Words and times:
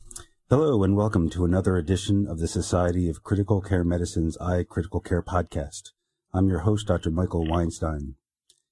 Hello 0.49 0.83
and 0.83 0.95
welcome 0.95 1.29
to 1.29 1.45
another 1.45 1.75
edition 1.77 2.25
of 2.27 2.39
the 2.39 2.47
Society 2.47 3.09
of 3.09 3.23
Critical 3.23 3.61
Care 3.61 3.83
Medicine's 3.83 4.37
iCritical 4.39 5.05
Care 5.05 5.21
podcast. 5.21 5.91
I'm 6.33 6.49
your 6.49 6.59
host, 6.59 6.87
Dr. 6.87 7.11
Michael 7.11 7.45
Weinstein. 7.47 8.15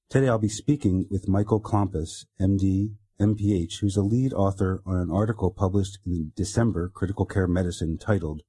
Today 0.09 0.27
I'll 0.27 0.39
be 0.39 0.49
speaking 0.49 1.05
with 1.11 1.29
Michael 1.29 1.61
Klompas, 1.61 2.25
MD, 2.41 2.95
MPH, 3.19 3.79
who's 3.79 3.95
a 3.95 4.01
lead 4.01 4.33
author 4.33 4.81
on 4.85 4.97
an 4.97 5.09
article 5.09 5.49
published 5.49 5.99
in 6.05 6.33
December 6.35 6.89
Critical 6.89 7.25
Care 7.25 7.47
Medicine 7.47 7.97
titled 7.97 8.41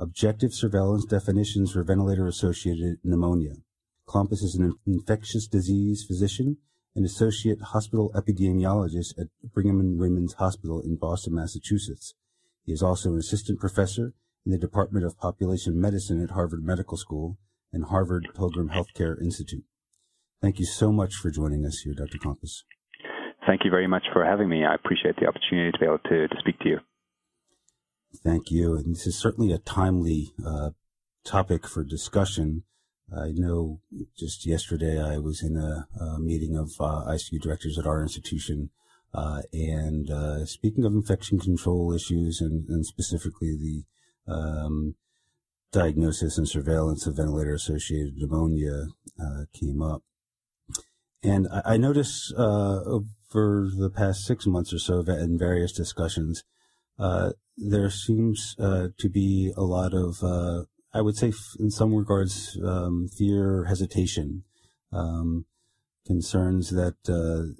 Objective 0.00 0.54
Surveillance 0.54 1.04
Definitions 1.04 1.72
for 1.72 1.82
Ventilator-Associated 1.82 2.98
Pneumonia. 3.04 3.56
Klompas 4.06 4.42
is 4.42 4.54
an 4.54 4.74
infectious 4.86 5.46
disease 5.46 6.04
physician 6.06 6.56
and 6.94 7.04
associate 7.04 7.60
hospital 7.60 8.10
epidemiologist 8.14 9.18
at 9.18 9.28
Brigham 9.52 9.80
and 9.80 9.98
Women's 9.98 10.34
Hospital 10.34 10.80
in 10.80 10.96
Boston, 10.96 11.34
Massachusetts. 11.34 12.14
He 12.64 12.72
is 12.72 12.82
also 12.82 13.12
an 13.12 13.18
assistant 13.18 13.60
professor 13.60 14.14
in 14.46 14.52
the 14.52 14.58
Department 14.58 15.04
of 15.04 15.18
Population 15.18 15.78
Medicine 15.78 16.22
at 16.22 16.30
Harvard 16.30 16.64
Medical 16.64 16.96
School 16.96 17.36
and 17.70 17.84
Harvard 17.84 18.28
Pilgrim 18.34 18.70
Healthcare 18.70 19.20
Institute. 19.20 19.64
Thank 20.40 20.58
you 20.58 20.64
so 20.64 20.90
much 20.90 21.16
for 21.16 21.30
joining 21.30 21.66
us 21.66 21.80
here, 21.80 21.94
Dr. 21.94 22.18
Klompas. 22.18 22.62
Thank 23.46 23.64
you 23.64 23.70
very 23.70 23.86
much 23.86 24.02
for 24.12 24.24
having 24.24 24.48
me. 24.48 24.64
I 24.64 24.74
appreciate 24.74 25.16
the 25.16 25.26
opportunity 25.26 25.70
to 25.70 25.78
be 25.78 25.86
able 25.86 25.98
to, 25.98 26.28
to 26.28 26.36
speak 26.40 26.58
to 26.60 26.68
you. 26.68 26.80
Thank 28.24 28.50
you. 28.50 28.76
And 28.76 28.94
this 28.94 29.06
is 29.06 29.16
certainly 29.16 29.52
a 29.52 29.58
timely 29.58 30.32
uh, 30.44 30.70
topic 31.24 31.66
for 31.66 31.84
discussion. 31.84 32.64
I 33.16 33.30
know 33.32 33.80
just 34.18 34.46
yesterday 34.46 35.00
I 35.00 35.18
was 35.18 35.42
in 35.42 35.56
a, 35.56 35.86
a 36.02 36.18
meeting 36.18 36.56
of 36.56 36.72
uh, 36.80 37.04
ICU 37.08 37.40
directors 37.40 37.78
at 37.78 37.86
our 37.86 38.02
institution, 38.02 38.70
uh, 39.14 39.42
and 39.52 40.10
uh, 40.10 40.44
speaking 40.44 40.84
of 40.84 40.92
infection 40.92 41.38
control 41.38 41.94
issues 41.94 42.40
and, 42.40 42.68
and 42.68 42.84
specifically 42.84 43.56
the 43.56 44.32
um, 44.32 44.96
diagnosis 45.70 46.36
and 46.36 46.48
surveillance 46.48 47.06
of 47.06 47.16
ventilator-associated 47.16 48.16
pneumonia 48.16 48.86
uh, 49.20 49.44
came 49.52 49.80
up. 49.80 50.02
And 51.22 51.46
I, 51.52 51.74
I 51.74 51.76
notice 51.76 52.32
uh, 52.36 52.98
for 53.28 53.68
the 53.76 53.90
past 53.90 54.24
six 54.24 54.46
months 54.46 54.72
or 54.72 54.78
so 54.78 55.00
in 55.00 55.38
various 55.38 55.72
discussions, 55.72 56.44
uh, 56.98 57.32
there 57.56 57.90
seems 57.90 58.54
uh, 58.58 58.88
to 58.98 59.08
be 59.08 59.52
a 59.56 59.62
lot 59.62 59.92
of, 59.94 60.22
uh, 60.22 60.64
I 60.92 61.00
would 61.00 61.16
say, 61.16 61.32
in 61.58 61.70
some 61.70 61.94
regards, 61.94 62.58
um, 62.64 63.08
fear, 63.08 63.64
hesitation, 63.64 64.44
um, 64.92 65.46
concerns 66.06 66.70
that 66.70 66.96
uh, 67.08 67.52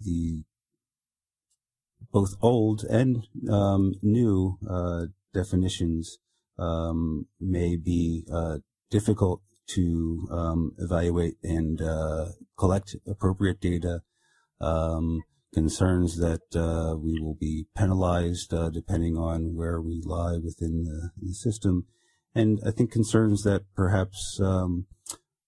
the 0.00 0.44
both 2.12 2.36
old 2.40 2.84
and 2.84 3.26
um, 3.50 3.94
new 4.00 4.58
uh, 4.70 5.06
definitions 5.32 6.18
um, 6.58 7.26
may 7.40 7.76
be 7.76 8.24
uh, 8.32 8.58
difficult 8.90 9.40
to 9.66 10.28
um, 10.30 10.72
evaluate 10.78 11.34
and 11.42 11.80
collect 12.56 12.94
appropriate 13.08 13.60
data 13.60 14.02
um, 14.64 15.22
concerns 15.52 16.16
that 16.16 16.42
uh, 16.56 16.96
we 16.96 17.20
will 17.20 17.36
be 17.38 17.66
penalized 17.76 18.52
uh, 18.52 18.70
depending 18.70 19.16
on 19.16 19.54
where 19.54 19.80
we 19.80 20.02
lie 20.04 20.36
within 20.36 20.84
the, 20.84 21.10
the, 21.20 21.34
system, 21.34 21.86
and 22.34 22.58
I 22.66 22.70
think 22.70 22.90
concerns 22.90 23.42
that 23.44 23.62
perhaps 23.76 24.40
um, 24.42 24.86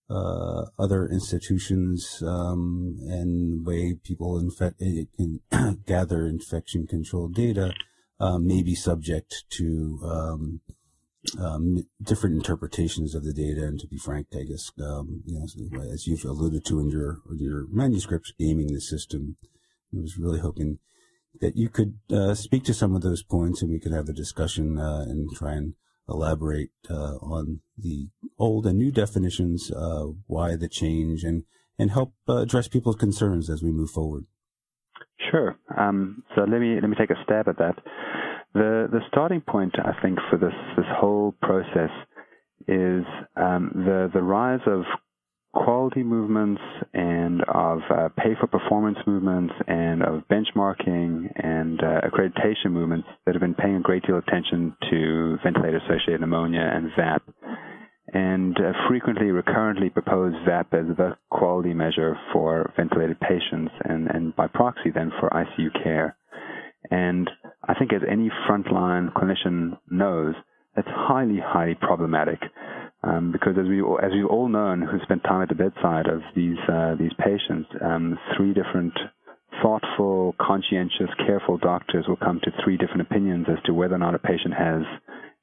uh, 0.09 0.65
other 0.79 1.07
institutions 1.07 2.23
um, 2.25 2.95
and 3.01 3.65
way 3.65 3.95
people 4.01 4.39
infect 4.39 4.81
eh, 4.81 5.03
can 5.17 5.41
gather 5.85 6.25
infection 6.25 6.87
control 6.87 7.27
data 7.27 7.73
uh, 8.19 8.37
may 8.37 8.63
be 8.63 8.73
subject 8.73 9.43
to 9.49 9.99
um, 11.39 11.83
different 12.01 12.35
interpretations 12.35 13.15
of 13.15 13.23
the 13.23 13.33
data, 13.33 13.65
and 13.65 13.79
to 13.79 13.87
be 13.87 13.97
frank, 13.97 14.27
I 14.33 14.43
guess 14.43 14.71
um, 14.81 15.23
you 15.25 15.39
know, 15.39 15.81
as 15.81 16.07
you've 16.07 16.23
alluded 16.25 16.65
to 16.65 16.79
in 16.79 16.89
your 16.89 17.19
in 17.29 17.39
your 17.39 17.65
manuscripts, 17.69 18.33
gaming 18.37 18.73
the 18.73 18.81
system. 18.81 19.37
I 19.93 20.01
was 20.01 20.17
really 20.17 20.39
hoping 20.39 20.79
that 21.39 21.55
you 21.55 21.69
could 21.69 21.99
uh, 22.11 22.35
speak 22.35 22.63
to 22.65 22.73
some 22.73 22.95
of 22.95 23.01
those 23.01 23.23
points, 23.23 23.61
and 23.61 23.71
we 23.71 23.79
could 23.79 23.93
have 23.93 24.09
a 24.09 24.13
discussion 24.13 24.77
uh, 24.77 25.05
and 25.07 25.29
try 25.35 25.53
and 25.53 25.73
elaborate 26.09 26.71
uh, 26.89 27.15
on 27.17 27.61
the 27.77 28.07
old 28.39 28.65
and 28.65 28.77
new 28.77 28.91
definitions, 28.91 29.71
uh, 29.71 30.05
why 30.27 30.55
the 30.55 30.69
change, 30.69 31.23
and 31.23 31.43
and 31.79 31.91
help 31.91 32.13
uh, 32.27 32.37
address 32.37 32.67
people's 32.67 32.95
concerns 32.95 33.49
as 33.49 33.61
we 33.61 33.71
move 33.71 33.89
forward. 33.89 34.25
Sure. 35.31 35.57
Um, 35.77 36.23
so 36.35 36.41
let 36.41 36.59
me 36.59 36.79
let 36.81 36.89
me 36.89 36.95
take 36.97 37.11
a 37.11 37.23
stab 37.23 37.47
at 37.47 37.57
that. 37.57 37.75
The 38.53 38.87
the 38.91 39.01
starting 39.09 39.41
point, 39.41 39.75
I 39.77 39.99
think, 40.01 40.19
for 40.29 40.37
this 40.37 40.53
this 40.75 40.85
whole 40.99 41.35
process 41.41 41.91
is 42.67 43.03
um, 43.35 43.71
the 43.75 44.09
the 44.13 44.21
rise 44.21 44.61
of 44.65 44.83
quality 45.53 46.03
movements 46.03 46.61
and 46.93 47.41
of 47.47 47.79
uh, 47.89 48.09
pay 48.17 48.35
for 48.39 48.47
performance 48.47 48.97
movements 49.07 49.53
and 49.67 50.03
of 50.03 50.21
benchmarking 50.29 51.31
and 51.35 51.79
uh, 51.81 52.01
accreditation 52.01 52.71
movements 52.71 53.07
that 53.25 53.33
have 53.33 53.41
been 53.41 53.55
paying 53.55 53.77
a 53.77 53.81
great 53.81 54.03
deal 54.05 54.17
of 54.17 54.23
attention 54.27 54.75
to 54.89 55.37
ventilator 55.43 55.77
associated 55.77 56.21
pneumonia 56.21 56.61
and 56.61 56.91
VAP 56.95 57.23
and 58.13 58.57
uh, 58.57 58.71
frequently 58.87 59.31
recurrently 59.31 59.89
propose 59.89 60.33
VAP 60.45 60.73
as 60.73 60.85
the 60.97 61.17
quality 61.29 61.73
measure 61.73 62.17
for 62.31 62.71
ventilated 62.77 63.19
patients 63.19 63.71
and, 63.83 64.07
and 64.09 64.35
by 64.35 64.47
proxy 64.47 64.91
then 64.93 65.11
for 65.19 65.29
ICU 65.29 65.83
care. 65.83 66.15
And 66.89 67.29
I 67.67 67.73
think 67.73 67.93
as 67.93 68.01
any 68.09 68.29
frontline 68.49 69.11
clinician 69.13 69.77
knows, 69.89 70.35
that's 70.75 70.87
highly, 70.89 71.39
highly 71.43 71.75
problematic. 71.75 72.39
Um, 73.03 73.31
because 73.31 73.53
as 73.59 73.67
we 73.67 73.79
as 74.03 74.11
we've 74.11 74.25
all 74.25 74.49
known 74.49 74.81
who 74.81 74.99
spent 75.03 75.23
time 75.23 75.41
at 75.43 75.49
the 75.49 75.55
bedside 75.55 76.07
of 76.07 76.21
these 76.35 76.57
uh, 76.67 76.95
these 76.99 77.11
patients, 77.19 77.69
um, 77.83 78.17
three 78.35 78.53
different 78.53 78.93
thoughtful, 79.61 80.35
conscientious, 80.39 81.09
careful 81.25 81.57
doctors 81.57 82.05
will 82.07 82.17
come 82.17 82.39
to 82.43 82.51
three 82.63 82.77
different 82.77 83.01
opinions 83.01 83.45
as 83.49 83.63
to 83.65 83.73
whether 83.73 83.95
or 83.95 83.99
not 83.99 84.15
a 84.15 84.19
patient 84.19 84.53
has 84.53 84.81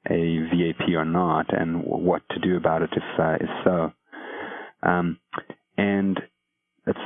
a 0.09 0.39
VAP 0.51 0.89
or 0.95 1.05
not, 1.05 1.47
and 1.57 1.83
what 1.83 2.21
to 2.29 2.39
do 2.39 2.57
about 2.57 2.81
it 2.81 2.89
if 2.91 3.19
uh, 3.19 3.35
if 3.39 3.49
so. 3.63 3.91
Um, 4.83 5.19
and 5.77 6.19
it's 6.85 6.99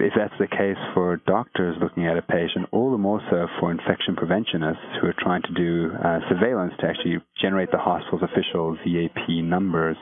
if, 0.00 0.12
that's 0.16 0.34
the 0.38 0.46
case 0.46 0.76
for 0.94 1.16
doctors 1.26 1.76
looking 1.80 2.06
at 2.06 2.16
a 2.16 2.22
patient, 2.22 2.68
all 2.72 2.90
the 2.90 2.98
more 2.98 3.20
so 3.30 3.46
for 3.60 3.70
infection 3.70 4.16
preventionists 4.16 4.82
who 5.00 5.08
are 5.08 5.14
trying 5.18 5.42
to 5.42 5.52
do 5.54 5.90
uh, 5.94 6.20
surveillance 6.28 6.72
to 6.80 6.86
actually 6.86 7.16
generate 7.40 7.70
the 7.70 7.78
hospital's 7.78 8.22
official 8.22 8.76
VAP 8.84 9.28
numbers. 9.44 9.96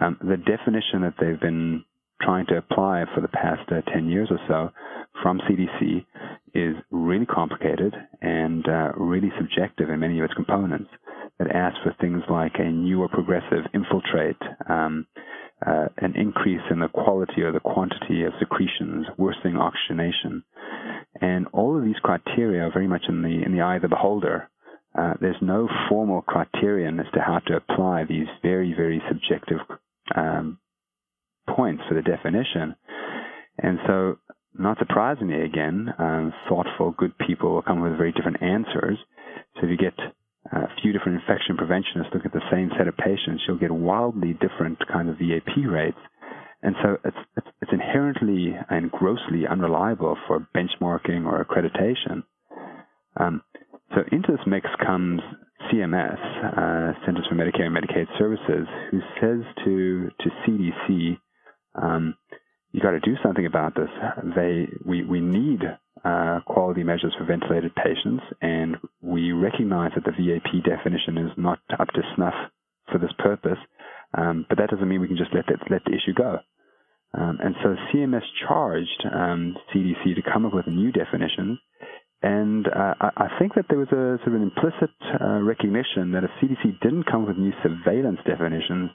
Um, 0.00 0.18
the 0.20 0.36
definition 0.36 1.02
that 1.02 1.14
they've 1.20 1.40
been 1.40 1.84
trying 2.22 2.46
to 2.46 2.56
apply 2.56 3.04
for 3.14 3.20
the 3.20 3.28
past 3.28 3.70
uh, 3.70 3.82
10 3.92 4.08
years 4.08 4.28
or 4.30 4.38
so 4.48 4.70
from 5.22 5.40
CDC 5.40 6.04
is 6.54 6.74
really 6.90 7.26
complicated 7.26 7.94
and 8.22 8.66
uh, 8.68 8.92
really 8.96 9.30
subjective 9.38 9.90
in 9.90 10.00
many 10.00 10.18
of 10.18 10.24
its 10.24 10.34
components. 10.34 10.90
It 11.38 11.48
asks 11.54 11.78
for 11.82 11.94
things 12.00 12.22
like 12.30 12.54
a 12.58 12.70
new 12.70 13.02
or 13.02 13.08
progressive 13.08 13.64
infiltrate, 13.74 14.40
um, 14.68 15.06
uh, 15.64 15.86
an 15.98 16.14
increase 16.16 16.60
in 16.70 16.80
the 16.80 16.88
quality 16.88 17.42
or 17.42 17.52
the 17.52 17.60
quantity 17.60 18.24
of 18.24 18.32
secretions, 18.38 19.06
worsening 19.16 19.56
oxygenation. 19.56 20.42
And 21.20 21.46
all 21.52 21.78
of 21.78 21.84
these 21.84 21.98
criteria 22.02 22.62
are 22.62 22.72
very 22.72 22.86
much 22.86 23.04
in 23.08 23.22
the, 23.22 23.42
in 23.44 23.52
the 23.52 23.62
eye 23.62 23.76
of 23.76 23.82
the 23.82 23.88
beholder. 23.88 24.50
Uh, 24.98 25.14
there's 25.20 25.36
no 25.40 25.68
formal 25.88 26.22
criterion 26.22 27.00
as 27.00 27.06
to 27.14 27.20
how 27.20 27.38
to 27.46 27.56
apply 27.56 28.04
these 28.04 28.26
very, 28.42 28.74
very 28.74 29.02
subjective 29.08 29.58
um, 30.14 30.58
points 31.48 31.82
for 31.88 31.94
the 31.94 32.02
definition. 32.02 32.74
And 33.58 33.78
so, 33.86 34.18
not 34.58 34.78
surprisingly, 34.78 35.42
again, 35.42 35.92
um, 35.98 36.32
thoughtful, 36.48 36.94
good 36.96 37.16
people 37.18 37.54
will 37.54 37.62
come 37.62 37.80
with 37.80 37.96
very 37.96 38.12
different 38.12 38.42
answers. 38.42 38.98
So 39.54 39.66
if 39.66 39.70
you 39.70 39.76
get 39.76 39.94
a 40.52 40.68
few 40.82 40.92
different 40.92 41.20
infection 41.20 41.56
preventionists 41.56 42.12
look 42.14 42.24
at 42.26 42.32
the 42.32 42.44
same 42.50 42.70
set 42.78 42.88
of 42.88 42.96
patients, 42.96 43.42
you'll 43.46 43.58
get 43.58 43.70
wildly 43.70 44.34
different 44.34 44.78
kind 44.92 45.08
of 45.08 45.16
VAP 45.18 45.56
rates. 45.68 45.98
and 46.62 46.74
so 46.82 46.96
it's, 47.04 47.16
it's, 47.36 47.46
it's 47.62 47.72
inherently 47.72 48.54
and 48.70 48.90
grossly 48.90 49.46
unreliable 49.48 50.16
for 50.26 50.46
benchmarking 50.54 51.26
or 51.26 51.44
accreditation. 51.44 52.22
Um, 53.18 53.42
so 53.94 54.02
into 54.12 54.32
this 54.32 54.46
mix 54.46 54.68
comes 54.84 55.20
CMS, 55.72 56.18
uh, 56.44 56.92
Centers 57.04 57.26
for 57.28 57.34
Medicare 57.34 57.66
and 57.66 57.76
Medicaid 57.76 58.06
Services, 58.18 58.66
who 58.90 59.00
says 59.20 59.40
to 59.64 60.10
to 60.20 60.30
CDC, 60.46 61.18
um, 61.74 62.14
you 62.72 62.80
got 62.80 62.90
to 62.90 63.00
do 63.00 63.14
something 63.22 63.46
about 63.46 63.74
this. 63.74 63.88
They 64.36 64.68
we 64.84 65.04
we 65.04 65.20
need 65.20 65.60
uh, 66.06 66.40
quality 66.46 66.84
measures 66.84 67.14
for 67.18 67.24
ventilated 67.24 67.74
patients, 67.74 68.22
and 68.40 68.76
we 69.02 69.32
recognize 69.32 69.90
that 69.94 70.04
the 70.04 70.12
VAP 70.12 70.62
definition 70.64 71.18
is 71.18 71.32
not 71.36 71.58
up 71.78 71.88
to 71.88 72.02
snuff 72.14 72.34
for 72.92 72.98
this 72.98 73.12
purpose. 73.18 73.58
Um, 74.16 74.46
but 74.48 74.58
that 74.58 74.70
doesn't 74.70 74.88
mean 74.88 75.00
we 75.00 75.08
can 75.08 75.16
just 75.16 75.34
let 75.34 75.46
that, 75.48 75.70
let 75.70 75.84
the 75.84 75.92
issue 75.92 76.14
go. 76.14 76.38
Um, 77.16 77.38
and 77.42 77.54
so 77.62 77.74
CMS 77.92 78.22
charged 78.46 79.04
um, 79.12 79.56
CDC 79.74 80.14
to 80.14 80.22
come 80.22 80.44
up 80.44 80.54
with 80.54 80.66
a 80.66 80.70
new 80.70 80.92
definition. 80.92 81.58
And 82.22 82.66
uh, 82.66 82.94
I 83.00 83.28
think 83.38 83.54
that 83.54 83.66
there 83.68 83.78
was 83.78 83.88
a 83.88 84.18
sort 84.24 84.28
of 84.28 84.34
an 84.34 84.42
implicit 84.42 84.90
uh, 85.20 85.40
recognition 85.40 86.12
that 86.12 86.24
if 86.24 86.30
CDC 86.42 86.80
didn't 86.80 87.04
come 87.04 87.22
up 87.22 87.28
with 87.28 87.38
new 87.38 87.52
surveillance 87.62 88.18
definitions, 88.26 88.90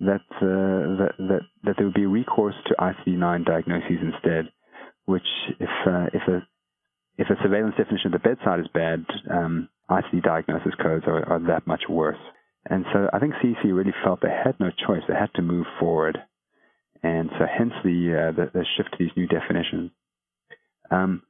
that, 0.00 0.24
uh, 0.40 0.96
that, 0.96 1.12
that, 1.18 1.40
that 1.64 1.74
there 1.76 1.86
would 1.86 1.94
be 1.94 2.06
recourse 2.06 2.54
to 2.66 2.74
ICD-9 2.74 3.44
diagnoses 3.44 3.98
instead, 4.00 4.46
which 5.04 5.26
if, 5.58 5.68
uh, 5.86 6.06
if, 6.14 6.22
a, 6.28 6.46
if 7.20 7.28
a 7.28 7.36
surveillance 7.42 7.74
definition 7.76 8.14
at 8.14 8.22
the 8.22 8.28
bedside 8.28 8.60
is 8.60 8.66
bad, 8.72 9.04
um, 9.30 9.68
ICD 9.90 10.22
diagnosis 10.22 10.72
codes 10.82 11.04
are, 11.06 11.22
are 11.28 11.38
that 11.48 11.66
much 11.66 11.82
worse. 11.88 12.18
And 12.64 12.86
so 12.94 13.10
I 13.12 13.18
think 13.18 13.34
CDC 13.34 13.64
really 13.64 13.92
felt 14.02 14.20
they 14.22 14.28
had 14.28 14.58
no 14.58 14.70
choice. 14.86 15.02
They 15.06 15.14
had 15.14 15.32
to 15.34 15.42
move 15.42 15.66
forward. 15.78 16.16
And 17.02 17.28
so 17.38 17.44
hence 17.46 17.72
the, 17.84 18.32
uh, 18.32 18.36
the, 18.36 18.50
the, 18.52 18.64
shift 18.76 18.92
to 18.92 18.98
these 18.98 19.16
new 19.16 19.26
definitions. 19.26 19.90
Um, 20.90 21.22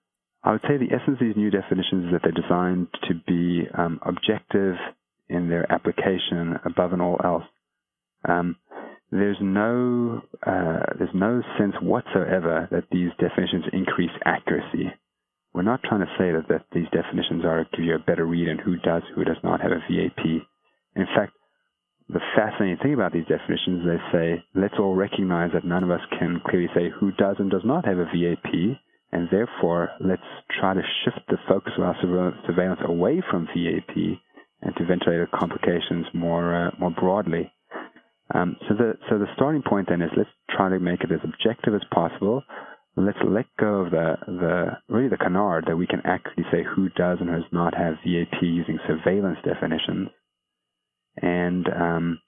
I 0.45 0.53
would 0.53 0.63
say 0.63 0.77
the 0.79 0.95
essence 0.95 1.19
of 1.21 1.27
these 1.27 1.37
new 1.37 1.51
definitions 1.51 2.07
is 2.07 2.13
that 2.13 2.21
they're 2.23 2.33
designed 2.33 2.89
to 3.09 3.15
be 3.27 3.69
um, 3.77 4.01
objective 4.07 4.77
in 5.29 5.49
their 5.49 5.71
application 5.71 6.55
above 6.65 6.93
and 6.93 7.03
all 7.03 7.21
else. 7.23 7.45
Um, 8.29 8.57
there's 9.11 9.39
no 9.41 10.23
uh, 10.47 10.87
there's 10.99 11.15
no 11.15 11.43
sense 11.59 11.75
whatsoever 11.83 12.69
that 12.71 12.85
these 12.93 13.11
definitions 13.19 13.65
increase 13.73 14.11
accuracy. 14.25 14.93
We're 15.53 15.63
not 15.63 15.83
trying 15.83 16.01
to 16.01 16.15
say 16.19 16.31
that, 16.31 16.47
that 16.49 16.67
these 16.73 16.87
definitions 16.93 17.45
are 17.45 17.67
give 17.73 17.85
you 17.85 17.95
a 17.97 17.99
better 17.99 18.25
read 18.25 18.49
on 18.49 18.59
who 18.59 18.77
does 18.77 19.03
who 19.15 19.25
does 19.25 19.43
not 19.43 19.61
have 19.61 19.73
a 19.73 19.83
VAP. 19.89 20.25
In 20.97 21.07
fact, 21.15 21.33
the 22.09 22.21
fascinating 22.37 22.79
thing 22.83 22.95
about 22.95 23.13
these 23.13 23.27
definitions, 23.27 23.87
they 23.87 23.99
say, 24.13 24.45
let's 24.55 24.75
all 24.79 24.95
recognize 24.95 25.51
that 25.55 25.65
none 25.65 25.85
of 25.85 25.91
us 25.91 26.01
can 26.19 26.41
clearly 26.49 26.69
say 26.75 26.91
who 26.99 27.13
does 27.13 27.37
and 27.39 27.51
does 27.51 27.65
not 27.65 27.85
have 27.85 27.99
a 27.99 28.07
VAP, 28.07 28.79
and 29.13 29.29
therefore 29.31 29.91
let's 30.01 30.23
try 30.59 30.75
to 30.75 30.83
shift 31.05 31.21
the 31.29 31.39
focus 31.49 31.73
of 31.77 31.85
our 31.85 32.35
surveillance 32.47 32.81
away 32.85 33.23
from 33.31 33.47
VAP 33.47 33.97
and 34.63 34.77
to 34.77 34.85
ventilator 34.85 35.29
complications 35.33 36.07
more 36.13 36.55
uh, 36.55 36.71
more 36.79 36.91
broadly. 36.91 37.53
Um, 38.35 38.57
so 38.69 38.75
the 38.75 38.95
so 39.09 39.19
the 39.19 39.27
starting 39.35 39.63
point 39.63 39.89
then 39.89 40.03
is 40.03 40.11
let's 40.17 40.31
try 40.51 40.69
to 40.69 40.79
make 40.79 41.03
it 41.03 41.13
as 41.13 41.21
objective 41.25 41.75
as 41.75 41.83
possible. 41.93 42.43
Let's 42.97 43.19
let 43.27 43.47
go 43.59 43.83
of 43.83 43.91
the 43.91 44.17
the 44.27 44.67
really 44.89 45.09
the 45.09 45.17
canard 45.17 45.65
that 45.69 45.77
we 45.77 45.87
can 45.87 46.01
accurately 46.05 46.45
say 46.53 46.65
who 46.65 46.89
does 46.91 47.19
and 47.21 47.31
does 47.31 47.51
not 47.53 47.75
have 47.75 47.95
VAP 48.05 48.43
using 48.43 48.79
surveillance 48.87 49.39
definitions 49.45 50.09
and 51.23 51.67
um, 51.69 52.21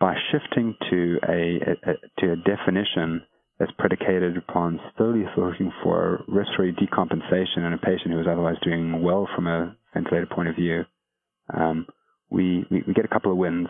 by 0.00 0.14
shifting 0.30 0.74
to 0.90 1.18
a, 1.28 1.58
a, 1.90 1.92
to 2.20 2.32
a 2.32 2.36
definition 2.36 3.22
that's 3.58 3.72
predicated 3.78 4.36
upon 4.36 4.80
slowly 4.96 5.24
looking 5.36 5.72
for 5.82 6.24
respiratory 6.28 6.72
decompensation 6.72 7.58
in 7.58 7.72
a 7.72 7.78
patient 7.78 8.12
who 8.12 8.20
is 8.20 8.26
otherwise 8.26 8.56
doing 8.64 9.02
well 9.02 9.28
from 9.34 9.46
a 9.46 9.76
ventilator 9.94 10.26
point 10.26 10.48
of 10.48 10.56
view, 10.56 10.84
um, 11.56 11.86
we, 12.30 12.64
we, 12.70 12.82
we 12.86 12.94
get 12.94 13.04
a 13.04 13.08
couple 13.08 13.30
of 13.30 13.38
wins. 13.38 13.68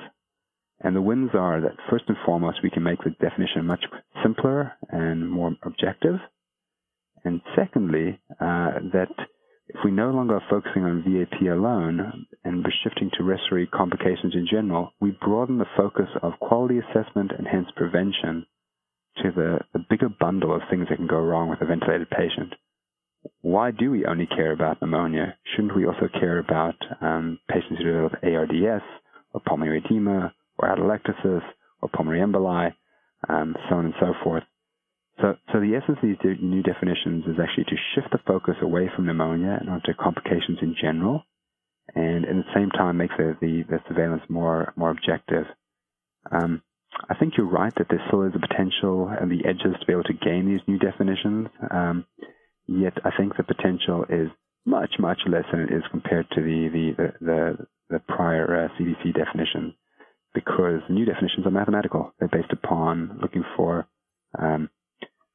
And 0.80 0.94
the 0.94 1.02
wins 1.02 1.30
are 1.34 1.60
that 1.60 1.76
first 1.88 2.04
and 2.08 2.16
foremost, 2.26 2.58
we 2.62 2.70
can 2.70 2.82
make 2.82 2.98
the 2.98 3.10
definition 3.20 3.64
much 3.64 3.84
simpler 4.22 4.72
and 4.90 5.30
more 5.30 5.56
objective. 5.62 6.16
And 7.24 7.40
secondly, 7.56 8.20
uh, 8.32 8.80
that 8.92 9.08
if 9.68 9.80
we 9.82 9.90
no 9.90 10.10
longer 10.10 10.36
are 10.36 10.50
focusing 10.50 10.84
on 10.84 11.02
VAP 11.02 11.40
alone 11.40 12.26
and 12.44 12.62
we're 12.62 12.70
shifting 12.82 13.10
to 13.16 13.24
respiratory 13.24 13.66
complications 13.66 14.34
in 14.34 14.46
general, 14.50 14.92
we 15.00 15.16
broaden 15.22 15.58
the 15.58 15.64
focus 15.76 16.08
of 16.22 16.38
quality 16.40 16.78
assessment 16.78 17.32
and 17.36 17.46
hence 17.46 17.68
prevention 17.74 18.44
to 19.22 19.30
the, 19.34 19.60
the 19.72 19.84
bigger 19.88 20.08
bundle 20.08 20.54
of 20.54 20.62
things 20.68 20.86
that 20.90 20.96
can 20.96 21.06
go 21.06 21.18
wrong 21.18 21.48
with 21.48 21.62
a 21.62 21.66
ventilated 21.66 22.10
patient. 22.10 22.52
Why 23.40 23.70
do 23.70 23.90
we 23.90 24.04
only 24.04 24.26
care 24.26 24.52
about 24.52 24.82
pneumonia? 24.82 25.36
Shouldn't 25.54 25.76
we 25.76 25.86
also 25.86 26.08
care 26.12 26.38
about 26.38 26.74
um, 27.00 27.38
patients 27.48 27.78
who 27.78 27.84
develop 27.84 28.12
ARDS 28.22 28.84
or 29.32 29.40
pulmonary 29.46 29.82
edema 29.84 30.34
or 30.58 30.68
atelectasis 30.68 31.42
or 31.80 31.88
pulmonary 31.88 32.20
emboli, 32.20 32.72
um, 33.28 33.56
so 33.68 33.76
on 33.76 33.86
and 33.86 33.94
so 34.00 34.14
forth? 34.22 34.44
So, 35.20 35.34
so 35.52 35.60
the 35.60 35.76
essence 35.76 35.98
of 36.02 36.08
these 36.08 36.36
new 36.42 36.62
definitions 36.62 37.24
is 37.26 37.38
actually 37.40 37.64
to 37.64 37.76
shift 37.94 38.10
the 38.10 38.18
focus 38.26 38.56
away 38.60 38.90
from 38.94 39.06
pneumonia 39.06 39.58
and 39.60 39.70
onto 39.70 39.94
complications 39.94 40.58
in 40.60 40.74
general, 40.80 41.22
and 41.94 42.24
at 42.24 42.34
the 42.34 42.54
same 42.54 42.70
time 42.70 42.96
makes 42.96 43.14
the, 43.16 43.36
the, 43.40 43.62
the 43.68 43.78
surveillance 43.88 44.22
more 44.28 44.72
more 44.76 44.90
objective. 44.90 45.46
Um, 46.32 46.62
I 47.08 47.14
think 47.14 47.34
you're 47.36 47.50
right 47.50 47.72
that 47.76 47.86
there 47.88 48.02
still 48.08 48.22
is 48.22 48.32
a 48.34 48.46
potential 48.46 49.08
and 49.08 49.30
the 49.30 49.46
edges 49.46 49.78
to 49.78 49.86
be 49.86 49.92
able 49.92 50.04
to 50.04 50.14
gain 50.14 50.46
these 50.46 50.66
new 50.66 50.78
definitions. 50.78 51.48
Um, 51.70 52.06
yet 52.66 52.94
I 53.04 53.10
think 53.16 53.36
the 53.36 53.42
potential 53.44 54.04
is 54.08 54.28
much 54.66 54.94
much 54.98 55.18
less 55.26 55.44
than 55.52 55.60
it 55.60 55.72
is 55.72 55.82
compared 55.90 56.28
to 56.30 56.40
the 56.40 56.68
the 56.72 57.12
the, 57.20 57.66
the 57.90 57.98
prior 58.08 58.64
uh, 58.64 58.68
CDC 58.78 59.14
definition, 59.14 59.74
because 60.34 60.81
new 60.88 61.04
definitions 61.04 61.46
are 61.46 61.50
mathematical. 61.50 62.12
They're 62.19 62.28
based 62.28 62.52
upon 62.52 63.19
looking 63.22 63.44
for 63.56 63.86
um, 64.38 64.69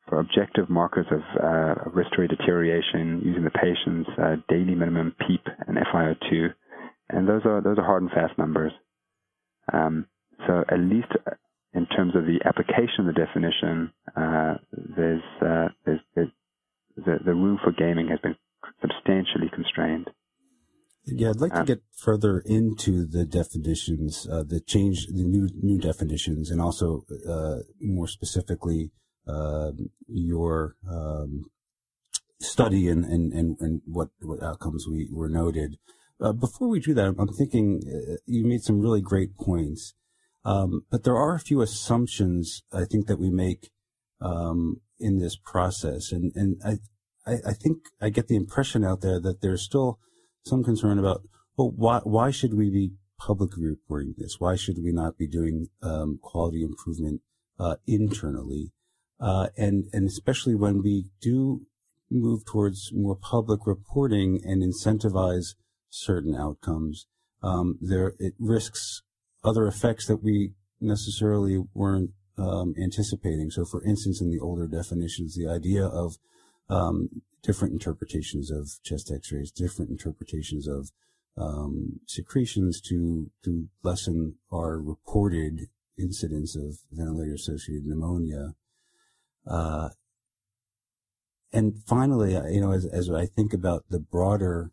for 0.07 0.19
objective 0.19 0.69
markers 0.69 1.06
of 1.12 1.22
uh, 1.42 1.75
respiratory 1.94 2.28
deterioration 2.28 3.22
using 3.24 3.44
the 3.44 3.51
patient's 3.51 4.10
uh, 4.22 4.36
daily 4.50 4.75
minimum 4.75 5.16
PEEP 5.28 5.46
and 5.68 5.78
FiO2, 5.78 6.54
and 7.10 7.28
those 7.28 7.42
are 7.46 7.62
those 7.62 7.78
are 7.78 7.86
hard 7.86 8.04
and 8.04 8.12
fast 8.12 8.38
numbers. 8.38 8.72
Um, 9.72 10.07
so 10.48 10.63
at 10.69 10.80
least 10.80 11.12
in 11.74 11.86
terms 11.88 12.16
of 12.16 12.25
the 12.25 12.40
application 12.46 13.07
of 13.07 13.13
the 13.13 13.25
definition, 13.25 13.92
uh, 14.16 14.56
there's, 14.72 15.22
uh, 15.42 15.68
there's, 15.86 16.00
there's 16.16 16.30
the, 16.98 17.18
the 17.25 17.34
room 17.34 17.60
for 17.63 17.72
gaming 17.72 18.07
has 18.10 18.19
been 18.19 18.36
substantially 18.81 19.50
constrained. 19.54 20.10
Yeah, 21.06 21.29
I'd 21.29 21.41
like 21.41 21.53
to 21.53 21.60
um, 21.60 21.65
get 21.65 21.82
further 21.98 22.44
into 22.46 23.06
the 23.06 23.25
definitions, 23.25 24.27
uh, 24.32 24.44
the 24.44 24.60
change, 24.60 25.08
the 25.08 25.24
new 25.24 25.50
new 25.56 25.79
definitions, 25.79 26.51
and 26.51 26.62
also 26.62 27.06
uh, 27.27 27.60
more 27.82 28.08
specifically 28.08 28.91
uh, 29.27 29.72
your 30.08 30.75
um, 30.89 31.46
study 32.41 32.88
and, 32.88 33.06
and, 33.06 33.34
and, 33.34 33.58
and 33.60 33.82
what, 33.86 34.10
what 34.22 34.41
outcomes 34.41 34.88
we 34.88 35.10
were 35.12 35.29
noted. 35.29 35.77
Uh, 36.22 36.34
before 36.34 36.68
we 36.68 36.79
do 36.79 36.94
that, 36.94 37.15
I'm 37.18 37.27
thinking 37.38 37.82
uh, 37.86 38.15
you 38.25 38.46
made 38.46 38.62
some 38.62 38.79
really 38.79 39.01
great 39.01 39.38
points. 39.38 39.94
Um, 40.46 40.86
but 40.89 41.03
there 41.03 41.15
are 41.15 41.36
a 41.36 41.39
few 41.39 41.62
assumptions 41.62 42.63
I 42.74 42.86
think 42.86 43.08
that 43.08 43.20
we 43.20 43.29
make 43.29 43.72
um, 44.22 44.82
in 45.00 45.20
this 45.20 45.36
process, 45.36 46.12
and 46.12 46.32
and 46.36 46.62
I, 46.65 46.79
I, 47.29 47.38
I 47.50 47.53
think 47.53 47.77
I 48.01 48.10
get 48.10 48.27
the 48.27 48.38
impression 48.38 48.86
out 48.86 49.01
there 49.01 49.20
that 49.20 49.41
there's 49.41 49.63
still 49.63 50.00
some 50.50 50.63
concern 50.63 51.00
about 51.00 51.22
well 51.56 51.72
why 51.75 52.00
why 52.03 52.32
should 52.32 52.53
we 52.56 52.70
be 52.70 52.91
publicly 53.20 53.65
reporting 53.65 54.15
this? 54.18 54.38
Why 54.39 54.56
should 54.56 54.77
we 54.84 54.91
not 54.91 55.18
be 55.18 55.27
doing 55.27 55.68
um, 55.84 56.20
quality 56.22 56.63
improvement 56.63 57.22
uh, 57.60 57.75
internally? 57.86 58.72
Uh, 59.20 59.48
and, 59.58 59.86
and 59.91 60.08
especially 60.08 60.56
when 60.56 60.82
we 60.82 61.08
do 61.22 61.65
move 62.10 62.46
towards 62.46 62.91
more 62.94 63.15
public 63.15 63.68
reporting 63.68 64.39
and 64.44 64.63
incentivize 64.63 65.56
certain 65.89 66.36
outcomes, 66.36 67.08
um, 67.44 67.77
there, 67.82 68.13
it 68.18 68.34
risks 68.39 69.03
other 69.44 69.68
effects 69.68 70.08
that 70.08 70.24
we 70.24 70.53
necessarily 70.79 71.62
weren't 71.74 72.12
um, 72.38 72.74
anticipating. 72.82 73.50
So, 73.51 73.65
for 73.65 73.84
instance, 73.84 74.22
in 74.22 74.29
the 74.29 74.39
older 74.39 74.68
definitions, 74.68 75.36
the 75.36 75.50
idea 75.50 75.86
of 75.86 76.15
um, 76.70 77.10
different 77.41 77.74
interpretations 77.74 78.51
of 78.51 78.69
chest 78.84 79.12
X-rays, 79.12 79.51
different 79.51 79.91
interpretations 79.91 80.67
of 80.67 80.91
um, 81.38 82.00
secretions 82.05 82.81
to 82.81 83.31
to 83.43 83.69
lessen 83.84 84.36
our 84.51 84.79
reported 84.79 85.69
incidence 85.98 86.55
of 86.55 86.79
ventilator-associated 86.91 87.86
pneumonia. 87.86 88.55
Uh, 89.46 89.89
and 91.51 91.81
finally, 91.86 92.34
you 92.53 92.62
know, 92.62 92.72
as, 92.72 92.86
as 92.86 93.10
I 93.10 93.25
think 93.25 93.53
about 93.53 93.86
the 93.89 94.00
broader 94.00 94.72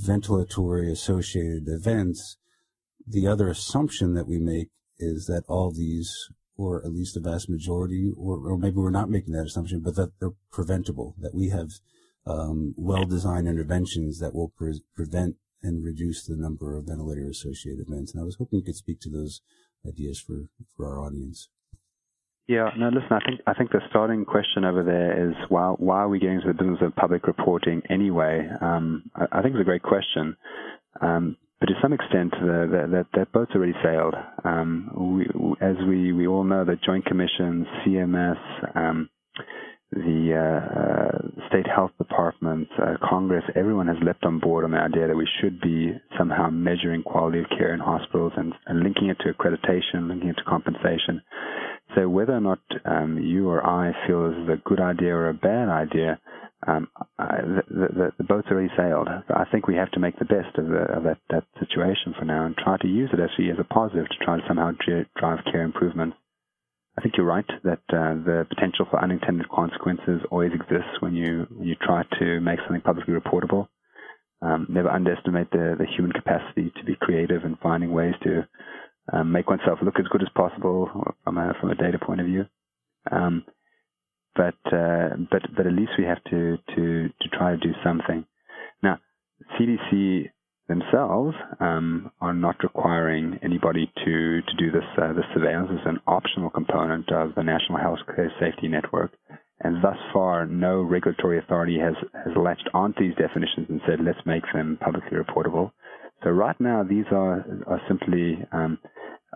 ventilatory 0.00 0.90
associated 0.90 1.68
events, 1.68 2.38
the 3.06 3.26
other 3.26 3.48
assumption 3.48 4.14
that 4.14 4.26
we 4.26 4.38
make 4.38 4.68
is 4.98 5.26
that 5.26 5.44
all 5.46 5.70
these 5.70 6.30
or 6.60 6.84
at 6.84 6.92
least 6.92 7.14
the 7.14 7.20
vast 7.20 7.48
majority, 7.48 8.12
or, 8.16 8.36
or 8.46 8.58
maybe 8.58 8.76
we're 8.76 8.90
not 8.90 9.08
making 9.08 9.32
that 9.32 9.46
assumption, 9.46 9.80
but 9.80 9.96
that 9.96 10.12
they're 10.20 10.34
preventable, 10.52 11.14
that 11.18 11.34
we 11.34 11.48
have 11.48 11.70
um, 12.26 12.74
well-designed 12.76 13.48
interventions 13.48 14.18
that 14.18 14.34
will 14.34 14.52
pre- 14.58 14.82
prevent 14.94 15.36
and 15.62 15.82
reduce 15.82 16.26
the 16.26 16.36
number 16.36 16.76
of 16.76 16.84
ventilator-associated 16.86 17.86
events. 17.88 18.12
And 18.12 18.20
I 18.20 18.24
was 18.24 18.36
hoping 18.38 18.58
you 18.58 18.64
could 18.64 18.76
speak 18.76 19.00
to 19.00 19.10
those 19.10 19.40
ideas 19.88 20.20
for, 20.20 20.48
for 20.76 20.86
our 20.86 21.00
audience. 21.00 21.48
Yeah, 22.46 22.70
no, 22.76 22.88
listen, 22.88 23.12
I 23.12 23.20
think 23.20 23.40
I 23.46 23.54
think 23.54 23.70
the 23.70 23.80
starting 23.90 24.24
question 24.24 24.64
over 24.64 24.82
there 24.82 25.28
is 25.28 25.36
why 25.50 25.68
why 25.78 25.98
are 25.98 26.08
we 26.08 26.18
getting 26.18 26.36
into 26.36 26.48
the 26.48 26.54
business 26.54 26.80
of 26.82 26.96
public 26.96 27.28
reporting 27.28 27.80
anyway? 27.88 28.44
Um, 28.60 29.04
I, 29.14 29.38
I, 29.38 29.42
think 29.42 29.54
it's 29.54 29.60
a 29.60 29.64
great 29.64 29.84
question. 29.84 30.36
Um, 31.00 31.36
but 31.60 31.66
to 31.66 31.74
some 31.82 31.92
extent, 31.92 32.30
the, 32.32 32.68
the, 32.70 32.88
that, 32.90 33.06
that 33.14 33.32
boat's 33.32 33.52
already 33.54 33.74
sailed. 33.84 34.14
Um, 34.44 34.90
we, 35.18 35.24
as 35.60 35.76
we, 35.86 36.12
we 36.12 36.26
all 36.26 36.44
know, 36.44 36.64
the 36.64 36.76
Joint 36.84 37.04
Commission, 37.04 37.66
CMS, 37.84 38.76
um, 38.76 39.10
the 39.92 40.32
uh, 40.38 40.80
uh, 40.80 41.48
state 41.48 41.66
health 41.66 41.90
departments, 41.98 42.70
uh, 42.80 42.94
Congress, 43.06 43.44
everyone 43.56 43.88
has 43.88 43.96
leapt 44.02 44.24
on 44.24 44.38
board 44.38 44.64
on 44.64 44.70
the 44.70 44.78
idea 44.78 45.08
that 45.08 45.16
we 45.16 45.28
should 45.40 45.60
be 45.60 45.92
somehow 46.16 46.48
measuring 46.48 47.02
quality 47.02 47.40
of 47.40 47.46
care 47.58 47.74
in 47.74 47.80
hospitals 47.80 48.32
and, 48.36 48.54
and 48.66 48.80
linking 48.80 49.08
it 49.08 49.18
to 49.18 49.32
accreditation, 49.34 50.08
linking 50.08 50.30
it 50.30 50.36
to 50.36 50.44
compensation. 50.44 51.20
So 51.96 52.08
whether 52.08 52.34
or 52.34 52.40
not 52.40 52.60
um, 52.84 53.18
you 53.18 53.48
or 53.48 53.66
I 53.66 53.92
feel 54.06 54.30
this 54.30 54.38
is 54.44 54.48
a 54.48 54.68
good 54.68 54.80
idea 54.80 55.12
or 55.14 55.28
a 55.28 55.34
bad 55.34 55.68
idea, 55.68 56.20
um, 56.66 56.88
the, 57.18 57.62
the, 57.70 58.12
the, 58.18 58.24
boat's 58.24 58.48
already 58.50 58.68
sailed. 58.76 59.08
I 59.08 59.44
think 59.50 59.66
we 59.66 59.76
have 59.76 59.90
to 59.92 60.00
make 60.00 60.18
the 60.18 60.26
best 60.26 60.58
of, 60.58 60.66
the, 60.68 60.84
of 60.92 61.04
that, 61.04 61.18
that 61.30 61.44
situation 61.58 62.14
for 62.18 62.26
now 62.26 62.44
and 62.44 62.54
try 62.56 62.76
to 62.78 62.86
use 62.86 63.08
it 63.12 63.20
actually 63.20 63.50
as 63.50 63.56
a 63.58 63.64
positive 63.64 64.06
to 64.08 64.24
try 64.24 64.36
to 64.36 64.42
somehow 64.46 64.72
drive 65.16 65.38
care 65.50 65.62
improvements. 65.62 66.16
I 66.98 67.02
think 67.02 67.14
you're 67.16 67.26
right 67.26 67.46
that 67.64 67.80
uh, 67.88 68.12
the 68.26 68.46
potential 68.48 68.86
for 68.90 69.02
unintended 69.02 69.48
consequences 69.48 70.20
always 70.30 70.52
exists 70.52 71.00
when 71.00 71.14
you 71.14 71.46
when 71.50 71.66
you 71.66 71.76
try 71.76 72.02
to 72.18 72.40
make 72.40 72.58
something 72.60 72.82
publicly 72.82 73.14
reportable. 73.14 73.68
Um, 74.42 74.66
never 74.68 74.90
underestimate 74.90 75.50
the, 75.50 75.76
the 75.78 75.86
human 75.96 76.12
capacity 76.12 76.72
to 76.76 76.84
be 76.84 76.96
creative 76.96 77.44
and 77.44 77.58
finding 77.60 77.92
ways 77.92 78.14
to 78.24 78.46
um, 79.12 79.32
make 79.32 79.48
oneself 79.48 79.78
look 79.82 79.98
as 79.98 80.08
good 80.08 80.22
as 80.22 80.28
possible 80.34 81.14
from 81.24 81.38
a 81.38 81.54
from 81.58 81.70
a 81.70 81.74
data 81.74 81.98
point 81.98 82.20
of 82.20 82.26
view. 82.26 82.44
Um, 83.10 83.44
but 84.36 84.54
uh, 84.72 85.16
but 85.30 85.42
but 85.56 85.66
at 85.66 85.72
least 85.72 85.92
we 85.98 86.04
have 86.04 86.22
to 86.24 86.56
to 86.76 87.08
to 87.08 87.28
try 87.32 87.52
to 87.52 87.56
do 87.56 87.72
something. 87.84 88.24
Now, 88.82 88.98
CDC 89.58 90.30
themselves 90.68 91.36
um, 91.58 92.12
are 92.20 92.34
not 92.34 92.62
requiring 92.62 93.38
anybody 93.42 93.90
to 94.04 94.40
to 94.42 94.56
do 94.58 94.70
this 94.70 94.84
uh, 94.96 95.12
this 95.12 95.24
surveillance 95.34 95.70
as 95.72 95.86
an 95.86 96.00
optional 96.06 96.50
component 96.50 97.10
of 97.12 97.34
the 97.34 97.42
National 97.42 97.78
Healthcare 97.78 98.28
Safety 98.38 98.68
Network. 98.68 99.12
And 99.62 99.82
thus 99.84 99.96
far, 100.12 100.46
no 100.46 100.80
regulatory 100.80 101.38
authority 101.38 101.78
has, 101.78 101.94
has 102.14 102.34
latched 102.34 102.68
onto 102.72 103.00
these 103.00 103.16
definitions 103.16 103.66
and 103.68 103.80
said, 103.86 103.98
let's 104.02 104.24
make 104.24 104.42
them 104.54 104.78
publicly 104.80 105.18
reportable. 105.18 105.70
So 106.24 106.30
right 106.30 106.58
now, 106.58 106.82
these 106.82 107.04
are, 107.12 107.44
are 107.66 107.80
simply 107.86 108.38
um, 108.52 108.78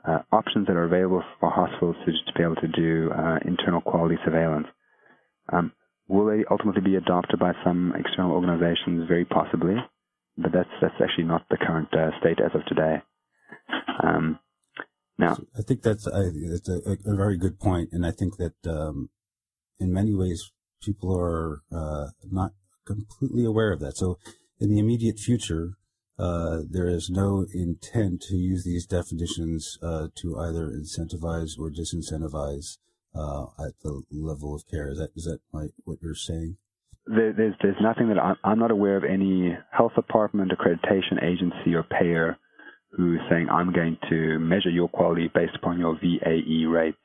uh, 0.07 0.21
options 0.33 0.67
that 0.67 0.77
are 0.77 0.85
available 0.85 1.23
for 1.41 1.51
hospitals 1.51 1.97
to, 2.05 2.13
to 2.13 2.39
be 2.39 2.43
able 2.43 2.57
to 2.57 2.69
do 2.69 3.11
uh, 3.13 3.39
internal 3.45 3.83
quality 3.83 4.17
surveillance. 4.25 4.67
Um, 5.53 5.73
will 6.09 6.27
they 6.27 6.45
ultimately 6.51 6.83
be 6.83 6.97
adopted 6.97 7.39
by 7.39 7.53
some 7.65 7.93
external 7.97 8.33
organizations? 8.33 9.09
Very 9.09 9.25
possibly, 9.25 9.77
but 10.37 10.53
that's 10.53 10.71
that's 10.81 11.01
actually 11.03 11.25
not 11.25 11.47
the 11.51 11.59
current 11.59 11.89
uh, 11.93 12.11
state 12.21 12.39
as 12.41 12.55
of 12.55 12.65
today. 12.67 13.03
Um, 14.03 14.39
now, 15.19 15.37
I 15.57 15.63
think 15.63 15.83
that's, 15.83 16.09
I, 16.09 16.23
that's 16.51 16.69
a, 16.69 16.97
a, 17.07 17.17
very 17.17 17.39
good 17.39 17.61
point, 17.61 17.91
and 17.93 18.05
I 18.05 18.11
think 18.11 18.37
that 18.39 18.55
um, 18.67 19.11
in 19.79 19.93
many 19.93 20.13
ways 20.13 20.51
people 20.83 21.17
are 21.17 21.63
uh, 21.73 22.09
not 22.31 22.53
completely 22.85 23.45
aware 23.45 23.73
of 23.73 23.81
that. 23.81 23.97
So, 23.97 24.19
in 24.59 24.71
the 24.71 24.81
immediate 24.81 25.19
future, 25.19 25.75
uh, 26.19 26.59
there 26.69 26.89
is 26.89 27.11
no 27.11 27.47
intent 27.53 28.23
to 28.23 28.37
use 28.37 28.65
these 28.65 28.87
definitions 28.87 29.79
uh, 29.83 30.09
to 30.17 30.39
either 30.39 30.71
incentivize 30.71 31.59
or 31.59 31.71
disincentivize 31.71 32.79
uh, 33.15 33.45
at 33.65 33.75
the 33.83 34.03
level 34.11 34.55
of 34.55 34.63
care. 34.71 34.91
Is 34.91 34.99
that 34.99 35.11
is 35.17 35.25
that 35.25 35.41
my, 35.53 35.67
what 35.85 35.99
you're 36.03 36.15
saying? 36.15 36.57
There, 37.07 37.33
there's 37.33 37.55
there's 37.63 37.81
nothing 37.81 38.09
that 38.09 38.19
I'm, 38.19 38.37
I'm 38.43 38.59
not 38.59 38.71
aware 38.71 38.97
of 38.97 39.05
any 39.05 39.57
health 39.71 39.93
department, 39.95 40.53
accreditation 40.53 41.23
agency, 41.23 41.75
or 41.75 41.83
payer 41.83 42.39
who's 42.93 43.21
saying 43.29 43.49
I'm 43.51 43.73
going 43.73 43.99
to 44.09 44.39
measure 44.39 44.71
your 44.71 44.89
quality 44.89 45.31
based 45.33 45.57
upon 45.57 45.79
your 45.79 45.95
VAE 45.97 46.67
rates. 46.67 46.99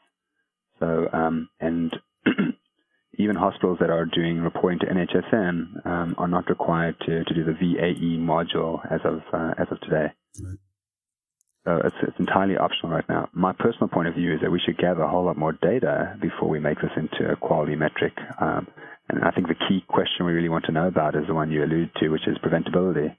So 0.79 1.07
um, 1.11 1.49
and 1.59 1.93
even 3.17 3.35
hospitals 3.35 3.77
that 3.81 3.89
are 3.89 4.05
doing 4.05 4.39
reporting 4.39 4.79
to 4.79 4.85
NHSN 4.85 5.85
um, 5.85 6.15
are 6.17 6.27
not 6.27 6.49
required 6.49 6.95
to, 7.01 7.23
to 7.23 7.33
do 7.33 7.43
the 7.43 7.53
VAE 7.53 8.17
module 8.17 8.79
as 8.89 9.01
of 9.03 9.21
uh, 9.33 9.53
as 9.59 9.67
of 9.71 9.79
today. 9.81 10.07
Right. 10.41 10.57
So 11.65 11.81
it's, 11.83 11.95
it's 12.01 12.19
entirely 12.19 12.57
optional 12.57 12.93
right 12.93 13.07
now. 13.09 13.29
My 13.33 13.53
personal 13.53 13.89
point 13.89 14.07
of 14.07 14.15
view 14.15 14.33
is 14.33 14.41
that 14.41 14.51
we 14.51 14.61
should 14.65 14.77
gather 14.77 15.01
a 15.01 15.09
whole 15.09 15.25
lot 15.25 15.37
more 15.37 15.51
data 15.51 16.17
before 16.21 16.49
we 16.49 16.59
make 16.59 16.77
this 16.81 16.91
into 16.95 17.31
a 17.31 17.35
quality 17.35 17.75
metric. 17.75 18.13
Um, 18.41 18.67
and 19.09 19.23
I 19.23 19.31
think 19.31 19.47
the 19.47 19.59
key 19.67 19.83
question 19.87 20.25
we 20.25 20.31
really 20.33 20.49
want 20.49 20.65
to 20.65 20.71
know 20.71 20.87
about 20.87 21.15
is 21.15 21.27
the 21.27 21.33
one 21.33 21.51
you 21.51 21.63
alluded 21.63 21.91
to, 21.99 22.09
which 22.09 22.27
is 22.27 22.37
preventability. 22.37 23.15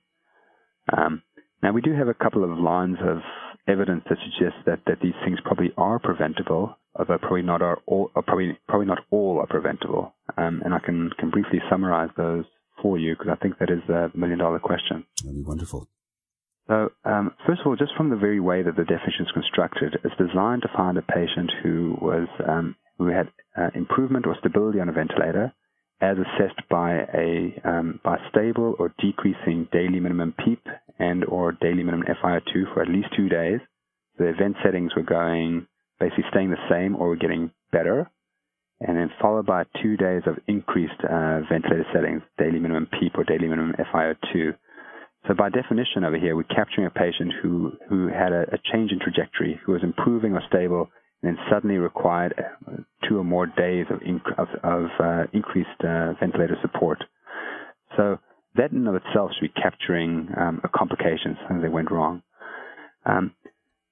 Um, 0.97 1.23
now 1.63 1.73
we 1.73 1.83
do 1.83 1.95
have 1.95 2.09
a 2.09 2.15
couple 2.15 2.45
of 2.45 2.59
lines 2.59 2.97
of 3.07 3.19
evidence 3.69 4.03
that 4.09 4.19
suggests 4.25 4.59
that, 4.67 4.81
that 4.87 5.01
these 5.03 5.15
things 5.25 5.39
probably 5.45 5.73
are 5.77 5.99
preventable, 5.99 6.77
although 6.95 7.19
probably 7.19 7.43
not 7.43 7.61
are 7.63 7.79
all, 7.87 8.11
probably 8.27 8.59
probably 8.69 8.87
not 8.87 9.05
all 9.11 9.39
are 9.41 9.47
preventable. 9.47 10.15
Um, 10.37 10.63
and 10.65 10.73
I 10.75 10.79
can 10.79 11.11
can 11.19 11.31
briefly 11.31 11.61
summarize 11.69 12.11
those 12.17 12.45
for 12.83 12.99
you 12.99 13.15
because 13.15 13.33
I 13.33 13.43
think 13.43 13.59
that 13.59 13.71
is 13.71 13.81
the 13.87 14.11
million 14.15 14.39
dollar 14.39 14.59
question. 14.59 15.05
That'd 15.23 15.37
be 15.37 15.43
wonderful. 15.43 15.89
So, 16.71 16.93
um, 17.05 17.35
first 17.49 17.63
of 17.63 17.67
all, 17.67 17.75
just 17.75 17.97
from 17.97 18.11
the 18.11 18.17
very 18.17 18.39
way 18.39 18.63
that 18.63 18.77
the 18.77 18.85
definition 18.85 19.27
is 19.27 19.33
constructed, 19.33 19.99
it's 20.05 20.15
designed 20.17 20.63
to 20.63 20.71
find 20.77 20.97
a 20.97 21.03
patient 21.03 21.51
who 21.65 21.99
was 22.01 22.29
um, 22.47 22.77
who 22.97 23.09
had 23.09 23.27
uh, 23.59 23.71
improvement 23.75 24.25
or 24.25 24.37
stability 24.39 24.79
on 24.79 24.89
a 24.89 24.93
ventilator, 24.93 25.53
as 26.01 26.17
assessed 26.17 26.63
by 26.71 26.93
a 27.13 27.61
um, 27.65 27.99
by 28.05 28.19
stable 28.31 28.77
or 28.79 28.95
decreasing 29.01 29.67
daily 29.73 29.99
minimum 29.99 30.33
PEEP 30.45 30.65
and 31.01 31.25
or 31.25 31.51
daily 31.61 31.83
minimum 31.83 32.07
FiO2 32.23 32.73
for 32.73 32.83
at 32.83 32.89
least 32.89 33.09
two 33.17 33.29
days. 33.29 33.59
The 34.19 34.29
event 34.29 34.55
settings 34.65 34.95
were 34.95 35.03
going 35.03 35.67
basically 35.99 36.25
staying 36.31 36.51
the 36.51 36.69
same 36.71 36.95
or 36.95 37.09
were 37.09 37.17
getting 37.17 37.51
better, 37.73 38.09
and 38.81 38.97
then 38.97 39.11
followed 39.21 39.47
by 39.47 39.65
two 39.83 39.97
days 39.97 40.23
of 40.27 40.39
increased 40.47 41.03
uh, 41.03 41.41
ventilator 41.51 41.87
settings, 41.93 42.23
daily 42.39 42.61
minimum 42.61 42.87
PEEP 42.87 43.19
or 43.19 43.25
daily 43.25 43.49
minimum 43.49 43.75
FiO2. 43.93 44.55
So 45.29 45.35
by 45.35 45.51
definition 45.51 46.05
over 46.05 46.19
here, 46.19 46.35
we're 46.35 46.45
capturing 46.45 46.87
a 46.87 46.91
patient 46.91 47.33
who, 47.43 47.73
who 47.89 48.09
had 48.09 48.33
a, 48.33 48.43
a 48.53 48.59
change 48.73 48.91
in 48.91 48.99
trajectory, 48.99 49.61
who 49.65 49.73
was 49.73 49.83
improving 49.83 50.33
or 50.33 50.43
stable, 50.49 50.89
and 51.23 51.37
then 51.37 51.45
suddenly 51.51 51.77
required 51.77 52.35
two 53.09 53.19
or 53.19 53.25
more 53.25 53.47
days 53.47 53.87
of, 53.91 54.01
inc- 54.01 54.39
of, 54.39 54.49
of 54.63 54.87
uh, 54.99 55.25
increased 55.33 55.69
uh, 55.81 56.15
ventilator 56.19 56.57
support. 56.63 57.05
So 57.97 58.19
that 58.57 58.73
in 58.73 58.87
of 58.87 58.95
itself 58.95 59.31
should 59.35 59.53
be 59.53 59.61
capturing 59.61 60.29
um, 60.37 60.61
a 60.65 60.69
complication, 60.69 61.37
something 61.43 61.63
that 61.63 61.73
went 61.73 61.91
wrong. 61.91 62.23
Um, 63.05 63.35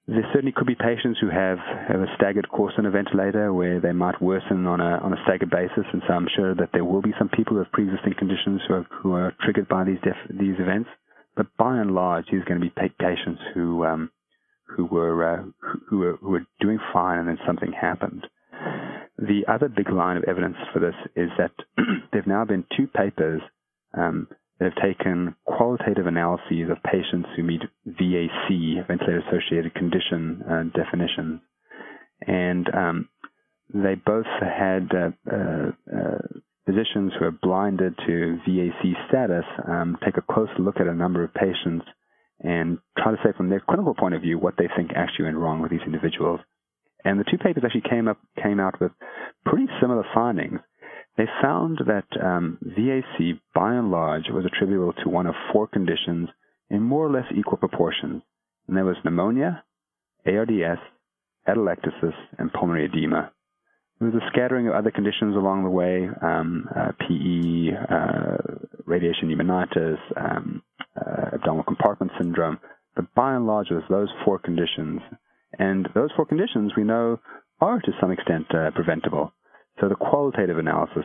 there 0.07 0.25
certainly 0.33 0.53
could 0.55 0.65
be 0.65 0.75
patients 0.75 1.19
who 1.21 1.29
have, 1.29 1.59
have 1.87 2.01
a 2.01 2.07
staggered 2.15 2.49
course 2.49 2.73
on 2.79 2.87
a 2.87 2.91
ventilator 2.91 3.53
where 3.53 3.79
they 3.79 3.91
might 3.91 4.19
worsen 4.19 4.65
on 4.65 4.81
a 4.81 4.97
on 5.05 5.13
a 5.13 5.21
staggered 5.23 5.51
basis, 5.51 5.85
and 5.93 6.01
so 6.07 6.13
I'm 6.13 6.27
sure 6.35 6.55
that 6.55 6.69
there 6.73 6.83
will 6.83 7.03
be 7.03 7.13
some 7.19 7.29
people 7.29 7.53
who 7.53 7.59
have 7.59 7.71
pre-existing 7.71 8.15
conditions 8.17 8.61
who 8.67 8.73
are, 8.73 8.87
who 8.89 9.13
are 9.13 9.33
triggered 9.41 9.67
by 9.67 9.83
these 9.83 9.99
def- 10.03 10.29
these 10.31 10.55
events. 10.57 10.89
But 11.39 11.55
by 11.55 11.77
and 11.77 11.95
large, 11.95 12.25
these 12.29 12.41
are 12.41 12.45
going 12.45 12.59
to 12.59 12.65
be 12.67 12.89
patients 12.99 13.39
who 13.53 13.85
um, 13.85 14.11
who 14.65 14.83
were 14.83 15.23
uh, 15.23 15.43
who 15.87 15.99
were 15.99 16.17
who 16.17 16.31
were 16.31 16.45
doing 16.59 16.79
fine, 16.91 17.17
and 17.17 17.29
then 17.29 17.37
something 17.47 17.71
happened. 17.71 18.27
The 19.17 19.45
other 19.47 19.69
big 19.69 19.89
line 19.89 20.17
of 20.17 20.25
evidence 20.25 20.57
for 20.73 20.79
this 20.81 20.95
is 21.15 21.29
that 21.37 21.51
there 22.11 22.19
have 22.19 22.27
now 22.27 22.43
been 22.43 22.65
two 22.75 22.87
papers 22.87 23.41
um, 23.97 24.27
that 24.59 24.73
have 24.73 24.83
taken 24.83 25.33
qualitative 25.45 26.07
analyses 26.07 26.69
of 26.69 26.83
patients 26.83 27.29
who 27.37 27.43
meet 27.43 27.61
VAC, 27.87 28.85
ventilator-associated 28.85 29.73
condition 29.75 30.43
uh, 30.43 30.63
definitions, 30.77 31.39
and 32.27 32.67
um, 32.75 33.07
they 33.73 33.95
both 33.95 34.27
had 34.41 34.89
uh, 34.93 35.11
uh, 35.33 35.71
uh 35.89 36.39
physicians 36.69 37.11
who 37.17 37.25
are 37.25 37.31
blinded 37.31 37.95
to 38.05 38.37
VAC 38.47 38.93
status 39.07 39.45
um, 39.67 39.97
take 40.05 40.17
a 40.17 40.33
close 40.33 40.49
look 40.59 40.79
at 40.79 40.87
a 40.87 40.93
number 40.93 41.23
of 41.23 41.33
patients 41.33 41.85
and 42.41 42.77
try 42.97 43.11
to 43.11 43.17
say 43.23 43.31
from 43.35 43.49
their 43.49 43.61
clinical 43.67 43.95
point 43.95 44.13
of 44.13 44.21
view 44.21 44.37
what 44.37 44.53
they 44.57 44.67
think 44.77 44.91
actually 44.95 45.25
went 45.25 45.37
wrong 45.37 45.61
with 45.61 45.71
these 45.71 45.85
individuals. 45.85 46.39
And 47.03 47.19
the 47.19 47.23
two 47.23 47.37
papers 47.37 47.63
actually 47.65 47.89
came 47.89 48.07
up 48.07 48.19
came 48.41 48.59
out 48.59 48.79
with 48.79 48.91
pretty 49.45 49.65
similar 49.81 50.03
findings. 50.13 50.59
They 51.17 51.25
found 51.41 51.79
that 51.87 52.05
um, 52.23 52.59
VAC, 52.61 53.39
by 53.55 53.73
and 53.73 53.89
large, 53.89 54.25
was 54.29 54.45
attributable 54.45 54.93
to 55.03 55.09
one 55.09 55.25
of 55.25 55.35
four 55.51 55.67
conditions 55.67 56.29
in 56.69 56.81
more 56.81 57.05
or 57.05 57.11
less 57.11 57.25
equal 57.35 57.57
proportions, 57.57 58.21
and 58.67 58.77
there 58.77 58.85
was 58.85 58.95
pneumonia, 59.03 59.63
ARDS, 60.25 60.79
atelectasis, 61.47 62.13
and 62.37 62.53
pulmonary 62.53 62.85
edema. 62.85 63.31
There 63.99 64.09
was 64.09 64.21
a 64.21 64.29
scattering 64.31 64.67
of 64.69 64.75
other 64.75 64.91
conditions 64.91 65.35
along 65.35 65.63
the 65.63 65.69
way, 65.69 66.07
um, 66.21 66.69
uh, 66.73 66.91
PE, 66.99 67.75
uh, 67.75 68.37
radiation 68.85 69.27
pneumonitis, 69.27 69.97
um, 70.15 70.63
uh, 70.95 71.35
abdominal 71.35 71.63
compartment 71.63 72.13
syndrome, 72.17 72.59
but 72.95 73.13
by 73.13 73.35
and 73.35 73.45
large, 73.45 73.67
it 73.71 73.75
was 73.75 73.83
those 73.89 74.09
four 74.23 74.39
conditions. 74.39 75.01
And 75.57 75.89
those 75.93 76.11
four 76.15 76.25
conditions 76.25 76.71
we 76.77 76.83
know 76.83 77.19
are 77.59 77.81
to 77.81 77.91
some 77.99 78.11
extent 78.11 78.45
uh, 78.55 78.71
preventable. 78.71 79.33
So 79.81 79.89
the 79.89 79.95
qualitative 79.95 80.57
analysis 80.57 81.03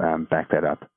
um, 0.00 0.28
backed 0.30 0.52
that 0.52 0.64
up. 0.64 0.88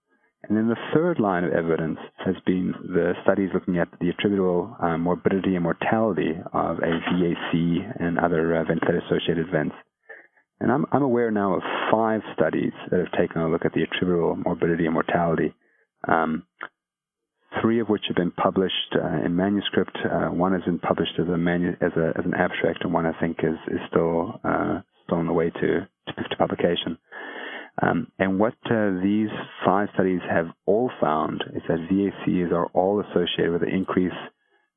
And 0.43 0.55
then 0.55 0.67
the 0.67 0.77
third 0.93 1.19
line 1.19 1.43
of 1.43 1.51
evidence 1.51 1.99
has 2.25 2.35
been 2.45 2.73
the 2.83 3.13
studies 3.23 3.49
looking 3.53 3.77
at 3.77 3.89
the 3.99 4.09
attributable 4.09 4.75
um, 4.81 5.01
morbidity 5.01 5.55
and 5.55 5.63
mortality 5.63 6.31
of 6.53 6.77
a 6.77 6.99
VAC 7.11 7.99
and 7.99 8.17
other 8.17 8.55
uh, 8.55 8.63
ventilator-associated 8.63 9.47
events. 9.47 9.75
And 10.59 10.71
I'm, 10.71 10.85
I'm 10.91 11.03
aware 11.03 11.31
now 11.31 11.55
of 11.55 11.61
five 11.91 12.21
studies 12.35 12.73
that 12.91 12.99
have 12.99 13.11
taken 13.19 13.41
a 13.41 13.49
look 13.49 13.65
at 13.65 13.73
the 13.73 13.83
attributable 13.83 14.35
morbidity 14.35 14.85
and 14.85 14.93
mortality. 14.93 15.53
Um, 16.07 16.43
three 17.61 17.79
of 17.79 17.87
which 17.87 18.03
have 18.07 18.15
been 18.15 18.31
published 18.31 18.95
uh, 18.95 19.25
in 19.25 19.35
manuscript. 19.35 19.97
Uh, 20.03 20.27
one 20.27 20.53
has 20.53 20.63
been 20.63 20.79
published 20.79 21.13
as 21.19 21.27
a 21.27 21.37
manu- 21.37 21.75
as, 21.81 21.91
a, 21.97 22.13
as 22.17 22.25
an 22.25 22.33
abstract, 22.33 22.83
and 22.83 22.93
one 22.93 23.05
I 23.05 23.19
think 23.19 23.39
is 23.43 23.57
is 23.73 23.79
still 23.89 24.39
uh, 24.43 24.81
still 25.05 25.17
on 25.17 25.27
the 25.27 25.33
way 25.33 25.49
to 25.49 25.59
to, 25.59 26.23
to 26.29 26.35
publication. 26.37 26.97
Um, 27.81 28.11
and 28.19 28.39
what 28.39 28.55
uh, 28.69 28.91
these 29.01 29.29
five 29.65 29.87
studies 29.93 30.19
have 30.29 30.47
all 30.65 30.91
found 31.01 31.43
is 31.55 31.61
that 31.69 31.87
VACs 31.89 32.51
are 32.51 32.67
all 32.67 33.01
associated 33.01 33.53
with 33.53 33.63
an 33.63 33.69
increase 33.69 34.11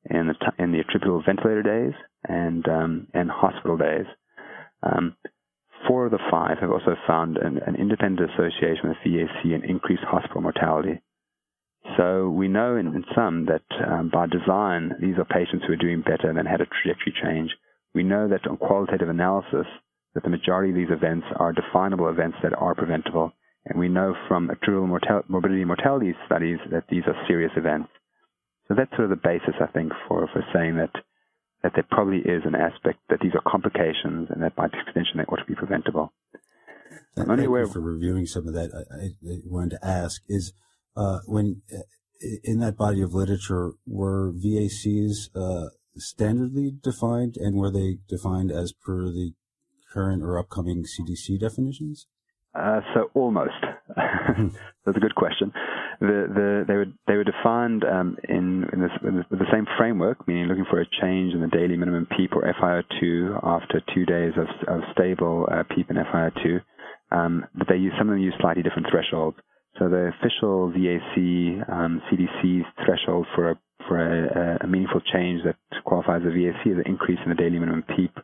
in 0.09 0.27
the 0.27 0.33
t- 0.33 0.63
in 0.63 0.71
the 0.71 0.79
attributable 0.79 1.21
ventilator 1.25 1.63
days 1.63 1.93
and 2.27 2.67
um, 2.67 3.07
and 3.13 3.29
hospital 3.29 3.77
days. 3.77 4.05
Um, 4.83 5.15
four 5.87 6.05
of 6.05 6.11
the 6.11 6.19
five 6.31 6.57
have 6.59 6.71
also 6.71 6.95
found 7.07 7.37
an, 7.37 7.59
an 7.65 7.75
independent 7.75 8.29
association 8.31 8.89
with 8.89 8.97
VAC 9.05 9.53
and 9.53 9.63
increased 9.63 10.03
hospital 10.03 10.41
mortality. 10.41 11.01
So 11.97 12.29
we 12.29 12.47
know 12.47 12.77
in, 12.77 12.87
in 12.87 13.03
some 13.13 13.45
that 13.45 13.63
um, 13.85 14.09
by 14.09 14.27
design, 14.27 14.93
these 15.01 15.17
are 15.17 15.25
patients 15.25 15.65
who 15.65 15.73
are 15.73 15.77
doing 15.77 16.01
better 16.01 16.29
and 16.29 16.47
had 16.47 16.61
a 16.61 16.65
trajectory 16.65 17.13
change. 17.21 17.51
We 17.93 18.03
know 18.03 18.27
that 18.29 18.47
on 18.47 18.57
qualitative 18.57 19.09
analysis, 19.09 19.67
that 20.13 20.23
the 20.23 20.29
majority 20.29 20.71
of 20.71 20.75
these 20.75 20.95
events 20.95 21.27
are 21.37 21.53
definable 21.53 22.09
events 22.09 22.37
that 22.43 22.53
are 22.53 22.75
preventable. 22.75 23.33
And 23.65 23.79
we 23.79 23.89
know 23.89 24.15
from 24.27 24.49
mortal- 24.67 25.23
morbidity 25.27 25.61
and 25.61 25.67
mortality 25.67 26.13
studies 26.25 26.59
that 26.71 26.85
these 26.89 27.03
are 27.07 27.27
serious 27.27 27.51
events. 27.55 27.89
So 28.67 28.75
that's 28.75 28.91
sort 28.91 29.05
of 29.05 29.09
the 29.09 29.15
basis, 29.23 29.55
I 29.61 29.67
think, 29.67 29.91
for, 30.07 30.27
for 30.31 30.43
saying 30.53 30.77
that 30.77 30.91
that 31.63 31.71
there 31.75 31.85
probably 31.89 32.19
is 32.19 32.43
an 32.45 32.55
aspect 32.55 32.99
that 33.09 33.19
these 33.21 33.31
are 33.33 33.41
complications 33.49 34.27
and 34.29 34.43
that 34.43 34.55
by 34.55 34.65
extension 34.65 35.17
they 35.17 35.23
ought 35.23 35.37
to 35.37 35.45
be 35.45 35.55
preventable. 35.55 36.13
I'm 37.17 37.31
only 37.31 37.45
aware 37.45 37.67
for 37.67 37.79
reviewing 37.79 38.25
some 38.25 38.47
of 38.47 38.53
that. 38.53 38.71
I, 38.73 39.29
I 39.29 39.37
wanted 39.45 39.77
to 39.77 39.87
ask 39.87 40.21
is 40.27 40.53
uh, 40.95 41.19
when 41.25 41.61
uh, 41.73 41.81
in 42.43 42.59
that 42.59 42.77
body 42.77 43.01
of 43.01 43.13
literature 43.13 43.71
were 43.85 44.33
VACs 44.33 45.29
uh, 45.35 45.69
standardly 45.97 46.81
defined 46.81 47.37
and 47.37 47.55
were 47.55 47.71
they 47.71 47.99
defined 48.07 48.51
as 48.51 48.73
per 48.73 49.05
the 49.05 49.33
current 49.91 50.23
or 50.23 50.37
upcoming 50.37 50.83
CDC 50.83 51.39
definitions? 51.39 52.07
Uh, 52.55 52.81
so 52.93 53.09
almost. 53.13 53.51
That's 53.95 54.97
a 54.97 54.99
good 54.99 55.15
question. 55.15 55.51
The, 55.99 56.27
the, 56.33 56.65
they 56.67 56.73
were 56.75 56.85
they 57.07 57.15
were 57.15 57.23
defined 57.23 57.83
um, 57.85 58.17
in, 58.27 58.65
in, 58.73 58.81
this, 58.81 58.91
in 59.03 59.23
the 59.29 59.51
same 59.51 59.65
framework, 59.77 60.27
meaning 60.27 60.45
looking 60.47 60.65
for 60.69 60.81
a 60.81 60.85
change 61.01 61.33
in 61.33 61.41
the 61.41 61.47
daily 61.47 61.77
minimum 61.77 62.07
PEEP 62.17 62.31
or 62.35 62.41
FiO2 62.41 63.39
after 63.43 63.81
two 63.93 64.05
days 64.05 64.33
of, 64.37 64.47
of 64.67 64.81
stable 64.93 65.47
uh, 65.51 65.63
PEEP 65.75 65.89
and 65.89 65.99
FiO2. 65.99 66.61
Um, 67.11 67.45
but 67.55 67.67
they 67.69 67.77
use 67.77 67.93
some 67.97 68.09
of 68.09 68.15
them 68.15 68.23
use 68.23 68.33
slightly 68.41 68.63
different 68.63 68.87
thresholds. 68.89 69.37
So 69.79 69.89
the 69.89 70.11
official 70.19 70.71
VAC 70.71 71.69
um, 71.71 72.01
CDC's 72.11 72.65
threshold 72.85 73.27
for 73.35 73.51
a 73.51 73.59
for 73.87 73.99
a, 73.99 74.59
a, 74.63 74.67
meaningful 74.67 75.01
change 75.11 75.43
that 75.43 75.55
qualifies 75.83 76.21
a 76.23 76.29
VAC 76.29 76.65
is 76.65 76.77
an 76.77 76.83
increase 76.85 77.19
in 77.23 77.29
the 77.29 77.35
daily 77.35 77.59
minimum 77.59 77.83
PEEP 77.95 78.17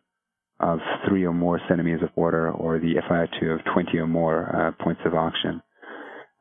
of 0.59 0.79
three 1.07 1.25
or 1.25 1.33
more 1.33 1.59
centimeters 1.67 2.03
of 2.03 2.09
water, 2.15 2.51
or 2.51 2.79
the 2.79 2.95
FiO2 3.09 3.59
of 3.59 3.73
20 3.73 3.97
or 3.97 4.07
more 4.07 4.55
uh, 4.55 4.83
points 4.83 5.01
of 5.05 5.13
oxygen. 5.13 5.61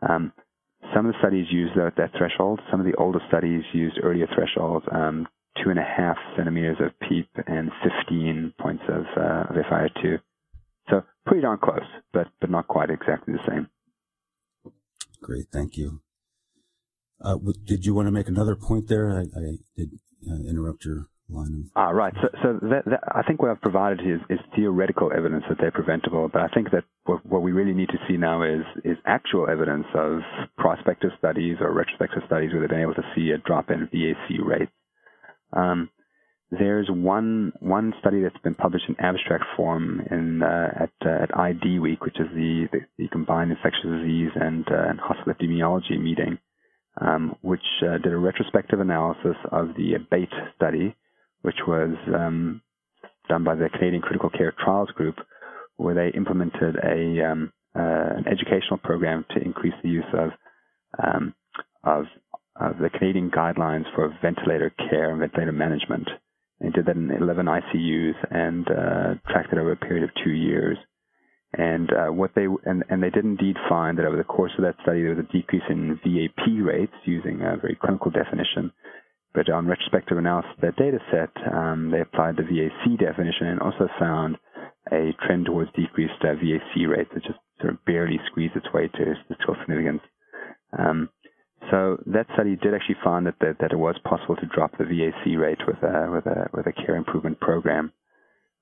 Um, 0.08 0.32
some 0.94 1.06
of 1.06 1.12
the 1.12 1.18
studies 1.18 1.46
use 1.50 1.70
that, 1.76 1.94
that, 1.96 2.12
threshold. 2.16 2.60
Some 2.70 2.80
of 2.80 2.86
the 2.86 2.94
older 2.96 3.20
studies 3.28 3.62
used 3.72 3.98
earlier 4.02 4.26
thresholds, 4.34 4.86
um, 4.92 5.26
two 5.62 5.70
and 5.70 5.78
a 5.78 5.82
half 5.82 6.16
centimeters 6.36 6.78
of 6.80 6.98
PEEP 7.08 7.28
and 7.46 7.70
15 8.06 8.54
points 8.60 8.82
of, 8.88 9.04
uh, 9.16 9.44
of 9.50 9.56
FiO2. 9.70 10.18
So 10.90 11.02
pretty 11.26 11.42
darn 11.42 11.58
close, 11.58 11.86
but 12.12 12.28
but 12.40 12.50
not 12.50 12.66
quite 12.68 12.90
exactly 12.90 13.34
the 13.34 13.40
same. 13.48 13.68
Great, 15.20 15.46
thank 15.52 15.76
you. 15.76 16.00
Uh, 17.20 17.36
did 17.66 17.84
you 17.84 17.94
want 17.94 18.06
to 18.06 18.12
make 18.12 18.28
another 18.28 18.54
point 18.56 18.88
there? 18.88 19.10
I, 19.10 19.22
I 19.22 19.58
did 19.76 19.98
uh, 20.30 20.48
interrupt 20.48 20.84
your 20.84 21.08
line 21.30 21.64
of. 21.64 21.70
Ah, 21.76 21.90
right. 21.90 22.12
So, 22.20 22.28
so 22.42 22.68
that, 22.68 22.84
that, 22.86 23.00
I 23.14 23.22
think 23.22 23.40
what 23.42 23.50
I've 23.50 23.60
provided 23.60 24.00
is, 24.00 24.20
is, 24.30 24.38
theoretical 24.56 25.10
evidence 25.16 25.44
that 25.48 25.58
they're 25.60 25.70
preventable, 25.70 26.28
but 26.32 26.42
I 26.42 26.48
think 26.48 26.70
that 26.72 26.84
what, 27.04 27.24
what, 27.24 27.42
we 27.42 27.52
really 27.52 27.74
need 27.74 27.90
to 27.90 27.98
see 28.08 28.16
now 28.16 28.42
is 28.42 28.64
is 28.84 28.96
actual 29.06 29.48
evidence 29.48 29.86
of 29.94 30.20
prospective 30.56 31.10
studies 31.18 31.56
or 31.60 31.72
retrospective 31.72 32.22
studies 32.26 32.52
where 32.52 32.62
they've 32.62 32.70
been 32.70 32.80
able 32.80 32.94
to 32.94 33.12
see 33.14 33.30
a 33.30 33.38
drop 33.38 33.70
in 33.70 33.88
VAC 33.92 34.44
rates. 34.44 34.72
Um, 35.52 35.90
there's 36.50 36.88
one 36.90 37.52
one 37.60 37.92
study 38.00 38.22
that's 38.22 38.42
been 38.42 38.54
published 38.54 38.86
in 38.88 38.96
abstract 38.98 39.44
form 39.56 40.00
in 40.10 40.42
uh, 40.42 40.84
at 40.84 40.92
uh, 41.04 41.22
at 41.22 41.38
ID 41.38 41.78
Week, 41.78 42.02
which 42.02 42.18
is 42.18 42.26
the 42.34 42.68
the, 42.72 42.78
the 42.96 43.08
combined 43.08 43.50
infectious 43.50 43.84
disease 43.84 44.30
and, 44.34 44.66
uh, 44.70 44.88
and 44.88 44.98
hospital 44.98 45.34
epidemiology 45.34 46.00
meeting, 46.00 46.38
um, 47.00 47.36
which 47.42 47.60
uh, 47.82 47.98
did 47.98 48.12
a 48.12 48.16
retrospective 48.16 48.80
analysis 48.80 49.36
of 49.52 49.68
the 49.76 49.94
ABATE 49.94 50.32
study, 50.56 50.96
which 51.42 51.56
was 51.66 51.94
um, 52.14 52.62
done 53.28 53.44
by 53.44 53.54
the 53.54 53.68
Canadian 53.70 54.02
Critical 54.02 54.30
Care 54.30 54.54
Trials 54.62 54.90
Group, 54.90 55.16
where 55.76 55.94
they 55.94 56.16
implemented 56.16 56.76
a 56.76 57.30
um, 57.30 57.52
uh, 57.76 58.16
an 58.16 58.24
educational 58.26 58.78
program 58.82 59.24
to 59.30 59.42
increase 59.42 59.74
the 59.82 59.88
use 59.88 60.04
of 60.14 60.30
um, 61.02 61.34
of 61.84 62.04
of 62.56 62.78
the 62.78 62.90
Canadian 62.90 63.30
guidelines 63.30 63.84
for 63.94 64.12
ventilator 64.20 64.72
care 64.90 65.10
and 65.10 65.20
ventilator 65.20 65.52
management. 65.52 66.08
They 66.60 66.70
did 66.70 66.86
that 66.86 66.96
in 66.96 67.10
11 67.10 67.46
ICUs 67.46 68.14
and 68.30 68.66
uh, 68.68 69.14
tracked 69.30 69.52
it 69.52 69.58
over 69.58 69.72
a 69.72 69.76
period 69.76 70.02
of 70.02 70.10
two 70.24 70.32
years. 70.32 70.76
And 71.52 71.88
uh, 71.92 72.12
what 72.12 72.32
they 72.34 72.46
and, 72.64 72.84
and 72.90 73.02
they 73.02 73.10
did 73.10 73.24
indeed 73.24 73.56
find 73.68 73.96
that 73.98 74.04
over 74.04 74.16
the 74.16 74.24
course 74.24 74.52
of 74.58 74.64
that 74.64 74.74
study 74.82 75.02
there 75.02 75.14
was 75.14 75.24
a 75.24 75.32
decrease 75.32 75.62
in 75.70 75.98
VAP 76.04 76.46
rates 76.62 76.92
using 77.04 77.40
a 77.40 77.56
very 77.56 77.78
clinical 77.80 78.10
definition. 78.10 78.72
But 79.34 79.50
on 79.50 79.66
retrospective 79.66 80.18
analysis 80.18 80.50
of 80.56 80.60
that 80.62 80.76
data 80.76 80.98
set, 81.10 81.30
um, 81.52 81.90
they 81.90 82.00
applied 82.00 82.36
the 82.36 82.42
VAC 82.42 82.98
definition 82.98 83.46
and 83.48 83.60
also 83.60 83.88
found 83.98 84.38
a 84.90 85.12
trend 85.26 85.46
towards 85.46 85.70
decreased 85.72 86.20
uh, 86.22 86.34
VAC 86.34 86.88
rates 86.88 87.10
that 87.14 87.22
just 87.24 87.38
sort 87.60 87.74
of 87.74 87.84
barely 87.84 88.18
squeezed 88.30 88.56
its 88.56 88.72
way 88.72 88.88
to 88.88 89.14
statistical 89.24 89.56
significance. 89.60 90.00
Um, 90.78 91.10
so 91.70 91.98
that 92.06 92.26
study 92.34 92.56
did 92.56 92.74
actually 92.74 92.96
find 93.02 93.26
that, 93.26 93.34
that, 93.40 93.56
that 93.60 93.72
it 93.72 93.78
was 93.78 93.96
possible 94.04 94.36
to 94.36 94.46
drop 94.46 94.76
the 94.78 94.84
VAC 94.84 95.38
rate 95.38 95.60
with 95.66 95.82
a 95.82 96.10
with 96.10 96.26
a 96.26 96.48
with 96.52 96.66
a 96.66 96.72
care 96.72 96.96
improvement 96.96 97.40
program. 97.40 97.92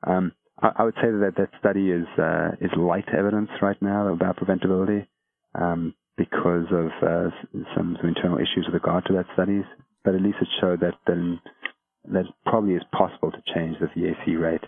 Um, 0.07 0.33
I, 0.61 0.71
I, 0.77 0.83
would 0.85 0.95
say 0.95 1.11
that 1.11 1.35
that 1.37 1.51
study 1.61 1.91
is 1.91 2.07
uh, 2.19 2.53
is 2.61 2.71
light 2.77 3.07
evidence 3.17 3.51
right 3.61 3.81
now 3.83 4.09
about 4.09 4.39
preventability 4.39 5.07
um, 5.55 5.95
because 6.17 6.67
of 6.73 6.87
uh, 7.03 7.31
some 7.77 7.97
some 8.01 8.09
internal 8.09 8.39
issues 8.39 8.67
with 8.67 8.75
regard 8.75 9.05
to 9.07 9.13
that 9.15 9.27
studies. 9.35 9.65
But 10.07 10.15
at 10.15 10.23
least 10.23 10.39
it 10.41 10.49
showed 10.61 10.81
that 10.81 10.95
that 11.07 12.25
probably 12.47 12.75
is 12.75 12.83
possible 12.93 13.33
to 13.33 13.43
change 13.53 13.77
the 13.81 13.89
VAC 13.89 14.41
rate. 14.41 14.63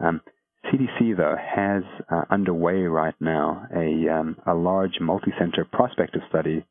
Um, 0.00 0.20
CDC 0.66 1.16
though 1.16 1.36
has 1.36 1.84
uh, 2.10 2.22
underway 2.30 2.82
right 2.82 3.14
now 3.20 3.66
a 3.74 4.08
um, 4.12 4.36
a 4.44 4.54
large 4.54 4.98
multi-center 5.00 5.64
prospective 5.72 6.22
study 6.28 6.66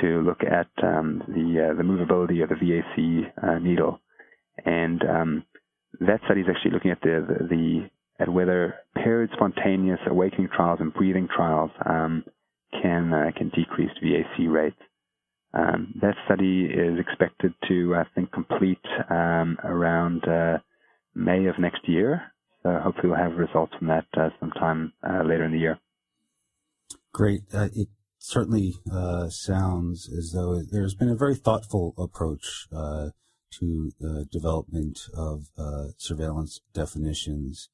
to 0.00 0.22
look 0.22 0.42
at 0.44 0.68
um, 0.84 1.22
the 1.26 1.70
uh, 1.70 1.74
the 1.76 1.82
movability 1.82 2.44
of 2.44 2.50
the 2.50 2.54
VAC 2.54 3.32
uh, 3.42 3.58
needle, 3.58 4.00
and 4.64 5.02
um, 5.02 5.44
that 6.00 6.20
study 6.26 6.42
is 6.42 6.46
actually 6.48 6.70
looking 6.70 6.92
at 6.92 7.00
the, 7.00 7.26
the, 7.28 7.48
the 7.48 7.90
at 8.20 8.28
whether 8.28 8.76
paired 8.94 9.30
spontaneous 9.32 9.98
awakening 10.06 10.48
trials 10.54 10.78
and 10.80 10.94
breathing 10.94 11.28
trials 11.34 11.70
um, 11.84 12.24
can 12.80 13.12
uh, 13.12 13.30
can 13.36 13.48
decrease 13.48 13.90
VAC 14.00 14.48
rates. 14.48 14.78
Um, 15.54 15.94
that 16.02 16.14
study 16.26 16.66
is 16.66 16.98
expected 16.98 17.54
to, 17.68 17.94
I 17.94 18.04
think, 18.14 18.30
complete 18.32 18.84
um, 19.08 19.56
around 19.64 20.24
uh, 20.28 20.58
May 21.14 21.46
of 21.46 21.58
next 21.58 21.88
year. 21.88 22.32
So 22.62 22.78
hopefully 22.82 23.08
we'll 23.08 23.18
have 23.18 23.38
results 23.38 23.72
from 23.78 23.88
that 23.88 24.06
uh, 24.16 24.30
sometime 24.40 24.92
uh, 25.08 25.22
later 25.22 25.44
in 25.44 25.52
the 25.52 25.58
year. 25.58 25.78
Great. 27.12 27.42
it 27.52 27.88
certainly 28.18 28.74
uh, 28.92 29.28
sounds 29.28 30.10
as 30.12 30.32
though 30.32 30.60
there's 30.62 30.94
been 30.94 31.08
a 31.08 31.16
very 31.16 31.36
thoughtful 31.36 31.94
approach 31.96 32.66
uh, 32.74 33.10
to 33.52 33.92
the 34.00 34.26
development 34.30 34.98
of 35.16 35.46
uh, 35.56 35.86
surveillance 35.96 36.60
definitions. 36.74 37.70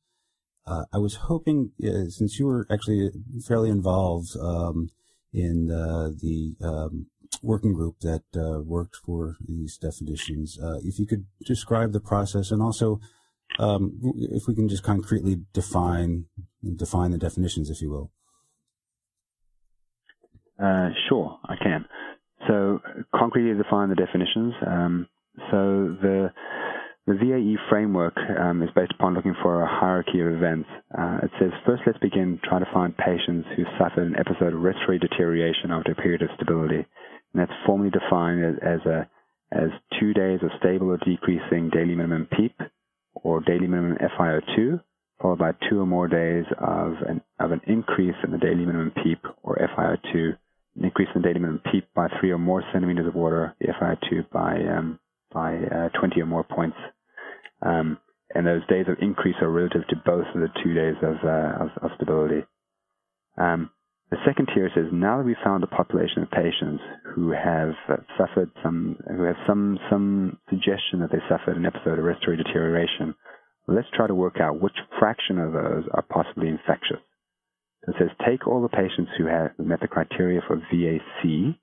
Uh, 0.67 0.85
I 0.93 0.99
was 0.99 1.15
hoping, 1.15 1.73
uh, 1.83 2.11
since 2.11 2.39
you 2.39 2.47
were 2.47 2.67
actually 2.71 3.11
fairly 3.49 3.71
involved 3.71 4.37
um, 4.41 4.91
in 5.33 5.67
the 5.69 6.55
um, 6.63 7.07
working 7.43 7.73
group 7.73 8.01
that 8.01 8.25
uh, 8.37 8.61
worked 8.61 8.97
for 8.97 9.37
these 9.45 9.79
definitions, 9.79 10.59
uh, 10.63 10.79
if 10.83 10.99
you 10.99 11.07
could 11.07 11.27
describe 11.45 11.93
the 11.93 12.01
process 12.01 12.51
and 12.51 12.63
also 12.63 13.01
um, 13.59 14.01
if 14.17 14.47
we 14.47 14.55
can 14.55 14.69
just 14.69 14.83
concretely 14.83 15.43
define 15.53 16.27
define 16.77 17.11
the 17.11 17.19
definitions, 17.19 17.71
if 17.71 17.81
you 17.83 17.91
will. 17.91 18.11
Uh, 20.63 20.91
sure, 21.09 21.39
I 21.45 21.57
can. 21.57 21.85
So 22.49 22.81
concretely 23.15 23.55
define 23.61 23.89
the 23.89 23.95
definitions. 23.95 24.55
Um, 24.67 25.09
so 25.51 25.97
the 26.01 26.31
the 27.07 27.15
VAE 27.15 27.59
framework 27.69 28.15
um, 28.39 28.63
is 28.63 28.69
based 28.77 28.93
upon 28.93 29.15
looking 29.15 29.35
for 29.43 29.63
a 29.63 29.67
hierarchy 29.67 30.21
of 30.21 30.29
events. 30.29 30.69
Uh, 30.97 31.19
it 31.25 31.31
says, 31.41 31.51
first 31.67 31.83
let's 31.85 31.99
begin 31.99 32.39
trying 32.45 32.65
to 32.65 32.71
find 32.73 32.97
patients 32.97 33.49
who 33.57 33.65
suffered 33.77 34.07
an 34.07 34.15
episode 34.17 34.55
of 34.55 34.61
respiratory 34.63 35.01
deterioration 35.01 35.73
after 35.73 35.93
a 35.93 35.95
period 35.97 36.23
of 36.23 36.29
stability. 36.37 36.87
And 37.33 37.43
that's 37.43 37.59
formally 37.67 37.91
defined 37.91 38.45
as, 38.45 38.55
as, 38.63 38.87
a, 38.87 39.09
as 39.53 39.71
two 39.99 40.13
days 40.13 40.41
of 40.43 40.51
stable 40.59 40.89
or 40.89 40.99
decreasing 40.99 41.71
daily 41.71 41.95
minimum 41.95 42.29
PEEP 42.31 42.61
or 43.15 43.41
daily 43.41 43.67
minimum 43.67 43.99
FiO2, 44.19 44.81
followed 45.21 45.39
by 45.39 45.53
two 45.69 45.81
or 45.81 45.87
more 45.87 46.09
days 46.09 46.45
of 46.59 46.95
an, 47.09 47.21
of 47.39 47.53
an 47.53 47.61
increase 47.67 48.17
in 48.25 48.33
the 48.33 48.39
daily 48.39 48.65
minimum 48.67 48.93
PEEP 49.03 49.25
or 49.43 49.57
FiO2, 49.57 50.37
an 50.77 50.85
increase 50.85 51.09
in 51.15 51.23
the 51.23 51.29
daily 51.29 51.41
minimum 51.41 51.63
PEEP 51.71 51.89
by 51.95 52.09
three 52.21 52.31
or 52.31 52.39
more 52.39 52.63
centimeters 52.73 53.07
of 53.07 53.15
water, 53.15 53.55
the 53.61 53.69
FiO2 53.69 54.31
by 54.31 54.57
um, 54.77 54.99
by 55.33 55.57
uh, 55.57 55.89
20 55.99 56.21
or 56.21 56.27
more 56.27 56.45
points. 56.45 56.77
Um, 57.63 57.99
and 58.35 58.47
those 58.47 58.67
days 58.69 58.87
of 58.89 58.97
increase 59.01 59.37
are 59.41 59.51
relative 59.51 59.87
to 59.89 59.97
both 60.05 60.27
of 60.35 60.41
the 60.41 60.49
two 60.63 60.75
days 60.75 60.97
of, 61.03 61.17
uh, 61.25 61.65
of, 61.65 61.71
of, 61.83 61.91
stability. 61.97 62.45
Um, 63.37 63.71
the 64.13 64.19
second 64.27 64.51
tier 64.55 64.71
says 64.75 64.93
now 64.93 65.17
that 65.17 65.25
we've 65.25 65.43
found 65.43 65.65
a 65.65 65.67
population 65.67 66.23
of 66.23 66.31
patients 66.31 66.83
who 67.15 67.33
have 67.33 67.73
uh, 67.89 67.97
suffered 68.19 68.51
some, 68.63 68.99
who 69.09 69.23
have 69.23 69.37
some 69.47 69.79
some 69.89 70.39
suggestion 70.51 71.01
that 71.01 71.11
they 71.11 71.19
suffered 71.31 71.57
an 71.57 71.65
episode 71.65 71.99
of 71.99 72.05
respiratory 72.05 72.37
deterioration, 72.37 73.15
let's 73.67 73.89
try 73.95 74.07
to 74.07 74.15
work 74.15 74.37
out 74.39 74.61
which 74.61 74.77
fraction 74.99 75.39
of 75.39 75.55
those 75.55 75.85
are 75.95 76.03
possibly 76.03 76.49
infectious. 76.49 77.01
It 77.89 77.95
says 77.99 78.11
take 78.29 78.47
all 78.47 78.61
the 78.61 78.69
patients 78.69 79.13
who 79.17 79.25
have 79.29 79.53
met 79.59 79.81
the 79.81 79.89
criteria 79.89 80.43
for 80.47 80.61
VAC, 80.71 81.57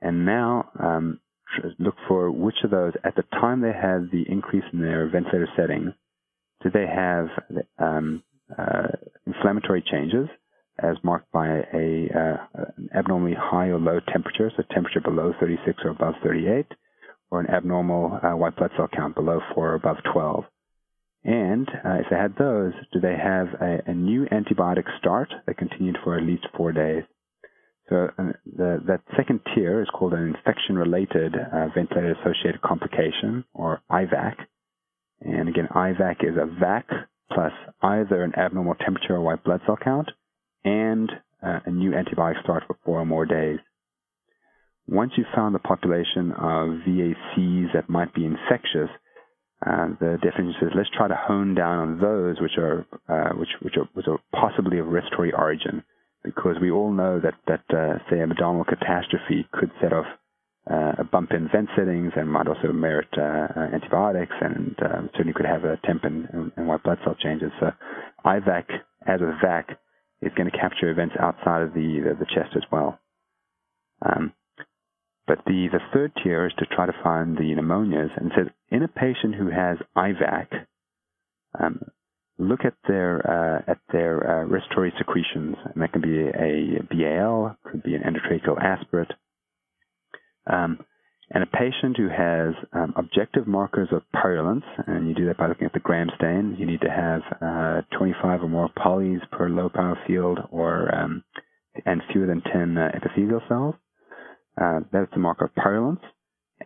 and 0.00 0.26
now 0.26 0.70
um, 0.82 1.20
look 1.78 1.94
for 2.08 2.28
which 2.32 2.56
of 2.64 2.72
those, 2.72 2.94
at 3.04 3.14
the 3.14 3.22
time 3.40 3.60
they 3.60 3.68
had 3.68 4.10
the 4.10 4.24
increase 4.28 4.64
in 4.72 4.80
their 4.80 5.08
ventilator 5.08 5.48
setting, 5.56 5.94
did 6.60 6.72
they 6.72 6.86
have 6.92 7.28
um, 7.78 8.24
uh, 8.58 8.88
inflammatory 9.28 9.84
changes 9.88 10.28
as 10.82 10.96
marked 11.02 11.30
by 11.32 11.48
a, 11.48 12.08
uh, 12.14 12.62
an 12.76 12.88
abnormally 12.94 13.36
high 13.38 13.68
or 13.68 13.78
low 13.78 14.00
temperature, 14.12 14.50
so 14.56 14.62
temperature 14.70 15.00
below 15.00 15.32
36 15.40 15.78
or 15.84 15.90
above 15.90 16.14
38, 16.22 16.66
or 17.30 17.40
an 17.40 17.50
abnormal 17.50 18.18
uh, 18.22 18.36
white 18.36 18.56
blood 18.56 18.70
cell 18.76 18.88
count 18.94 19.14
below 19.14 19.40
4 19.54 19.70
or 19.70 19.74
above 19.74 19.96
12. 20.12 20.44
And 21.24 21.68
uh, 21.68 21.98
if 22.00 22.06
they 22.10 22.16
had 22.16 22.36
those, 22.38 22.72
do 22.92 23.00
they 23.00 23.16
have 23.16 23.48
a, 23.60 23.90
a 23.90 23.94
new 23.94 24.26
antibiotic 24.26 24.84
start 24.98 25.28
that 25.46 25.58
continued 25.58 25.98
for 26.04 26.16
at 26.16 26.24
least 26.24 26.46
four 26.56 26.72
days? 26.72 27.02
So 27.88 28.08
uh, 28.18 28.32
the, 28.46 28.82
that 28.86 29.00
second 29.16 29.40
tier 29.54 29.82
is 29.82 29.88
called 29.92 30.12
an 30.12 30.34
infection-related 30.34 31.34
uh, 31.34 31.68
ventilator-associated 31.74 32.62
complication, 32.62 33.44
or 33.52 33.80
IVAC. 33.90 34.36
And 35.20 35.48
again, 35.48 35.68
IVAC 35.74 36.22
is 36.22 36.36
a 36.36 36.46
VAC 36.62 36.84
plus 37.32 37.52
either 37.82 38.22
an 38.22 38.34
abnormal 38.36 38.74
temperature 38.74 39.16
or 39.16 39.20
white 39.20 39.42
blood 39.44 39.60
cell 39.66 39.78
count 39.82 40.10
and 40.64 41.10
uh, 41.42 41.60
a 41.66 41.70
new 41.70 41.92
antibiotic 41.92 42.42
start 42.42 42.64
for 42.66 42.76
four 42.84 43.00
or 43.00 43.06
more 43.06 43.26
days. 43.26 43.58
Once 44.88 45.12
you've 45.16 45.26
found 45.34 45.54
the 45.54 45.58
population 45.58 46.32
of 46.32 46.80
VACs 46.86 47.72
that 47.74 47.88
might 47.88 48.14
be 48.14 48.24
infectious, 48.24 48.88
uh, 49.66 49.88
the 50.00 50.18
definition 50.22 50.54
says 50.60 50.70
let's 50.74 50.88
try 50.96 51.08
to 51.08 51.18
hone 51.18 51.54
down 51.54 51.78
on 51.78 52.00
those 52.00 52.40
which 52.40 52.56
are 52.58 52.86
uh, 53.08 53.36
which 53.36 53.50
which 53.60 53.74
are, 53.76 53.88
which 53.94 54.06
are 54.06 54.18
possibly 54.32 54.78
of 54.78 54.86
respiratory 54.86 55.32
origin 55.32 55.82
because 56.24 56.56
we 56.60 56.70
all 56.70 56.92
know 56.92 57.20
that, 57.20 57.34
that 57.46 57.64
uh, 57.76 57.98
say, 58.10 58.20
abdominal 58.20 58.64
catastrophe 58.64 59.46
could 59.52 59.70
set 59.80 59.92
off 59.92 60.06
uh, 60.70 60.92
a 60.98 61.04
bump 61.04 61.30
in 61.32 61.48
vent 61.50 61.68
settings 61.76 62.12
and 62.16 62.30
might 62.30 62.46
also 62.46 62.72
merit 62.72 63.08
uh, 63.16 63.48
uh 63.56 63.68
antibiotics 63.72 64.34
and 64.40 64.76
certainly 65.12 65.32
could 65.32 65.46
have 65.46 65.64
a 65.64 65.78
temp 65.84 66.04
and, 66.04 66.28
and, 66.56 66.68
white 66.68 66.82
blood 66.82 66.98
cell 67.04 67.16
changes. 67.22 67.50
So 67.60 67.70
IVAC 68.26 68.64
as 69.06 69.20
a 69.20 69.38
VAC 69.42 69.76
is 70.22 70.32
going 70.36 70.50
to 70.50 70.56
capture 70.58 70.90
events 70.90 71.14
outside 71.20 71.62
of 71.62 71.74
the, 71.74 72.00
the, 72.04 72.16
the 72.18 72.26
chest 72.26 72.56
as 72.56 72.64
well. 72.70 72.98
Um, 74.04 74.32
but 75.26 75.38
the, 75.46 75.68
the 75.70 75.80
third 75.92 76.12
tier 76.22 76.46
is 76.46 76.52
to 76.58 76.66
try 76.66 76.86
to 76.86 77.02
find 77.02 77.36
the 77.36 77.54
pneumonias 77.54 78.10
and 78.16 78.32
says 78.36 78.46
in 78.70 78.82
a 78.82 78.88
patient 78.88 79.34
who 79.34 79.50
has 79.50 79.76
IVAC, 79.96 80.46
um, 81.60 81.80
look 82.38 82.60
at 82.64 82.74
their 82.86 83.20
uh, 83.26 83.70
at 83.70 83.78
their 83.92 84.42
uh, 84.42 84.44
respiratory 84.46 84.92
secretions, 84.96 85.56
and 85.64 85.82
that 85.82 85.92
can 85.92 86.00
be 86.00 86.28
a 86.28 86.82
BAL, 86.88 87.56
could 87.64 87.82
be 87.82 87.94
an 87.94 88.02
endotracheal 88.02 88.62
aspirate. 88.62 89.12
Um, 90.46 90.78
and 91.30 91.42
a 91.42 91.46
patient 91.46 91.96
who 91.96 92.08
has 92.08 92.54
um, 92.72 92.94
objective 92.96 93.46
markers 93.46 93.88
of 93.92 94.02
purulence, 94.12 94.64
and 94.86 95.08
you 95.08 95.14
do 95.14 95.26
that 95.26 95.36
by 95.36 95.46
looking 95.46 95.66
at 95.66 95.74
the 95.74 95.80
gram 95.80 96.08
stain, 96.16 96.56
you 96.58 96.64
need 96.64 96.80
to 96.80 96.90
have 96.90 97.20
uh, 97.42 97.96
25 97.98 98.42
or 98.42 98.48
more 98.48 98.70
polys 98.76 99.20
per 99.30 99.48
low 99.48 99.68
power 99.68 99.98
field, 100.06 100.38
or 100.50 100.94
um, 100.94 101.22
and 101.84 102.02
fewer 102.12 102.26
than 102.26 102.40
10 102.40 102.78
uh, 102.78 102.88
epithelial 102.94 103.42
cells. 103.48 103.74
Uh, 104.60 104.80
that's 104.90 105.12
a 105.14 105.18
marker 105.18 105.44
of 105.44 105.54
purulence, 105.54 106.00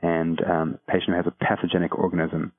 and 0.01 0.40
um, 0.48 0.79
patient 0.88 1.09
who 1.09 1.16
has 1.16 1.27
a 1.27 1.44
pathogenic 1.44 1.98
organism. 1.98 2.53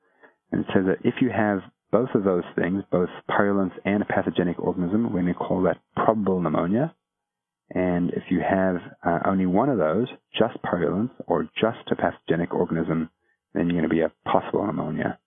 And 0.52 0.60
it 0.60 0.66
says 0.74 0.84
that 0.86 1.08
if 1.08 1.14
you 1.20 1.30
have 1.30 1.60
both 1.90 2.10
of 2.14 2.24
those 2.24 2.44
things, 2.54 2.82
both 2.90 3.08
purulence 3.34 3.72
and 3.84 4.02
a 4.02 4.06
pathogenic 4.06 4.58
organism, 4.58 5.04
we're 5.04 5.22
going 5.22 5.26
to 5.26 5.34
call 5.34 5.62
that 5.62 5.78
probable 5.96 6.40
pneumonia. 6.40 6.94
And 7.74 8.10
if 8.10 8.22
you 8.30 8.40
have 8.40 8.76
uh, 9.04 9.28
only 9.28 9.46
one 9.46 9.68
of 9.68 9.78
those, 9.78 10.06
just 10.32 10.62
purulence 10.62 11.10
or 11.26 11.48
just 11.60 11.90
a 11.90 11.96
pathogenic 11.96 12.54
organism, 12.54 13.10
then 13.52 13.66
you're 13.68 13.80
going 13.80 13.88
to 13.88 13.94
be 13.94 14.00
a 14.00 14.12
possible 14.30 14.64
pneumonia. 14.64 15.18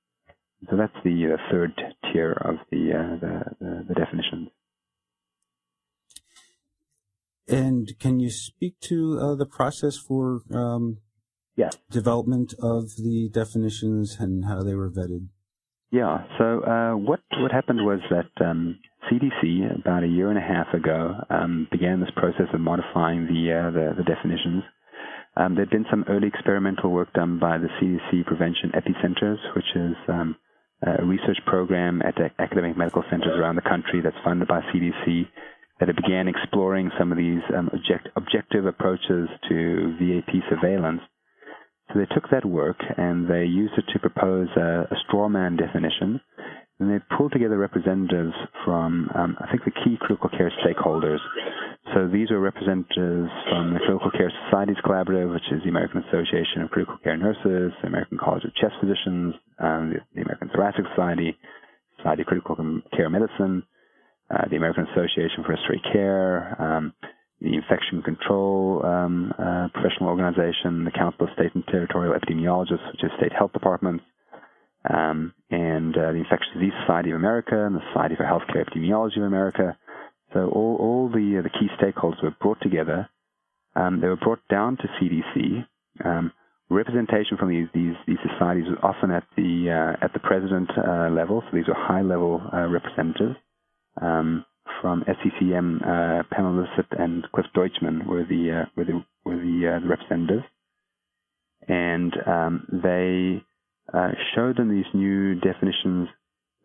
So 0.70 0.78
that's 0.78 0.94
the 1.04 1.34
uh, 1.34 1.52
third 1.52 1.74
tier 2.12 2.32
of 2.32 2.56
the, 2.72 2.92
uh, 2.94 3.20
the, 3.20 3.44
the, 3.60 3.86
the 3.90 3.94
definitions. 3.94 4.50
And 7.50 7.88
can 8.00 8.20
you 8.20 8.30
speak 8.30 8.80
to 8.82 9.20
uh, 9.22 9.36
the 9.36 9.46
process 9.46 9.98
for 9.98 10.42
um, 10.54 10.98
yes. 11.56 11.78
development 11.90 12.54
of 12.62 12.96
the 12.98 13.30
definitions 13.32 14.18
and 14.20 14.46
how 14.46 14.64
they 14.64 14.74
were 14.74 14.90
vetted? 14.90 15.28
Yeah. 15.92 16.26
So 16.38 16.64
uh, 16.64 16.92
what 16.98 17.22
what 17.38 17.52
happened 17.52 17.80
was 17.86 18.00
that 18.10 18.46
um, 18.46 18.80
CDC 19.12 19.80
about 19.80 20.04
a 20.04 20.08
year 20.08 20.30
and 20.30 20.38
a 20.38 20.42
half 20.42 20.74
ago 20.74 21.16
um, 21.30 21.68
began 21.72 22.00
this 22.00 22.12
process 22.16 22.48
of 22.54 22.60
modifying 22.60 23.26
the 23.26 23.52
uh, 23.52 23.72
the, 23.72 23.96
the, 23.98 24.04
definitions. 24.04 24.64
Um, 25.36 25.56
there'd 25.56 25.70
been 25.70 25.86
some 25.90 26.06
early 26.10 26.28
experimental 26.28 26.92
work 26.92 27.14
done 27.14 27.40
by 27.40 27.58
the 27.58 27.68
CDC 27.80 28.26
Prevention 28.26 28.72
Epicenters, 28.74 29.38
which 29.56 29.70
is 29.76 29.96
um, 30.08 30.36
a 30.86 31.06
research 31.06 31.38
program 31.46 32.02
at 32.02 32.16
academic 32.40 32.78
medical 32.78 33.04
centers 33.10 33.38
around 33.38 33.56
the 33.56 33.70
country 33.70 34.02
that's 34.04 34.16
funded 34.24 34.48
by 34.48 34.62
CDC 34.74 35.28
that 35.80 35.96
began 35.96 36.28
exploring 36.28 36.90
some 36.98 37.12
of 37.12 37.18
these 37.18 37.42
um, 37.56 37.70
object, 37.74 38.10
objective 38.16 38.66
approaches 38.66 39.30
to 39.48 39.96
VAP 40.00 40.42
surveillance 40.50 41.02
so 41.94 42.00
they 42.00 42.14
took 42.14 42.30
that 42.32 42.46
work 42.46 42.78
and 42.98 43.30
they 43.30 43.46
used 43.46 43.74
it 43.78 43.86
to 43.94 44.00
propose 44.00 44.50
a, 44.58 44.88
a 44.92 44.96
straw 45.08 45.30
man 45.30 45.56
definition. 45.56 46.20
And 46.80 46.92
they 46.92 47.00
pulled 47.18 47.32
together 47.32 47.58
representatives 47.58 48.34
from, 48.64 49.10
um, 49.16 49.36
I 49.42 49.50
think, 49.50 49.66
the 49.66 49.72
key 49.72 49.98
critical 50.00 50.30
care 50.30 50.52
stakeholders. 50.62 51.18
So 51.94 52.08
these 52.08 52.30
are 52.30 52.40
representatives 52.40 53.32
from 53.50 53.74
the 53.74 53.80
Critical 53.80 54.12
Care 54.12 54.32
Societies 54.46 54.78
Collaborative, 54.86 55.34
which 55.34 55.50
is 55.52 55.64
the 55.64 55.70
American 55.70 56.04
Association 56.04 56.62
of 56.62 56.70
Critical 56.70 56.98
Care 57.02 57.18
Nurses, 57.18 57.74
the 57.82 57.88
American 57.88 58.20
College 58.20 58.44
of 58.44 58.54
Chest 58.56 58.76
Physicians, 58.80 59.34
um, 59.58 59.90
the, 59.90 60.00
the, 60.14 60.22
American 60.22 60.50
Thoracic 60.50 60.86
Society, 60.94 61.36
Society 61.98 62.22
of 62.22 62.28
Critical 62.28 62.56
Care 62.94 63.10
Medicine, 63.10 63.64
uh, 64.30 64.46
the 64.50 64.58
American 64.58 64.86
Association 64.92 65.42
for 65.46 65.56
Respiratory 65.56 65.82
Care, 65.94 66.62
um, 66.62 66.94
the 67.42 67.56
Infection 67.56 68.02
Control 68.04 68.86
um, 68.86 69.34
uh, 69.40 69.70
Professional 69.74 70.10
Organization, 70.10 70.84
the 70.84 70.92
Council 70.92 71.26
of 71.26 71.34
State 71.34 71.56
and 71.56 71.64
Territorial 71.72 72.14
Epidemiologists, 72.14 72.86
which 72.92 73.04
is 73.04 73.12
state 73.18 73.32
health 73.32 73.54
departments, 73.54 74.04
um, 74.90 75.34
and 75.50 75.96
uh, 75.96 76.12
the 76.12 76.24
Infectious 76.24 76.54
Disease 76.54 76.74
Society 76.82 77.12
of 77.12 77.18
America 77.18 77.66
and 77.66 77.76
the 77.76 77.82
Society 77.94 78.16
for 78.16 78.24
Healthcare 78.24 78.66
Epidemiology 78.66 79.18
of 79.18 79.24
America. 79.24 79.78
So 80.34 80.50
all, 80.50 80.78
all 80.80 81.10
the 81.10 81.40
uh, 81.40 81.42
the 81.42 81.50
key 81.50 81.68
stakeholders 81.82 82.22
were 82.24 82.36
brought 82.42 82.62
together. 82.62 83.10
Um, 83.76 84.02
they 84.02 84.08
were 84.08 84.18
brought 84.18 84.42
down 84.50 84.78
to 84.78 84.88
CDC. 85.00 85.66
Um, 86.04 86.32
representation 86.70 87.38
from 87.38 87.50
these, 87.50 87.68
these, 87.74 87.96
these 88.08 88.18
societies 88.32 88.66
was 88.68 88.78
often 88.84 89.12
at 89.12 89.24
the 89.36 89.70
uh, 89.72 90.06
at 90.06 90.14
the 90.14 90.20
president 90.20 90.70
uh, 90.78 91.10
level, 91.10 91.42
so 91.42 91.56
these 91.56 91.68
were 91.68 91.76
high 91.76 92.02
level 92.02 92.42
uh, 92.54 92.68
representatives. 92.68 93.36
um, 94.02 94.46
from 94.82 95.04
SCCM, 95.04 95.82
uh, 95.82 96.24
Pamela 96.32 96.68
and 97.00 97.26
Cliff 97.34 97.48
Deutschman 97.56 98.06
were 98.06 98.26
the 98.26 98.64
uh, 98.64 98.70
were 98.76 98.86
the 98.86 99.04
were 99.26 99.38
the, 99.38 99.80
the 99.82 99.88
representatives, 99.88 100.44
and 101.68 102.14
um, 102.26 102.68
they 102.72 103.42
uh, 103.94 104.12
showed 104.36 104.58
them 104.58 104.70
these 104.70 104.86
new 104.94 105.36
definitions, 105.36 106.10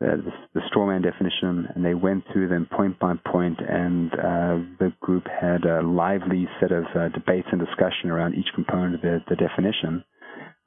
uh, 0.02 0.16
the, 0.16 0.32
the 0.54 0.60
strawman 0.70 1.02
definition, 1.02 1.68
and 1.74 1.84
they 1.84 1.94
went 1.94 2.24
through 2.32 2.48
them 2.48 2.66
point 2.76 2.98
by 2.98 3.14
point, 3.30 3.58
and 3.60 4.12
uh, 4.12 4.58
the 4.80 4.92
group 5.00 5.24
had 5.40 5.64
a 5.64 5.82
lively 5.82 6.48
set 6.60 6.72
of 6.72 6.84
uh, 6.96 7.08
debates 7.10 7.48
and 7.52 7.60
discussion 7.60 8.10
around 8.10 8.34
each 8.34 8.48
component 8.54 8.96
of 8.96 9.02
the, 9.02 9.18
the 9.28 9.36
definition, 9.36 10.02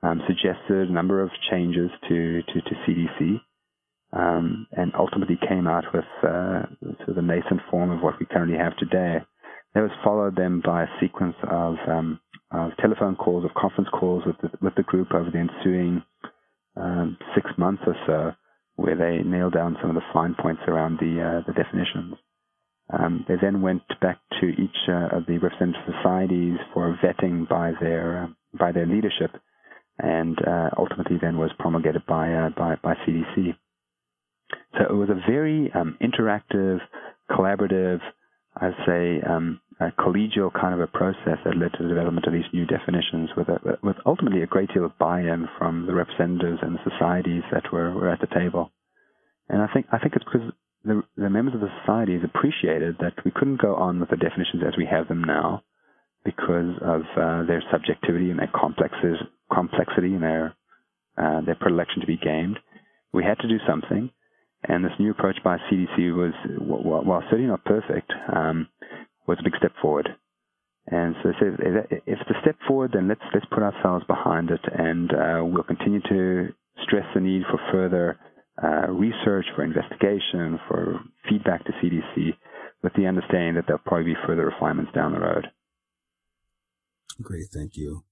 um, 0.04 0.22
suggested 0.28 0.90
a 0.90 0.94
number 0.94 1.22
of 1.22 1.30
changes 1.52 1.90
to, 2.08 2.42
to, 2.44 2.62
to 2.62 2.76
CDC, 2.88 3.42
um, 4.14 4.68
and 4.72 4.94
ultimately 4.98 5.38
came 5.50 5.68
out 5.68 5.84
with 5.94 6.06
uh, 6.24 6.64
sort 6.98 7.10
of 7.10 7.16
the 7.16 7.22
nascent 7.22 7.60
form 7.70 7.92
of 7.92 8.02
what 8.02 8.20
we 8.20 8.26
currently 8.26 8.58
have 8.58 8.78
today. 8.78 9.18
That 9.74 9.82
was 9.82 9.92
followed 10.06 10.38
then 10.38 10.62
by 10.66 10.84
a 10.84 10.88
sequence 11.02 11.36
of, 11.52 11.76
um, 11.90 12.22
of 12.52 12.72
telephone 12.80 13.18
calls, 13.18 13.44
of 13.44 13.52
conference 13.60 13.90
calls 13.92 14.24
with 14.26 14.38
the, 14.42 14.58
with 14.62 14.74
the 14.76 14.84
group 14.84 15.14
over 15.14 15.30
the 15.30 15.38
ensuing 15.38 16.02
um, 16.78 17.18
six 17.34 17.50
months 17.58 17.84
or 17.86 17.96
so, 18.06 18.32
where 18.76 18.96
they 18.96 19.28
nailed 19.28 19.54
down 19.54 19.78
some 19.82 19.90
of 19.90 19.96
the 19.96 20.02
fine 20.14 20.36
points 20.40 20.62
around 20.68 21.00
the 21.00 21.22
uh, 21.22 21.42
the 21.48 21.54
definitions. 21.54 22.16
Um, 22.92 23.26
they 23.28 23.36
then 23.42 23.62
went 23.62 23.82
back 24.02 24.20
to 24.40 24.48
each 24.48 24.78
uh, 24.88 25.18
of 25.18 25.26
the 25.26 25.40
representative 25.40 25.82
societies 25.96 26.58
for 26.74 26.98
vetting 27.04 27.48
by 27.50 27.72
their 27.82 28.24
uh, 28.24 28.28
by 28.58 28.72
their 28.72 28.86
leadership, 28.86 29.32
and 29.98 30.38
uh, 30.46 30.70
ultimately 30.78 31.18
then 31.22 31.38
was 31.38 31.52
promulgated 31.58 32.06
by 32.06 32.32
uh, 32.32 32.50
by 32.56 32.76
by 32.84 32.94
CDC. 33.08 33.56
So 34.78 34.84
it 34.90 34.94
was 34.94 35.10
a 35.10 35.32
very 35.32 35.72
um, 35.74 35.98
interactive, 36.02 36.80
collaborative, 37.32 38.00
I'd 38.58 38.74
say, 38.86 39.22
um, 39.22 39.60
a 39.80 39.92
collegial 39.92 40.52
kind 40.54 40.74
of 40.74 40.80
a 40.80 40.88
process 40.88 41.38
that 41.44 41.58
led 41.58 41.72
to 41.74 41.84
the 41.84 41.90
development 41.90 42.26
of 42.26 42.34
these 42.34 42.48
new 42.54 42.66
definitions 42.66 43.30
with, 43.36 43.50
a, 43.50 43.60
with 43.84 43.98
ultimately 44.06 44.42
a 44.42 44.48
great 44.48 44.74
deal 44.74 44.86
of 44.86 44.98
buy-in 44.98 45.48
from 45.58 45.86
the 45.86 45.94
representatives 45.94 46.60
and 46.62 46.76
the 46.76 46.90
societies 46.90 47.44
that 47.52 47.72
were, 47.74 47.94
were 47.94 48.10
at 48.10 48.22
the 48.22 48.34
table. 48.34 48.72
And 49.50 49.62
I 49.62 49.68
think, 49.74 49.88
I 49.92 50.00
think 50.00 50.14
it's 50.16 50.26
because 50.26 50.50
the, 50.86 51.04
the 51.18 51.30
members 51.30 51.56
of 51.56 51.62
the 51.62 51.74
societies 51.82 52.22
appreciated 52.24 52.96
that 53.00 53.14
we 53.26 53.32
couldn't 53.32 53.62
go 53.62 53.76
on 53.76 54.00
with 54.00 54.10
the 54.10 54.16
definitions 54.16 54.64
as 54.66 54.78
we 54.78 54.88
have 54.90 55.08
them 55.08 55.24
now 55.24 55.64
because 56.24 56.74
of 56.82 57.02
uh, 57.20 57.44
their 57.46 57.64
subjectivity 57.72 58.32
and 58.32 58.40
their 58.40 58.52
complexes, 58.56 59.18
complexity 59.54 60.14
and 60.14 60.24
their, 60.24 60.56
uh, 61.18 61.42
their 61.42 61.56
predilection 61.56 62.00
to 62.02 62.08
be 62.08 62.18
gamed. 62.18 62.58
We 63.14 63.24
had 63.24 63.40
to 63.40 63.48
do 63.48 63.58
something. 63.68 64.10
And 64.68 64.84
this 64.84 64.94
new 65.00 65.12
approach 65.12 65.38
by 65.44 65.58
CDC 65.70 66.16
was, 66.16 66.34
while 66.58 67.22
certainly 67.30 67.48
not 67.48 67.64
perfect, 67.66 68.12
um, 68.34 68.68
was 69.28 69.38
a 69.40 69.44
big 69.44 69.56
step 69.58 69.74
forward. 69.82 70.10
And 70.88 71.16
so 71.24 71.30
if 71.30 71.36
it's 72.06 72.22
a 72.30 72.42
step 72.42 72.58
forward, 72.68 72.92
then 72.94 73.08
let's 73.08 73.22
let's 73.34 73.46
put 73.48 73.64
ourselves 73.64 74.06
behind 74.06 74.52
it, 74.52 74.62
and 74.72 75.12
uh, 75.12 75.42
we'll 75.44 75.64
continue 75.64 76.00
to 76.02 76.54
stress 76.84 77.06
the 77.16 77.22
need 77.22 77.42
for 77.50 77.60
further 77.72 78.20
uh, 78.64 78.92
research, 78.92 79.46
for 79.56 79.64
investigation, 79.64 80.60
for 80.68 81.00
feedback 81.28 81.66
to 81.66 81.72
CDC, 81.84 82.36
with 82.84 82.94
the 82.94 83.08
understanding 83.08 83.56
that 83.56 83.64
there'll 83.68 83.82
probably 83.84 84.14
be 84.14 84.20
further 84.28 84.46
refinements 84.46 84.92
down 84.94 85.14
the 85.14 85.20
road. 85.20 85.48
Great, 87.22 87.48
thank 87.52 87.76
you. 87.76 88.04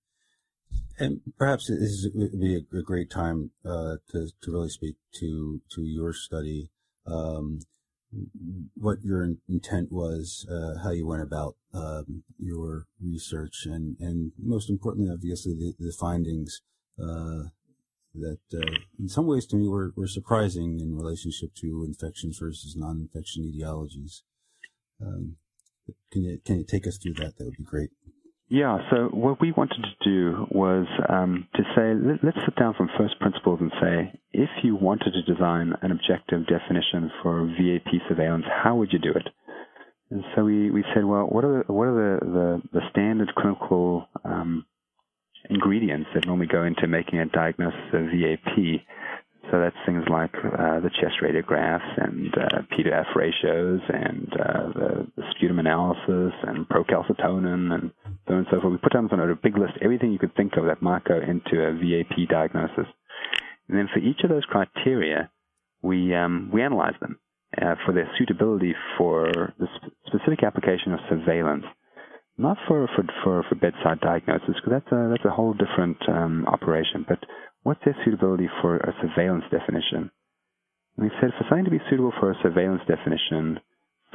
And 0.97 1.21
perhaps 1.37 1.67
this 1.67 2.07
would 2.13 2.39
be 2.39 2.55
a, 2.55 2.81
great 2.81 3.11
time 3.11 3.51
uh, 3.63 3.97
to 4.09 4.29
to 4.41 4.51
really 4.51 4.69
speak 4.69 4.95
to 5.19 5.61
to 5.75 5.81
your 5.81 6.13
study. 6.13 6.71
Um, 7.05 7.59
what 8.75 9.03
your 9.03 9.27
intent 9.47 9.91
was, 9.91 10.45
uh, 10.49 10.83
how 10.83 10.91
you 10.91 11.07
went 11.07 11.21
about 11.21 11.55
um, 11.73 12.23
your 12.37 12.85
research, 13.01 13.65
and, 13.65 13.97
and 13.99 14.31
most 14.37 14.69
importantly, 14.69 15.11
obviously, 15.11 15.53
the, 15.53 15.73
the 15.79 15.91
findings 15.91 16.61
uh, 17.01 17.49
that, 18.13 18.39
uh, 18.53 18.75
in 18.99 19.09
some 19.09 19.25
ways, 19.25 19.45
to 19.47 19.55
me, 19.55 19.67
were, 19.67 19.91
were 19.95 20.07
surprising 20.07 20.79
in 20.79 20.95
relationship 20.95 21.55
to 21.55 21.83
infections 21.85 22.37
versus 22.37 22.75
non-infection 22.75 23.43
etiologies. 23.43 24.21
Um, 25.01 25.37
can 26.11 26.23
you 26.23 26.39
can 26.45 26.59
you 26.59 26.65
take 26.65 26.87
us 26.87 26.97
through 26.97 27.15
that? 27.15 27.37
That 27.37 27.45
would 27.45 27.57
be 27.57 27.63
great. 27.63 27.89
Yeah, 28.53 28.77
so 28.91 29.09
what 29.11 29.41
we 29.41 29.51
wanted 29.51 29.81
to 29.81 29.95
do 30.07 30.45
was 30.51 30.85
um, 31.09 31.47
to 31.55 31.63
say, 31.75 31.95
let, 31.95 32.37
us 32.37 32.43
sit 32.45 32.55
down 32.55 32.75
from 32.75 32.87
first 32.99 33.19
principles 33.19 33.57
and 33.59 33.71
say, 33.81 34.13
if 34.31 34.49
you 34.61 34.75
wanted 34.75 35.13
to 35.13 35.23
design 35.23 35.73
an 35.81 35.91
objective 35.91 36.45
definition 36.45 37.09
for 37.23 37.47
VAP 37.47 37.91
surveillance, 38.07 38.45
how 38.47 38.75
would 38.75 38.93
you 38.93 38.99
do 38.99 39.09
it? 39.09 39.27
And 40.11 40.23
so 40.35 40.43
we, 40.43 40.69
we 40.69 40.83
said, 40.93 41.03
well, 41.03 41.23
what 41.23 41.43
are 41.43 41.63
the, 41.65 41.73
what 41.73 41.85
are 41.85 42.19
the, 42.19 42.25
the, 42.71 42.79
the 42.79 42.81
standard 42.91 43.33
clinical 43.33 44.07
um, 44.23 44.67
ingredients 45.49 46.11
that 46.13 46.27
normally 46.27 46.45
go 46.45 46.63
into 46.63 46.85
making 46.85 47.17
a 47.17 47.25
diagnosis 47.25 47.79
of 47.91 48.05
VAP? 48.05 48.85
So 49.49 49.59
that's 49.61 49.75
things 49.87 50.03
like 50.11 50.33
uh, 50.35 50.79
the 50.79 50.91
chest 51.01 51.15
radiographs 51.23 52.05
and 52.05 52.31
uh, 52.37 52.61
P 52.69 52.83
to 52.83 52.91
F 52.91 53.07
ratios 53.15 53.81
and 53.89 54.31
uh, 54.33 54.67
the, 54.75 55.07
the, 55.17 55.23
sputum 55.31 55.57
analysis 55.57 56.33
and 56.43 56.69
procalcitonin 56.69 57.73
and 57.73 57.91
so 58.33 58.37
and 58.37 58.47
so 58.49 58.61
forth. 58.61 58.71
We 58.73 58.77
put 58.77 58.93
down 58.93 59.09
on 59.11 59.29
a 59.29 59.35
big 59.35 59.57
list 59.57 59.73
everything 59.81 60.11
you 60.11 60.19
could 60.19 60.35
think 60.35 60.53
of 60.57 60.65
that 60.65 60.81
might 60.81 61.03
go 61.03 61.15
into 61.15 61.61
a 61.61 61.73
VAP 61.73 62.29
diagnosis. 62.29 62.87
And 63.67 63.77
then 63.77 63.89
for 63.93 63.99
each 63.99 64.21
of 64.23 64.29
those 64.29 64.45
criteria, 64.45 65.29
we 65.81 66.13
um, 66.15 66.49
we 66.51 66.61
analyze 66.61 66.95
them 66.99 67.19
uh, 67.61 67.75
for 67.85 67.93
their 67.93 68.09
suitability 68.17 68.73
for 68.97 69.53
the 69.59 69.67
sp- 69.77 69.93
specific 70.07 70.43
application 70.43 70.93
of 70.93 70.99
surveillance, 71.09 71.65
not 72.37 72.57
for 72.67 72.89
for 72.95 73.03
for, 73.23 73.45
for 73.47 73.55
bedside 73.55 73.99
diagnosis 74.01 74.55
because 74.55 74.81
that's 74.81 74.91
a 74.91 75.09
that's 75.11 75.25
a 75.25 75.35
whole 75.35 75.53
different 75.53 75.97
um, 76.09 76.45
operation, 76.47 77.05
but 77.07 77.19
what's 77.63 77.83
their 77.85 77.95
suitability 78.03 78.49
for 78.61 78.77
a 78.77 78.93
surveillance 79.01 79.45
definition? 79.51 80.11
And 80.97 81.05
we 81.05 81.11
said 81.19 81.31
for 81.37 81.45
something 81.49 81.65
to 81.65 81.71
be 81.71 81.81
suitable 81.89 82.13
for 82.19 82.31
a 82.31 82.41
surveillance 82.41 82.81
definition, 82.87 83.59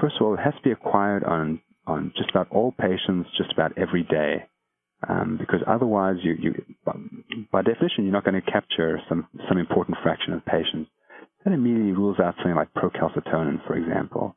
first 0.00 0.16
of 0.16 0.26
all, 0.26 0.34
it 0.34 0.40
has 0.40 0.54
to 0.54 0.62
be 0.62 0.70
acquired 0.70 1.24
on, 1.24 1.60
on 1.88 2.12
just 2.16 2.30
about 2.30 2.48
all 2.50 2.72
patients 2.72 3.30
just 3.36 3.52
about 3.52 3.76
every 3.78 4.02
day. 4.04 4.44
Um, 5.08 5.36
because 5.38 5.60
otherwise, 5.66 6.16
you, 6.22 6.34
you, 6.40 6.54
by 7.52 7.62
definition, 7.62 8.04
you're 8.04 8.12
not 8.12 8.24
going 8.24 8.40
to 8.40 8.50
capture 8.50 9.00
some, 9.08 9.28
some 9.48 9.58
important 9.58 9.96
fraction 10.02 10.32
of 10.32 10.44
patients. 10.44 10.90
That 11.44 11.54
immediately 11.54 11.92
rules 11.92 12.18
out 12.18 12.34
something 12.36 12.56
like 12.56 12.74
procalcitonin, 12.74 13.64
for 13.66 13.76
example. 13.76 14.36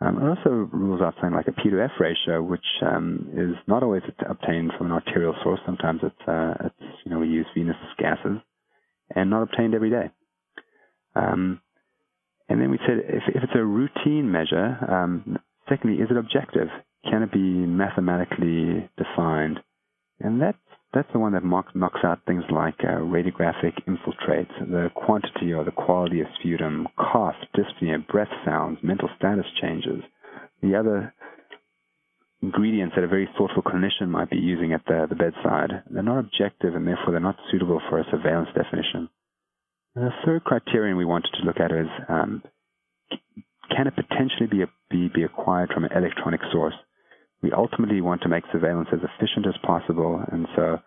Um, 0.00 0.18
it 0.18 0.28
also 0.28 0.68
rules 0.72 1.00
out 1.00 1.14
something 1.20 1.34
like 1.34 1.48
a 1.48 1.52
P 1.52 1.70
to 1.70 1.82
F 1.82 1.90
ratio, 1.98 2.42
which 2.42 2.64
um, 2.82 3.30
is 3.32 3.56
not 3.66 3.82
always 3.82 4.02
obtained 4.28 4.72
from 4.76 4.86
an 4.88 4.92
arterial 4.92 5.34
source. 5.42 5.60
Sometimes 5.66 6.00
it's, 6.02 6.28
uh, 6.28 6.54
it's, 6.66 6.92
you 7.04 7.10
know, 7.10 7.18
we 7.18 7.28
use 7.28 7.46
venous 7.54 7.76
gases 7.98 8.38
and 9.14 9.30
not 9.30 9.42
obtained 9.42 9.74
every 9.74 9.90
day. 9.90 10.10
Um, 11.14 11.60
and 12.48 12.60
then 12.60 12.70
we 12.70 12.78
said 12.86 12.98
if, 12.98 13.22
if 13.34 13.42
it's 13.42 13.52
a 13.56 13.64
routine 13.64 14.30
measure, 14.30 14.76
um, 14.88 15.38
secondly, 15.68 16.02
is 16.02 16.08
it 16.10 16.16
objective? 16.16 16.68
Can 17.04 17.22
it 17.22 17.32
be 17.32 17.38
mathematically 17.38 18.88
defined? 18.96 19.60
And 20.20 20.40
that's 20.40 20.58
that's 20.94 21.12
the 21.12 21.18
one 21.18 21.32
that 21.32 21.44
knocks 21.44 22.04
out 22.04 22.20
things 22.26 22.44
like 22.50 22.76
uh, 22.80 23.02
radiographic 23.04 23.74
infiltrates, 23.86 24.58
the 24.60 24.88
quantity 24.94 25.52
or 25.52 25.62
the 25.62 25.70
quality 25.70 26.20
of 26.20 26.26
sputum, 26.38 26.88
cough, 26.96 27.34
dyspnea, 27.54 28.06
breath 28.06 28.30
sounds, 28.46 28.78
mental 28.82 29.10
status 29.18 29.44
changes. 29.60 30.00
The 30.62 30.74
other 30.74 31.12
ingredients 32.40 32.94
that 32.94 33.04
a 33.04 33.08
very 33.08 33.28
thoughtful 33.36 33.62
clinician 33.62 34.08
might 34.08 34.30
be 34.30 34.38
using 34.38 34.72
at 34.72 34.86
the, 34.86 35.06
the 35.08 35.16
bedside, 35.16 35.82
they're 35.90 36.02
not 36.02 36.20
objective 36.20 36.74
and 36.74 36.86
therefore 36.86 37.10
they're 37.10 37.20
not 37.20 37.36
suitable 37.50 37.80
for 37.90 37.98
a 37.98 38.04
surveillance 38.10 38.48
definition. 38.54 39.10
And 39.96 40.06
the 40.06 40.14
third 40.24 40.44
criterion 40.44 40.96
we 40.96 41.04
wanted 41.04 41.30
to 41.34 41.44
look 41.44 41.60
at 41.60 41.72
is 41.72 41.88
um, 42.08 42.42
can 43.74 43.86
it 43.86 43.94
potentially 43.94 44.46
be, 44.50 44.62
a, 44.62 44.66
be, 44.90 45.08
be 45.08 45.22
acquired 45.22 45.70
from 45.72 45.84
an 45.84 45.92
electronic 45.92 46.40
source? 46.52 46.74
we 47.42 47.52
ultimately 47.52 48.00
want 48.00 48.22
to 48.22 48.28
make 48.28 48.44
surveillance 48.50 48.88
as 48.92 49.00
efficient 49.02 49.46
as 49.46 49.54
possible. 49.62 50.22
And 50.32 50.46
so, 50.56 50.78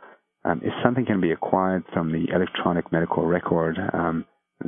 um, 0.46 0.62
if 0.64 0.74
something 0.84 1.06
can 1.06 1.22
be 1.22 1.32
acquired 1.32 1.84
from 1.94 2.12
the 2.12 2.34
electronic 2.34 2.92
medical 2.92 3.26
record, 3.26 3.78
um, 3.94 4.26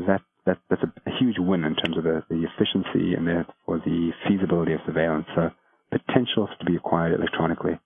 that, 0.08 0.22
that 0.46 0.58
that's 0.70 0.84
a, 0.84 1.12
huge 1.20 1.36
win 1.38 1.64
in 1.64 1.76
terms 1.76 1.98
of 1.98 2.04
the, 2.04 2.24
the 2.30 2.46
efficiency 2.48 3.14
and 3.14 3.28
therefore 3.28 3.82
the 3.84 4.12
feasibility 4.28 4.74
of 4.74 4.80
surveillance. 4.86 5.26
So, 5.36 5.50
potentials 5.92 6.50
to 6.60 6.66
be 6.66 6.78
acquired 6.78 7.14
electronically. 7.14 7.78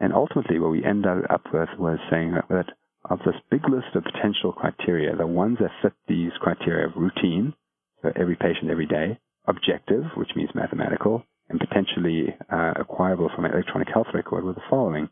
And 0.00 0.12
ultimately, 0.12 0.58
what 0.58 0.70
we 0.70 0.84
end 0.84 1.06
up 1.06 1.44
with 1.52 1.68
was 1.78 1.98
saying 2.10 2.32
that, 2.32 2.48
that 2.48 2.66
of 3.08 3.20
this 3.20 3.36
big 3.50 3.68
list 3.68 3.94
of 3.94 4.04
potential 4.04 4.52
criteria, 4.52 5.14
the 5.14 5.26
ones 5.26 5.58
that 5.60 5.70
fit 5.82 5.92
these 6.08 6.32
criteria 6.40 6.86
of 6.86 6.96
routine, 6.96 7.54
so 8.02 8.10
every 8.16 8.36
patient 8.36 8.70
every 8.70 8.86
day, 8.86 9.18
objective, 9.48 10.04
which 10.16 10.30
means 10.36 10.50
mathematical, 10.54 11.24
and 11.48 11.58
potentially 11.58 12.36
uh, 12.52 12.74
acquirable 12.76 13.30
from 13.34 13.46
an 13.46 13.52
electronic 13.52 13.88
health 13.92 14.08
record 14.14 14.44
were 14.44 14.52
the 14.52 14.60
following: 14.70 15.08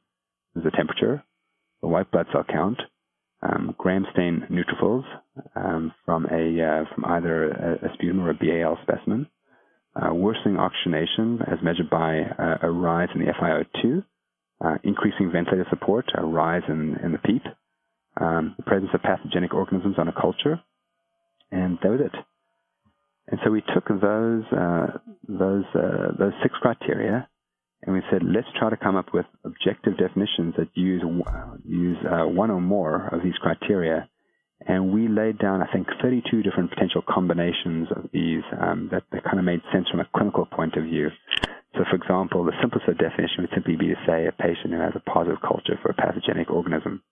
There's 0.55 0.65
the 0.65 0.71
temperature, 0.71 1.25
the 1.81 1.89
white 1.89 2.11
blood 2.11 2.27
cell 2.33 2.45
count, 2.49 2.81
um, 3.43 3.75
gram 3.79 4.07
stain 4.13 4.47
neutrophils 4.51 5.05
um, 5.55 5.93
from 6.05 6.27
a 6.27 6.63
uh, 6.63 6.85
from 6.95 7.05
either 7.07 7.51
a, 7.51 7.87
a, 7.87 7.95
sputum 7.95 8.21
or 8.21 8.31
a 8.31 8.35
BAL 8.35 8.79
specimen, 8.83 9.27
uh, 9.95 10.13
worsening 10.13 10.57
oxygenation 10.57 11.41
as 11.47 11.59
measured 11.63 11.91
by 11.91 12.21
uh, 12.21 12.59
a 12.63 12.71
rise 12.71 13.09
in 13.15 13.21
the 13.21 13.33
FiO2, 13.33 14.05
uh, 14.65 14.79
increasing 14.85 15.31
ventilator 15.31 15.67
support, 15.71 16.07
a 16.17 16.25
rise 16.25 16.63
in, 16.69 16.97
in 17.03 17.13
the 17.13 17.19
PEEP, 17.19 17.43
um, 18.21 18.55
the 18.57 18.63
presence 18.63 18.91
of 18.95 19.03
pathogenic 19.03 19.53
organisms 19.53 19.97
on 19.99 20.09
a 20.09 20.13
culture, 20.13 20.61
and 21.51 21.79
that 21.83 21.91
was 21.91 22.01
it. 22.01 22.15
And 23.29 23.41
so 23.45 23.51
we 23.51 23.63
took 23.75 23.89
those 23.89 24.45
uh, 24.53 24.87
those 25.29 25.65
uh, 25.75 26.13
those 26.19 26.33
six 26.43 26.55
criteria, 26.61 27.29
and 27.83 27.95
we 27.95 28.03
said 28.11 28.23
let's 28.23 28.47
try 28.59 28.71
to 28.71 28.77
come 28.77 28.95
up 28.95 29.13
with 29.13 29.27
objective 29.45 29.99
definitions 29.99 30.55
that 30.57 30.69
use 30.75 31.03
use 31.65 31.99
uh, 32.07 32.27
one 32.27 32.51
or 32.51 32.61
more 32.61 33.09
of 33.13 33.23
these 33.23 33.37
criteria. 33.41 34.09
And 34.67 34.93
we 34.93 35.07
laid 35.07 35.39
down, 35.39 35.61
I 35.61 35.71
think, 35.71 35.87
32 36.01 36.43
different 36.43 36.71
potential 36.71 37.03
combinations 37.07 37.89
of 37.95 38.09
these 38.11 38.43
um, 38.59 38.89
that, 38.91 39.03
that 39.13 39.23
kind 39.23 39.39
of 39.39 39.45
made 39.45 39.61
sense 39.71 39.87
from 39.91 40.01
a 40.01 40.09
clinical 40.17 40.47
point 40.47 40.77
of 40.77 40.85
view. 40.85 41.11
So, 41.75 41.85
for 41.91 41.97
example, 41.97 42.43
the 42.43 42.57
simplest 42.61 42.87
definition 42.87 43.45
would 43.45 43.53
simply 43.53 43.77
be 43.77 43.89
to 43.89 44.01
say 44.07 44.27
a 44.27 44.33
patient 44.33 44.73
who 44.73 44.81
has 44.81 44.97
a 44.97 45.11
positive 45.11 45.41
culture 45.47 45.79
for 45.83 45.91
a 45.91 45.95
pathogenic 45.95 46.51
organism. 46.51 47.03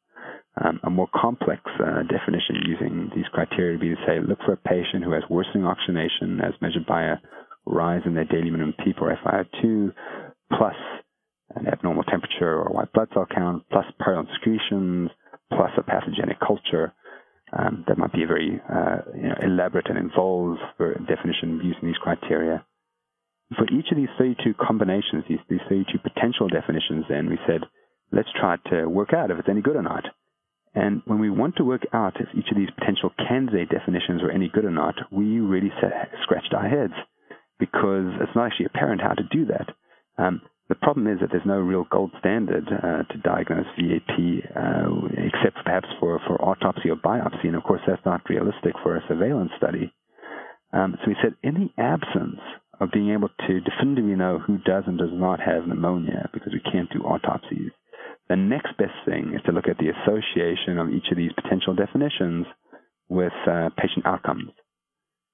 Um, 0.63 0.79
a 0.85 0.91
more 0.91 1.09
complex 1.15 1.63
uh, 1.81 2.03
definition 2.05 2.63
using 2.67 3.11
these 3.15 3.27
criteria 3.33 3.73
would 3.73 3.81
be 3.81 3.89
to 3.89 4.03
say, 4.07 4.21
look 4.21 4.39
for 4.47 4.53
a 4.53 4.69
patient 4.69 5.03
who 5.03 5.11
has 5.13 5.25
worsening 5.29 5.65
oxygenation 5.65 6.41
as 6.41 6.55
measured 6.61 6.87
by 6.87 7.05
a 7.05 7.17
rise 7.67 8.03
in 8.07 8.15
their 8.15 8.25
daily 8.25 8.51
minimum 8.51 8.75
PEEP 8.85 8.97
or 9.01 9.17
FiO2, 9.25 9.93
plus 10.57 10.77
an 11.57 11.67
abnormal 11.67 12.05
temperature 12.05 12.61
or 12.61 12.71
white 12.71 12.93
blood 12.93 13.09
cell 13.15 13.27
count, 13.35 13.65
plus 13.71 13.85
purulent 13.99 14.29
secretions, 14.35 15.11
plus 15.51 15.71
a 15.77 15.83
pathogenic 15.83 16.39
culture. 16.41 16.93
Um, 17.57 17.85
that 17.87 17.99
might 17.99 18.13
be 18.13 18.25
a 18.25 18.27
very 18.27 18.61
uh, 18.69 18.99
you 19.15 19.29
know, 19.29 19.37
elaborate 19.43 19.89
and 19.89 19.99
involved 19.99 20.61
definition 20.79 21.61
using 21.63 21.85
these 21.85 21.99
criteria. 22.03 22.65
For 23.57 23.65
each 23.71 23.91
of 23.93 23.97
these 23.97 24.09
32 24.19 24.55
combinations, 24.55 25.25
these, 25.29 25.39
these 25.49 25.61
32 25.69 25.99
potential 25.99 26.49
definitions, 26.49 27.05
then 27.09 27.29
we 27.29 27.39
said, 27.47 27.63
let's 28.13 28.29
try 28.39 28.57
to 28.71 28.87
work 28.87 29.13
out 29.13 29.31
if 29.31 29.39
it's 29.39 29.49
any 29.49 29.63
good 29.63 29.77
or 29.77 29.83
not. 29.83 30.05
And 30.75 31.03
when 31.07 31.21
we 31.21 31.31
want 31.31 31.57
to 31.57 31.65
work 31.65 31.87
out 31.93 32.21
if 32.21 32.29
each 32.37 32.51
of 32.51 32.57
these 32.57 32.71
potential 32.77 33.11
candidate 33.29 33.69
definitions 33.71 34.23
are 34.23 34.31
any 34.31 34.49
good 34.49 34.65
or 34.65 34.73
not, 34.73 34.95
we 35.13 35.39
really 35.39 35.73
scratched 36.23 36.53
our 36.53 36.69
heads 36.69 36.95
because 37.59 38.11
it's 38.21 38.35
not 38.35 38.47
actually 38.47 38.67
apparent 38.67 39.01
how 39.01 39.15
to 39.15 39.23
do 39.31 39.47
that. 39.47 39.69
Um, 40.19 40.43
the 40.69 40.75
problem 40.75 41.07
is 41.07 41.21
that 41.21 41.29
there's 41.31 41.47
no 41.47 41.59
real 41.59 41.85
gold 41.91 42.11
standard 42.19 42.65
uh, 42.67 43.03
to 43.13 43.19
diagnose 43.23 43.67
VAP, 43.79 44.17
uh, 44.57 44.89
except 45.13 45.63
perhaps 45.65 45.89
for, 46.01 46.19
for 46.27 46.41
autopsy 46.43 46.89
or 46.89 46.97
biopsy, 46.97 47.45
and 47.45 47.57
of 47.57 47.63
course 47.63 47.83
that's 47.87 48.05
not 48.07 48.29
realistic 48.29 48.73
for 48.83 48.97
a 48.97 49.05
surveillance 49.07 49.51
study. 49.59 49.93
Um, 50.73 50.97
so 51.01 51.09
we 51.09 51.17
said, 51.23 51.35
in 51.43 51.55
the 51.55 51.83
absence 51.83 52.41
of 52.81 52.91
being 52.91 53.13
able 53.13 53.29
to 53.47 53.61
definitively 53.61 54.17
know 54.17 54.39
who 54.39 54.59
does 54.59 54.85
and 54.87 54.99
does 54.99 55.13
not 55.13 55.39
have 55.39 55.69
pneumonia, 55.69 56.31
because 56.33 56.53
we 56.53 56.73
can't 56.73 56.91
do 56.91 57.01
autopsies, 57.01 57.71
the 58.29 58.37
next 58.37 58.77
best 58.79 58.95
thing 59.07 59.33
is 59.35 59.43
to 59.47 59.53
look 59.53 59.69
at 59.69 59.79
the 59.79 59.91
association 59.91 60.79
of 60.79 60.91
each 60.91 61.11
of 61.11 61.17
these 61.17 61.33
potential 61.33 61.75
definitions 61.75 62.47
with 63.09 63.33
uh, 63.47 63.69
patient 63.77 64.07
outcomes. 64.07 64.51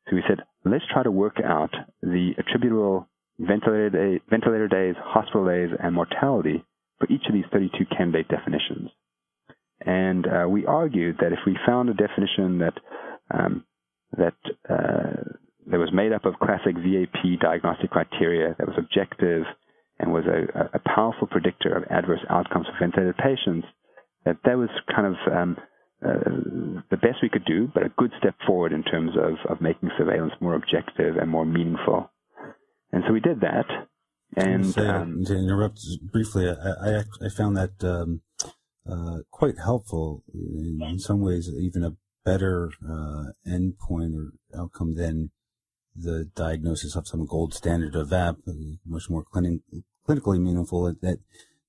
So 0.09 0.17
we 0.17 0.23
said, 0.29 0.41
let's 0.65 0.85
try 0.93 1.03
to 1.03 1.11
work 1.11 1.37
out 1.45 1.71
the 2.03 2.33
attributable 2.39 3.09
ventilator, 3.39 3.91
day, 3.91 4.21
ventilator 4.29 4.69
days, 4.69 4.95
hospital 4.99 5.47
days, 5.47 5.71
and 5.83 5.95
mortality 5.95 6.65
for 6.99 7.07
each 7.13 7.23
of 7.29 7.33
these 7.35 7.45
32 7.53 7.87
candidate 7.97 8.29
definitions. 8.29 8.91
And 9.81 10.27
uh, 10.27 10.49
we 10.49 10.67
argued 10.67 11.17
that 11.21 11.33
if 11.33 11.39
we 11.47 11.57
found 11.67 11.89
a 11.89 11.95
definition 11.95 12.59
that 12.59 12.75
um, 13.33 13.65
that 14.19 14.35
uh, 14.69 15.23
that 15.71 15.79
was 15.79 15.91
made 15.93 16.13
up 16.13 16.25
of 16.27 16.35
classic 16.35 16.75
VAP 16.77 17.41
diagnostic 17.41 17.91
criteria, 17.91 18.55
that 18.59 18.67
was 18.67 18.77
objective, 18.77 19.45
and 20.01 20.13
was 20.13 20.25
a, 20.27 20.71
a 20.75 20.81
powerful 20.95 21.27
predictor 21.27 21.77
of 21.77 21.85
adverse 21.91 22.25
outcomes 22.31 22.67
for 22.67 22.87
ventilated 22.87 23.17
patients, 23.17 23.67
that 24.25 24.37
that 24.45 24.57
was 24.57 24.71
kind 24.95 25.07
of 25.07 25.33
um, 25.33 25.57
uh, 26.05 26.83
the 26.91 26.97
best 26.97 27.19
we 27.23 27.29
could 27.29 27.45
do, 27.45 27.69
but 27.75 27.85
a 27.85 27.93
good 27.99 28.11
step 28.19 28.35
forward 28.47 28.73
in 28.73 28.83
terms 28.83 29.13
of, 29.17 29.35
of 29.51 29.61
making 29.61 29.91
surveillance 29.99 30.33
more 30.41 30.55
objective 30.55 31.17
and 31.17 31.31
more 31.31 31.45
meaningful. 31.45 32.11
And 32.93 33.03
so 33.07 33.13
we 33.13 33.21
did 33.21 33.41
that. 33.41 33.67
And 34.37 34.67
say, 34.67 34.87
um, 34.87 35.25
to 35.27 35.35
interrupt 35.35 35.81
briefly, 36.13 36.49
I, 36.49 36.53
I, 36.53 36.99
I 36.99 37.29
found 37.37 37.57
that 37.57 37.85
um, 37.85 38.23
uh, 38.91 39.19
quite 39.31 39.57
helpful 39.63 40.23
in 40.33 40.99
some 40.99 41.21
ways, 41.21 41.51
even 41.55 41.85
a 41.85 41.97
better 42.25 42.71
uh, 42.83 43.33
endpoint 43.47 44.15
or 44.15 44.33
outcome 44.59 44.95
than 44.95 45.31
the 45.95 46.31
diagnosis 46.35 46.97
of 46.97 47.07
some 47.07 47.27
gold 47.27 47.53
standard 47.55 47.95
of 47.95 48.11
VAP, 48.11 48.37
much 48.87 49.11
more 49.11 49.25
clinic, 49.25 49.61
clinically 50.09 50.41
meaningful 50.41 50.95
that 51.03 51.19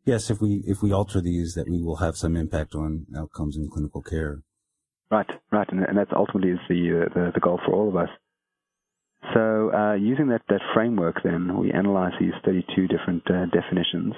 yes, 0.06 0.30
if 0.30 0.42
we 0.42 0.64
if 0.66 0.82
we 0.82 0.92
alter 0.92 1.22
these, 1.22 1.54
that 1.56 1.70
we 1.70 1.82
will 1.82 1.98
have 1.98 2.18
some 2.18 2.36
impact 2.36 2.76
on 2.76 3.06
outcomes 3.16 3.58
in 3.58 3.70
clinical 3.70 4.02
care. 4.02 4.42
Right, 5.10 5.30
right, 5.52 5.68
and, 5.70 5.84
and 5.84 5.98
that's 5.98 6.12
ultimately 6.16 6.52
is 6.52 6.60
the, 6.70 7.06
uh, 7.06 7.14
the, 7.14 7.32
the 7.34 7.42
goal 7.42 7.60
for 7.66 7.74
all 7.74 7.90
of 7.90 7.98
us. 7.98 8.08
So 9.34 9.70
uh, 9.74 9.94
using 9.96 10.30
that 10.30 10.42
that 10.48 10.62
framework, 10.74 11.18
then 11.24 11.58
we 11.58 11.72
analyze 11.72 12.14
these 12.20 12.34
32 12.46 12.88
different 12.88 13.24
uh, 13.30 13.46
definitions, 13.48 14.14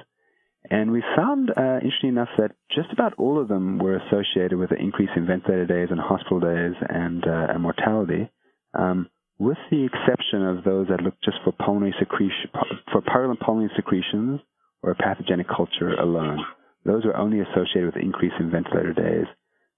and 0.69 0.91
we 0.91 1.03
found, 1.15 1.49
uh, 1.49 1.79
interesting 1.83 2.09
enough, 2.09 2.29
that 2.37 2.51
just 2.73 2.91
about 2.93 3.13
all 3.17 3.41
of 3.41 3.47
them 3.47 3.79
were 3.79 3.97
associated 3.97 4.57
with 4.57 4.71
an 4.71 4.77
increase 4.79 5.09
in 5.15 5.27
ventilator 5.27 5.65
days 5.65 5.89
and 5.91 5.99
hospital 5.99 6.39
days 6.39 6.75
and, 6.87 7.25
uh, 7.27 7.47
and 7.49 7.61
mortality. 7.61 8.29
Um, 8.73 9.09
with 9.43 9.57
the 9.69 9.85
exception 9.85 10.45
of 10.45 10.63
those 10.63 10.87
that 10.87 11.03
look 11.03 11.15
just 11.23 11.37
for 11.43 11.51
pulmonary 11.51 11.93
secretion, 11.99 12.49
for 12.91 13.01
purulent 13.01 13.39
pulmonary 13.41 13.71
secretions 13.75 14.39
or 14.81 14.91
a 14.91 14.95
pathogenic 14.95 15.47
culture 15.47 15.93
alone. 15.99 16.39
Those 16.85 17.03
are 17.05 17.15
only 17.15 17.39
associated 17.41 17.93
with 17.93 18.03
increase 18.03 18.31
in 18.39 18.51
ventilator 18.51 18.93
days. 18.93 19.25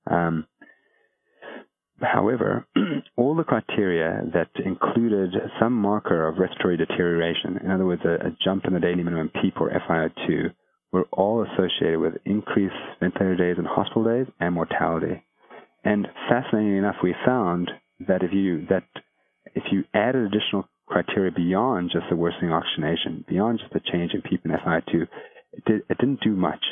Um, 0.09 0.45
however, 1.99 2.67
all 3.17 3.35
the 3.35 3.43
criteria 3.43 4.21
that 4.33 4.49
included 4.63 5.33
some 5.59 5.73
marker 5.73 6.27
of 6.27 6.37
respiratory 6.37 6.77
deterioration, 6.77 7.57
in 7.63 7.71
other 7.71 7.85
words, 7.85 8.03
a, 8.05 8.27
a 8.27 8.37
jump 8.43 8.65
in 8.65 8.73
the 8.73 8.79
daily 8.79 9.03
minimum 9.03 9.31
PEEP 9.41 9.59
or 9.59 9.71
FiO2, 9.71 10.53
were 10.91 11.07
all 11.11 11.43
associated 11.43 11.99
with 11.99 12.13
increased 12.25 12.75
ventilator 12.99 13.35
days 13.35 13.55
and 13.57 13.67
hospital 13.67 14.03
days 14.03 14.31
and 14.39 14.53
mortality. 14.53 15.23
And 15.83 16.07
fascinatingly 16.29 16.77
enough, 16.77 16.97
we 17.03 17.15
found 17.25 17.71
that 18.07 18.23
if 18.23 18.31
you 18.33 18.65
that 18.69 18.83
if 19.55 19.63
you 19.71 19.85
added 19.93 20.25
additional 20.25 20.67
criteria 20.87 21.31
beyond 21.31 21.89
just 21.91 22.05
the 22.09 22.15
worsening 22.15 22.51
oxygenation, 22.51 23.25
beyond 23.27 23.59
just 23.59 23.73
the 23.73 23.81
change 23.91 24.13
in 24.13 24.21
PEEP 24.21 24.41
and 24.43 24.53
FiO2, 24.53 25.07
it, 25.53 25.65
did, 25.65 25.81
it 25.89 25.97
didn't 25.97 26.21
do 26.21 26.35
much. 26.35 26.63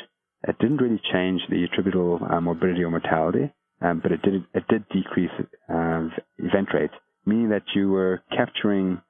It 0.46 0.58
didn't 0.58 0.76
really 0.76 1.00
change 1.12 1.40
the 1.48 1.64
attributable 1.64 2.20
uh, 2.30 2.40
morbidity 2.40 2.84
or 2.84 2.90
mortality, 2.90 3.52
um, 3.80 4.00
but 4.02 4.12
it 4.12 4.20
did 4.22 4.44
it 4.52 4.64
did 4.68 4.84
decrease 4.90 5.30
uh, 5.72 6.08
event 6.38 6.68
rates, 6.74 6.94
meaning 7.24 7.48
that 7.48 7.62
you 7.74 7.88
were 7.90 8.22
capturing 8.30 9.00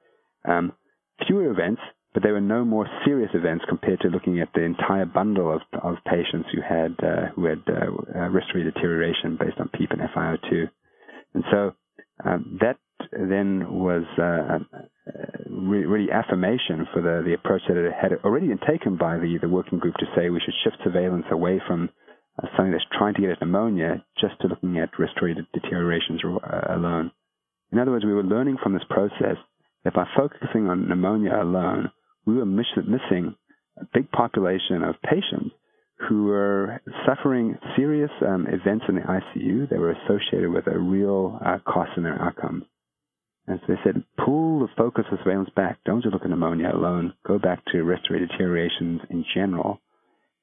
um, 0.47 0.71
fewer 1.27 1.51
events, 1.51 1.81
but 2.13 2.23
there 2.23 2.31
were 2.31 2.39
no 2.39 2.63
more 2.63 2.87
serious 3.03 3.31
events 3.33 3.65
compared 3.67 3.99
to 3.99 4.07
looking 4.07 4.39
at 4.39 4.47
the 4.55 4.61
entire 4.61 5.05
bundle 5.05 5.53
of, 5.53 5.61
of 5.83 5.95
patients 6.05 6.47
who 6.53 6.61
had 6.61 6.95
uh, 7.03 7.27
who 7.35 7.45
had 7.45 7.61
uh, 7.67 7.91
uh, 8.17 8.29
respiratory 8.29 8.63
deterioration 8.71 9.37
based 9.37 9.59
on 9.59 9.69
PEEP 9.77 9.91
and 9.91 10.01
FiO2, 10.15 10.69
and 11.33 11.43
so 11.51 11.73
um, 12.23 12.57
that 12.61 12.77
then 13.11 13.79
was 13.79 14.03
uh, 14.17 14.59
re- 15.49 15.85
really 15.85 16.11
affirmation 16.11 16.87
for 16.93 17.01
the, 17.01 17.23
the 17.25 17.33
approach 17.33 17.61
that 17.67 17.77
had 17.99 18.13
already 18.23 18.47
been 18.47 18.59
taken 18.67 18.97
by 18.97 19.17
the, 19.17 19.37
the 19.41 19.49
working 19.49 19.79
group 19.79 19.95
to 19.95 20.05
say 20.15 20.29
we 20.29 20.41
should 20.43 20.53
shift 20.63 20.77
surveillance 20.83 21.25
away 21.31 21.61
from 21.67 21.89
uh, 22.41 22.47
something 22.55 22.71
that's 22.71 22.85
trying 22.97 23.13
to 23.13 23.21
get 23.21 23.29
at 23.29 23.39
pneumonia 23.39 24.03
just 24.19 24.39
to 24.41 24.47
looking 24.47 24.77
at 24.77 24.89
respiratory 24.99 25.35
deteriorations 25.53 26.21
uh, 26.25 26.75
alone. 26.75 27.11
In 27.71 27.79
other 27.79 27.91
words, 27.91 28.05
we 28.05 28.13
were 28.13 28.23
learning 28.23 28.57
from 28.61 28.73
this 28.73 28.83
process 28.89 29.37
that 29.83 29.93
by 29.93 30.05
focusing 30.15 30.67
on 30.67 30.87
pneumonia 30.87 31.41
alone, 31.41 31.91
we 32.25 32.35
were 32.35 32.45
miss- 32.45 32.65
missing 32.77 33.35
a 33.79 33.85
big 33.93 34.11
population 34.11 34.83
of 34.83 34.95
patients 35.03 35.53
who 36.09 36.25
were 36.25 36.81
suffering 37.05 37.57
serious 37.75 38.11
um, 38.27 38.47
events 38.47 38.85
in 38.89 38.95
the 38.95 39.01
ICU 39.01 39.69
that 39.69 39.79
were 39.79 39.91
associated 39.91 40.49
with 40.49 40.67
a 40.67 40.77
real 40.77 41.39
uh, 41.45 41.57
cost 41.65 41.91
in 41.95 42.03
their 42.03 42.21
outcomes. 42.21 42.63
And 43.47 43.59
so 43.61 43.73
they 43.73 43.79
said, 43.83 44.03
pull 44.23 44.59
the 44.59 44.67
focus 44.75 45.05
of 45.11 45.19
surveillance 45.23 45.49
back. 45.55 45.77
Don't 45.85 46.01
just 46.01 46.13
look 46.13 46.23
at 46.23 46.29
pneumonia 46.29 46.71
alone. 46.73 47.13
Go 47.27 47.37
back 47.37 47.63
to 47.71 47.83
respiratory 47.83 48.27
deteriorations 48.27 49.01
in 49.09 49.23
general. 49.35 49.79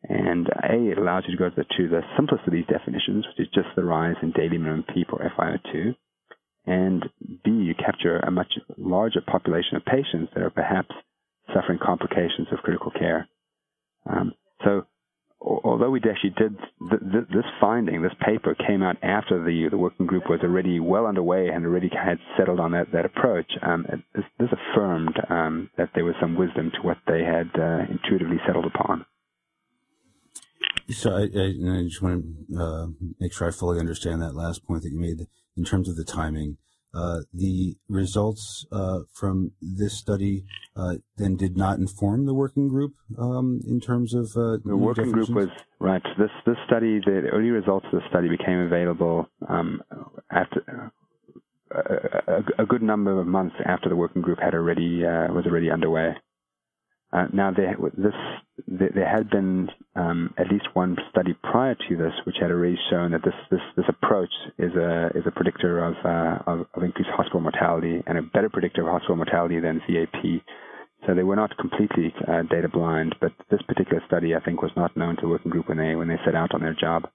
And 0.05 0.49
A, 0.49 0.91
it 0.91 0.99
allows 0.99 1.25
you 1.27 1.37
to 1.37 1.39
go 1.39 1.49
to 1.51 1.55
the, 1.57 1.65
to 1.77 1.89
the 1.89 2.03
simplest 2.17 2.47
of 2.47 2.53
these 2.53 2.67
definitions, 2.67 3.27
which 3.27 3.47
is 3.47 3.55
just 3.55 3.69
the 3.75 3.85
rise 3.85 4.17
in 4.23 4.33
daily 4.33 4.59
minimum 4.59 4.85
PEEP 4.95 5.13
or 5.13 5.33
FiO2. 5.37 5.95
And 6.67 7.05
B, 7.45 7.51
you 7.51 7.75
capture 7.75 8.19
a 8.19 8.31
much 8.31 8.53
larger 8.77 9.21
population 9.21 9.77
of 9.77 9.85
patients 9.85 10.31
that 10.35 10.43
are 10.43 10.51
perhaps 10.51 10.95
suffering 11.53 11.79
complications 11.83 12.49
of 12.53 12.61
critical 12.61 12.93
care. 12.93 13.29
Um, 14.09 14.33
so 14.65 14.87
although 15.43 15.91
we 15.91 16.01
actually 16.09 16.35
did 16.37 16.57
th- 16.91 17.13
th- 17.13 17.29
this 17.29 17.45
finding, 17.61 18.03
this 18.03 18.13
paper 18.25 18.55
came 18.55 18.83
out 18.83 18.97
after 19.03 19.43
the 19.43 19.69
the 19.71 19.79
working 19.79 20.07
group 20.07 20.25
was 20.29 20.41
already 20.43 20.81
well 20.81 21.07
underway 21.07 21.49
and 21.49 21.65
already 21.67 21.91
had 21.91 22.19
settled 22.37 22.61
on 22.61 22.73
that 22.73 22.93
that 22.93 23.05
approach. 23.05 23.51
Um, 23.63 23.87
this, 24.15 24.25
this, 24.39 24.49
affirmed 24.53 25.19
um, 25.29 25.71
that 25.77 25.91
there 25.95 26.05
was 26.05 26.15
some 26.21 26.37
wisdom 26.37 26.71
to 26.75 26.83
what 26.83 26.99
they 27.07 27.23
had 27.25 27.51
uh, 27.59 27.91
intuitively 27.91 28.39
settled 28.47 28.67
upon. 28.67 29.05
So 30.91 31.11
I, 31.11 31.23
I, 31.23 31.79
I 31.79 31.83
just 31.85 32.03
want 32.03 32.25
to 32.51 32.63
uh, 32.63 32.87
make 33.19 33.33
sure 33.33 33.49
I 33.49 33.51
fully 33.51 33.81
understand 33.81 34.23
that 34.23 34.35
last 34.35 34.65
point 34.67 34.83
that 34.83 34.91
you 34.91 35.01
made 35.01 35.27
in 35.57 35.65
terms 35.65 35.89
of 35.89 35.97
the 35.97 36.05
timing. 36.05 36.59
Uh, 36.95 37.21
the 37.33 37.75
results 37.89 38.67
uh, 38.71 39.01
from 39.15 39.53
this 39.63 39.97
study 39.99 40.45
uh, 40.77 40.95
then 41.17 41.37
did 41.37 41.57
not 41.57 41.79
inform 41.79 42.27
the 42.27 42.35
working 42.35 42.69
group 42.69 42.93
um, 43.19 43.61
in 43.67 43.81
terms 43.81 44.13
of 44.13 44.27
uh, 44.37 44.59
the 44.65 44.77
working 44.77 45.11
group 45.11 45.31
was 45.31 45.49
right. 45.81 46.03
This 46.19 46.31
this 46.45 46.57
study, 46.67 47.01
the 47.01 47.31
early 47.33 47.49
results 47.49 47.87
of 47.93 48.01
the 48.01 48.09
study 48.11 48.29
became 48.29 48.59
available 48.59 49.27
um, 49.49 49.83
after 50.31 50.93
a, 51.71 52.33
a, 52.33 52.63
a, 52.63 52.67
good 52.67 52.83
number 52.83 53.19
of 53.19 53.27
months 53.27 53.57
after 53.65 53.89
the 53.89 53.97
working 53.97 54.23
group 54.23 54.39
had 54.39 54.55
already 54.55 55.05
uh, 55.05 55.33
was 55.33 55.47
already 55.47 55.71
underway. 55.71 56.15
Uh, 57.13 57.27
now, 57.33 57.51
there, 57.55 57.77
this, 57.99 58.15
there 58.67 59.09
had 59.09 59.29
been 59.29 59.69
um, 59.97 60.33
at 60.39 60.49
least 60.51 60.65
one 60.73 60.97
study 61.11 61.35
prior 61.43 61.75
to 61.75 61.97
this, 61.97 62.13
which 62.25 62.37
had 62.41 62.51
already 62.51 62.79
shown 62.91 63.11
that 63.11 63.21
this, 63.23 63.35
this, 63.51 63.61
this 63.77 63.85
approach 63.89 64.31
is 64.59 64.73
a, 64.75 65.09
is 65.15 65.25
a 65.27 65.31
predictor 65.31 65.85
of, 65.85 65.95
uh, 66.05 66.51
of, 66.51 66.67
of, 66.73 66.83
increased 66.83 67.11
hospital 67.15 67.41
mortality 67.41 68.03
and 68.07 68.17
a 68.17 68.23
better 68.23 68.49
predictor 68.49 68.81
of 68.81 68.89
hospital 68.89 69.17
mortality 69.17 69.61
than 69.61 69.83
VAP. 69.87 70.43
So 71.07 71.15
they 71.15 71.23
were 71.23 71.37
not 71.37 71.57
completely 71.59 72.15
uh, 72.27 72.43
data 72.49 72.69
blind, 72.73 73.15
but 73.21 73.33
this 73.51 73.61
particular 73.69 74.03
study, 74.07 74.35
I 74.35 74.41
think, 74.41 74.63
was 74.63 74.71
not 74.75 74.97
known 74.97 75.17
to 75.17 75.23
the 75.23 75.29
working 75.29 75.51
group 75.51 75.69
when 75.69 75.79
they 75.79 75.97
when 75.97 76.09
they 76.09 76.19
set 76.25 76.37
out 76.37 76.55
on 76.55 76.61
their 76.61 76.77
job. 76.81 77.09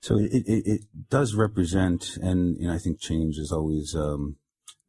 So 0.00 0.18
it, 0.18 0.42
it, 0.46 0.62
it 0.66 0.80
does 1.10 1.34
represent, 1.34 2.16
and 2.16 2.56
know, 2.58 2.74
I 2.74 2.78
think 2.78 2.98
change 2.98 3.36
is 3.36 3.52
always 3.52 3.94
um, 3.94 4.36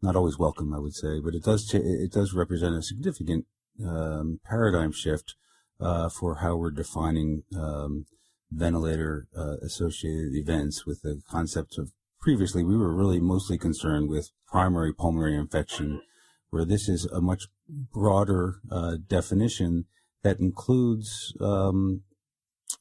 not 0.04 0.18
always 0.18 0.38
welcome, 0.38 0.74
I 0.74 0.80
would 0.80 0.94
say, 0.94 1.20
but 1.24 1.34
it 1.34 1.44
does 1.44 1.74
it 1.74 2.12
does 2.12 2.34
represent 2.34 2.76
a 2.76 2.82
significant 2.82 3.46
um, 3.84 4.40
paradigm 4.46 4.92
shift 4.92 5.36
uh, 5.80 6.10
for 6.10 6.36
how 6.36 6.56
we're 6.58 6.72
defining 6.72 7.44
um, 7.58 8.06
ventilator 8.52 9.28
uh, 9.36 9.56
associated 9.64 10.36
events 10.36 10.86
with 10.86 11.02
the 11.02 11.22
concept 11.30 11.78
of 11.78 11.92
previously 12.20 12.64
we 12.64 12.78
were 12.78 12.94
really 12.94 13.20
mostly 13.20 13.58
concerned 13.58 14.10
with 14.10 14.32
primary 14.48 14.94
pulmonary 14.94 15.36
infection, 15.36 16.02
where 16.50 16.66
this 16.66 16.88
is 16.88 17.06
a 17.06 17.22
much 17.22 17.48
broader 17.68 18.60
uh, 18.70 18.98
definition 19.08 19.86
that 20.22 20.40
includes 20.40 21.34
um, 21.42 22.02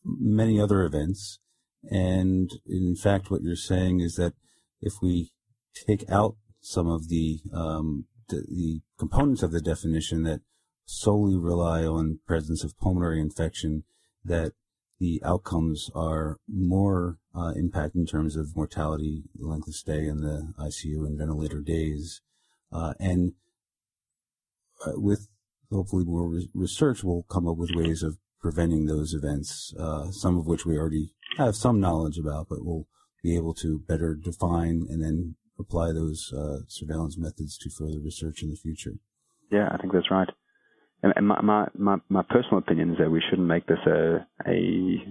many 0.05 0.61
other 0.61 0.83
events. 0.83 1.39
And 1.91 2.51
in 2.67 2.95
fact, 2.95 3.31
what 3.31 3.43
you're 3.43 3.57
saying 3.57 4.01
is 4.01 4.15
that 4.17 4.35
if 4.81 4.95
we 5.03 5.33
take 5.75 6.09
out 6.11 6.37
some 6.63 6.89
of 6.89 7.09
the, 7.09 7.41
um, 7.53 8.07
the, 8.29 8.45
the 8.49 8.81
components 8.99 9.43
of 9.43 9.53
the 9.53 9.61
definition 9.61 10.23
that 10.23 10.41
solely 10.87 11.37
rely 11.37 11.85
on 11.85 12.21
presence 12.27 12.65
of 12.65 12.79
pulmonary 12.79 13.21
infection, 13.21 13.85
that 14.25 14.53
the 15.01 15.21
outcomes 15.25 15.91
are 15.95 16.39
more 16.49 17.19
uh, 17.35 17.53
impact 17.57 17.97
in 17.97 18.07
terms 18.07 18.37
of 18.37 18.57
mortality, 18.57 19.25
length 19.37 19.67
of 19.67 19.75
stay 19.75 20.07
in 20.07 20.21
the 20.21 20.55
ICU, 20.59 21.05
and 21.05 21.19
ventilator 21.19 21.61
days. 21.61 22.21
Uh, 22.73 22.95
and 23.01 23.33
uh, 24.87 24.93
with 24.95 25.29
hopefully 25.71 26.05
more 26.05 26.29
re- 26.29 26.49
research, 26.55 27.03
we'll 27.03 27.25
come 27.25 27.49
up 27.49 27.57
with 27.57 27.75
ways 27.75 28.03
of 28.03 28.19
preventing 28.41 28.87
those 28.87 29.13
events, 29.13 29.75
uh, 29.79 30.11
some 30.11 30.39
of 30.39 30.47
which 30.47 30.65
we 30.65 30.77
already 30.77 31.15
have 31.37 31.57
some 31.57 31.81
knowledge 31.81 32.19
about, 32.19 32.49
but 32.49 32.65
we'll 32.65 32.87
be 33.23 33.37
able 33.37 33.55
to 33.55 33.79
better 33.79 34.15
define 34.15 34.87
and 34.89 35.03
then 35.03 35.37
apply 35.63 35.93
those 35.93 36.33
uh, 36.37 36.59
surveillance 36.69 37.17
methods 37.17 37.57
to 37.59 37.71
further 37.71 37.99
research 38.03 38.43
in 38.43 38.51
the 38.51 38.57
future. 38.57 38.95
Yeah, 39.51 39.69
I 39.73 39.79
think 39.79 39.93
that's 39.93 40.11
right. 40.11 40.29
And 41.03 41.27
my, 41.27 41.41
my, 41.41 41.67
my, 41.77 41.97
my 42.09 42.23
personal 42.23 42.59
opinion 42.59 42.93
is 42.93 42.99
that 42.99 43.11
we 43.11 43.21
shouldn't 43.29 43.49
make 43.49 43.67
this 43.67 43.81
a 43.87 44.25
a, 44.47 45.03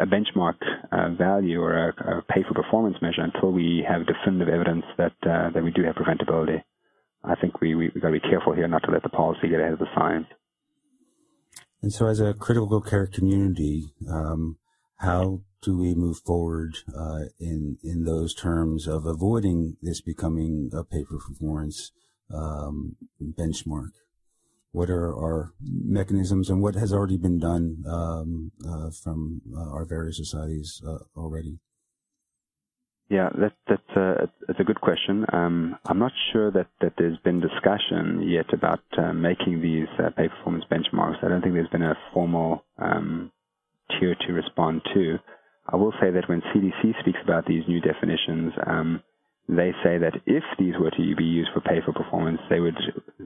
a 0.00 0.06
benchmark 0.06 0.56
uh, 0.90 1.10
value 1.16 1.60
or 1.60 1.90
a, 1.90 2.18
a, 2.18 2.22
pay 2.22 2.42
for 2.48 2.54
performance 2.60 2.96
measure 3.00 3.22
until 3.22 3.52
we 3.52 3.86
have 3.88 4.08
definitive 4.08 4.52
evidence 4.52 4.84
that 4.98 5.12
uh, 5.22 5.50
that 5.54 5.62
we 5.62 5.70
do 5.70 5.84
have 5.84 5.94
preventability. 5.94 6.60
I 7.22 7.36
think 7.36 7.60
we 7.60 7.76
we, 7.76 7.92
we 7.94 8.00
got 8.00 8.08
to 8.08 8.20
be 8.20 8.28
careful 8.28 8.54
here 8.54 8.66
not 8.66 8.82
to 8.86 8.90
let 8.90 9.04
the 9.04 9.08
policy 9.08 9.48
get 9.48 9.60
ahead 9.60 9.74
of 9.74 9.78
the 9.78 9.86
science. 9.94 10.26
And 11.80 11.92
so, 11.92 12.06
as 12.06 12.18
a 12.18 12.34
critical 12.34 12.80
care 12.80 13.06
community, 13.06 13.92
um, 14.10 14.56
how 14.98 15.40
do 15.62 15.76
we 15.78 15.94
move 15.94 16.18
forward 16.18 16.76
uh, 16.96 17.24
in 17.40 17.78
in 17.82 18.04
those 18.04 18.34
terms 18.34 18.86
of 18.86 19.06
avoiding 19.06 19.76
this 19.82 20.00
becoming 20.00 20.70
a 20.72 20.84
pay 20.84 21.04
for 21.04 21.18
performance 21.18 21.92
um, 22.32 22.96
benchmark? 23.20 23.90
What 24.72 24.90
are 24.90 25.14
our 25.14 25.52
mechanisms, 25.60 26.50
and 26.50 26.60
what 26.60 26.74
has 26.74 26.92
already 26.92 27.16
been 27.16 27.38
done 27.38 27.84
um, 27.88 28.50
uh, 28.68 28.90
from 28.90 29.40
uh, 29.56 29.70
our 29.70 29.84
various 29.84 30.16
societies 30.16 30.82
uh, 30.86 30.98
already? 31.16 31.60
Yeah, 33.08 33.28
that, 33.38 33.52
that's 33.68 33.96
a, 33.96 34.28
that's 34.46 34.58
a 34.58 34.64
good 34.64 34.80
question. 34.80 35.26
Um, 35.32 35.76
I'm 35.84 35.98
not 35.98 36.12
sure 36.32 36.50
that, 36.50 36.68
that 36.80 36.94
there's 36.96 37.18
been 37.18 37.40
discussion 37.40 38.26
yet 38.26 38.52
about 38.52 38.80
uh, 38.96 39.12
making 39.12 39.60
these 39.60 39.88
uh, 39.98 40.10
pay 40.16 40.28
performance 40.28 40.64
benchmarks. 40.72 41.22
I 41.22 41.28
don't 41.28 41.42
think 41.42 41.54
there's 41.54 41.68
been 41.68 41.82
a 41.82 41.96
formal 42.12 42.64
um, 42.78 43.30
tier 43.98 44.14
to 44.26 44.32
respond 44.32 44.82
to. 44.94 45.18
I 45.66 45.76
will 45.76 45.92
say 46.00 46.10
that 46.10 46.28
when 46.28 46.42
CDC 46.42 47.00
speaks 47.00 47.18
about 47.24 47.46
these 47.46 47.64
new 47.66 47.80
definitions, 47.80 48.52
um, 48.66 49.02
they 49.48 49.72
say 49.82 49.98
that 49.98 50.14
if 50.26 50.44
these 50.58 50.74
were 50.80 50.90
to 50.90 51.16
be 51.16 51.24
used 51.24 51.50
for 51.52 51.60
pay 51.60 51.80
for 51.84 51.92
performance, 51.92 52.40
they 52.48 52.60
would 52.60 52.76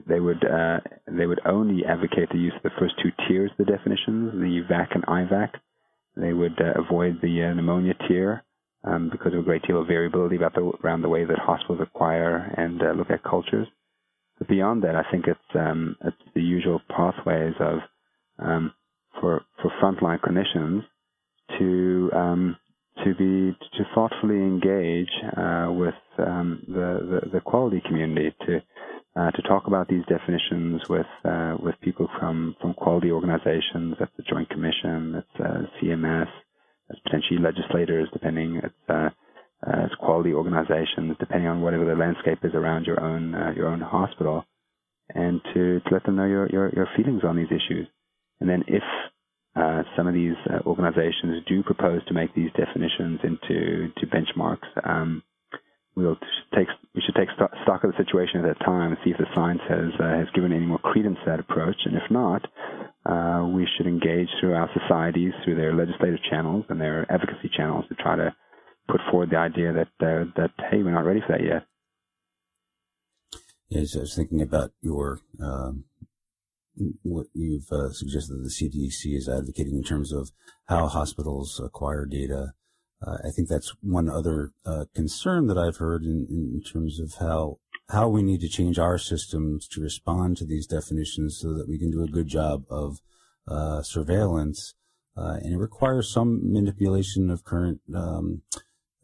they 0.07 0.19
would 0.19 0.43
uh, 0.43 0.79
they 1.07 1.25
would 1.25 1.39
only 1.45 1.85
advocate 1.85 2.29
the 2.31 2.37
use 2.37 2.53
of 2.55 2.63
the 2.63 2.77
first 2.77 2.95
two 3.01 3.11
tiers 3.27 3.51
of 3.51 3.65
the 3.65 3.71
definitions, 3.71 4.33
the 4.33 4.61
VAC 4.69 4.95
and 4.95 5.05
IVAC. 5.05 5.51
They 6.17 6.33
would 6.33 6.59
uh, 6.59 6.81
avoid 6.81 7.21
the 7.21 7.43
uh, 7.43 7.53
pneumonia 7.53 7.93
tier 8.07 8.43
um, 8.83 9.09
because 9.09 9.33
of 9.33 9.39
a 9.39 9.43
great 9.43 9.63
deal 9.63 9.81
of 9.81 9.87
variability 9.87 10.35
about 10.35 10.55
the, 10.55 10.71
around 10.83 11.01
the 11.01 11.09
way 11.09 11.23
that 11.23 11.39
hospitals 11.39 11.79
acquire 11.81 12.53
and 12.57 12.81
uh, 12.81 12.91
look 12.91 13.09
at 13.11 13.23
cultures. 13.23 13.67
But 14.37 14.49
beyond 14.49 14.83
that, 14.83 14.95
I 14.95 15.03
think 15.11 15.25
it's 15.27 15.39
um, 15.55 15.95
it's 16.03 16.17
the 16.35 16.41
usual 16.41 16.81
pathways 16.89 17.53
of 17.59 17.79
um, 18.39 18.73
for 19.19 19.43
for 19.61 19.71
frontline 19.81 20.19
clinicians 20.21 20.83
to 21.57 22.09
um, 22.13 22.55
to 23.03 23.15
be 23.15 23.55
to 23.77 23.83
thoughtfully 23.95 24.35
engage 24.37 25.09
uh, 25.37 25.67
with 25.71 25.95
um, 26.19 26.63
the, 26.67 27.21
the, 27.23 27.29
the 27.33 27.41
quality 27.41 27.81
community 27.87 28.35
to 28.45 28.61
uh, 29.15 29.31
to 29.31 29.41
talk 29.43 29.67
about 29.67 29.87
these 29.87 30.03
definitions 30.07 30.81
with 30.89 31.05
uh, 31.25 31.55
with 31.61 31.75
people 31.81 32.07
from 32.19 32.55
from 32.61 32.73
quality 32.73 33.11
organizations. 33.11 33.95
That's 33.99 34.11
the 34.17 34.23
Joint 34.23 34.49
Commission. 34.49 35.13
That's 35.13 35.49
uh, 35.49 35.61
CMS. 35.81 36.27
That's 36.87 37.01
potentially 37.01 37.39
legislators, 37.39 38.09
depending. 38.13 38.61
It's 38.63 38.89
uh, 38.89 39.09
uh, 39.65 39.87
quality 39.99 40.33
organizations, 40.33 41.15
depending 41.19 41.47
on 41.47 41.61
whatever 41.61 41.85
the 41.85 41.95
landscape 41.95 42.39
is 42.43 42.53
around 42.53 42.85
your 42.85 43.01
own 43.01 43.31
your 43.55 43.67
own 43.67 43.81
hospital, 43.81 44.45
and 45.13 45.41
to, 45.53 45.79
to 45.81 45.89
let 45.91 46.03
them 46.05 46.15
know 46.15 46.25
your, 46.25 46.47
your 46.49 46.69
your 46.73 46.87
feelings 46.95 47.21
on 47.23 47.35
these 47.35 47.47
issues. 47.51 47.87
And 48.39 48.49
then 48.49 48.63
if 48.67 48.83
uh, 49.55 49.83
some 49.97 50.07
of 50.07 50.13
these 50.13 50.37
uh, 50.49 50.59
organizations 50.65 51.43
do 51.47 51.63
propose 51.63 52.05
to 52.05 52.13
make 52.13 52.33
these 52.35 52.51
definitions 52.55 53.19
into 53.23 53.89
to 53.97 54.05
benchmarks. 54.07 54.67
Um, 54.83 55.23
we'll 55.95 56.17
take 56.55 56.67
we 56.95 57.01
should 57.01 57.15
take 57.15 57.29
stock 57.33 57.83
of 57.83 57.91
the 57.91 57.97
situation 58.03 58.39
at 58.39 58.47
that 58.47 58.65
time 58.65 58.91
and 58.91 58.97
see 59.03 59.09
if 59.11 59.17
the 59.17 59.25
science 59.35 59.61
has 59.67 59.91
uh, 59.99 60.17
has 60.17 60.27
given 60.33 60.53
any 60.53 60.65
more 60.65 60.77
credence 60.79 61.17
to 61.25 61.31
that 61.31 61.39
approach, 61.39 61.75
and 61.85 61.95
if 61.95 62.09
not, 62.09 62.45
uh, 63.05 63.47
we 63.47 63.67
should 63.75 63.87
engage 63.87 64.29
through 64.39 64.53
our 64.53 64.69
societies, 64.79 65.33
through 65.43 65.55
their 65.55 65.73
legislative 65.73 66.19
channels 66.29 66.63
and 66.69 66.79
their 66.79 67.05
advocacy 67.11 67.49
channels, 67.55 67.85
to 67.89 67.95
try 67.95 68.15
to 68.15 68.33
put 68.87 69.01
forward 69.11 69.29
the 69.31 69.37
idea 69.37 69.73
that 69.73 70.05
uh, 70.05 70.25
that 70.37 70.51
hey, 70.71 70.83
we're 70.83 70.91
not 70.91 71.05
ready 71.05 71.21
for 71.25 71.33
that 71.33 71.43
yet. 71.43 71.65
Yes, 73.69 73.95
I 73.95 73.99
was 73.99 74.15
thinking 74.15 74.41
about 74.41 74.71
your 74.81 75.19
um, 75.41 75.85
what 77.03 77.27
you've 77.33 77.71
uh, 77.71 77.91
suggested 77.91 78.35
that 78.35 78.43
the 78.43 78.49
CDC 78.49 79.15
is 79.15 79.29
advocating 79.29 79.75
in 79.75 79.83
terms 79.83 80.11
of 80.11 80.31
how 80.65 80.87
hospitals 80.87 81.61
acquire 81.63 82.05
data. 82.05 82.53
Uh, 83.05 83.17
I 83.25 83.31
think 83.31 83.47
that's 83.47 83.73
one 83.81 84.09
other 84.09 84.51
uh, 84.65 84.85
concern 84.93 85.47
that 85.47 85.57
I've 85.57 85.77
heard 85.77 86.03
in, 86.03 86.27
in, 86.29 86.61
terms 86.61 86.99
of 86.99 87.15
how 87.19 87.59
how 87.89 88.09
we 88.09 88.21
need 88.21 88.41
to 88.41 88.49
change 88.49 88.77
our 88.77 88.97
systems 88.97 89.67
to 89.69 89.81
respond 89.81 90.37
to 90.37 90.45
these 90.45 90.67
definitions 90.67 91.39
so 91.41 91.53
that 91.53 91.67
we 91.67 91.79
can 91.79 91.91
do 91.91 92.03
a 92.03 92.07
good 92.07 92.27
job 92.27 92.65
of 92.69 92.99
uh, 93.47 93.81
surveillance. 93.81 94.75
Uh, 95.17 95.37
and 95.41 95.53
it 95.53 95.57
requires 95.57 96.11
some 96.11 96.39
manipulation 96.53 97.29
of 97.29 97.43
current 97.43 97.79
um, 97.95 98.41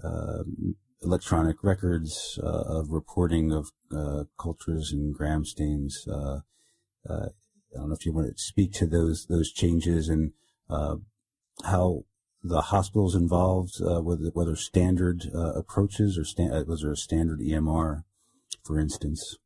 uh, 0.04 0.44
electronic 1.02 1.64
records 1.64 2.40
of 2.44 2.90
reporting 2.90 3.52
of 3.52 3.72
cultures 4.38 4.92
and 4.92 5.14
gram 5.16 5.44
stains. 5.46 6.06
I 7.76 7.80
don't 7.80 7.90
know 7.90 7.96
if 7.96 8.06
you 8.06 8.14
want 8.14 8.28
to 8.36 8.42
speak 8.42 8.74
to 8.74 8.88
those 8.88 9.28
those 9.30 9.52
changes 9.52 10.10
and 10.10 10.32
uh, 10.70 10.96
how 11.64 12.06
the 12.44 12.62
hospitals 12.62 13.16
involved, 13.16 13.82
uh, 13.82 14.02
whether, 14.02 14.30
whether 14.34 14.56
standard 14.56 15.24
uh, 15.34 15.54
approaches 15.54 16.18
or 16.18 16.44
uh, 16.44 16.64
was 16.68 16.82
there 16.82 16.92
a 16.92 16.96
standard 16.96 17.40
EMR, 17.40 18.04
for 18.64 18.80
instance? 18.80 19.38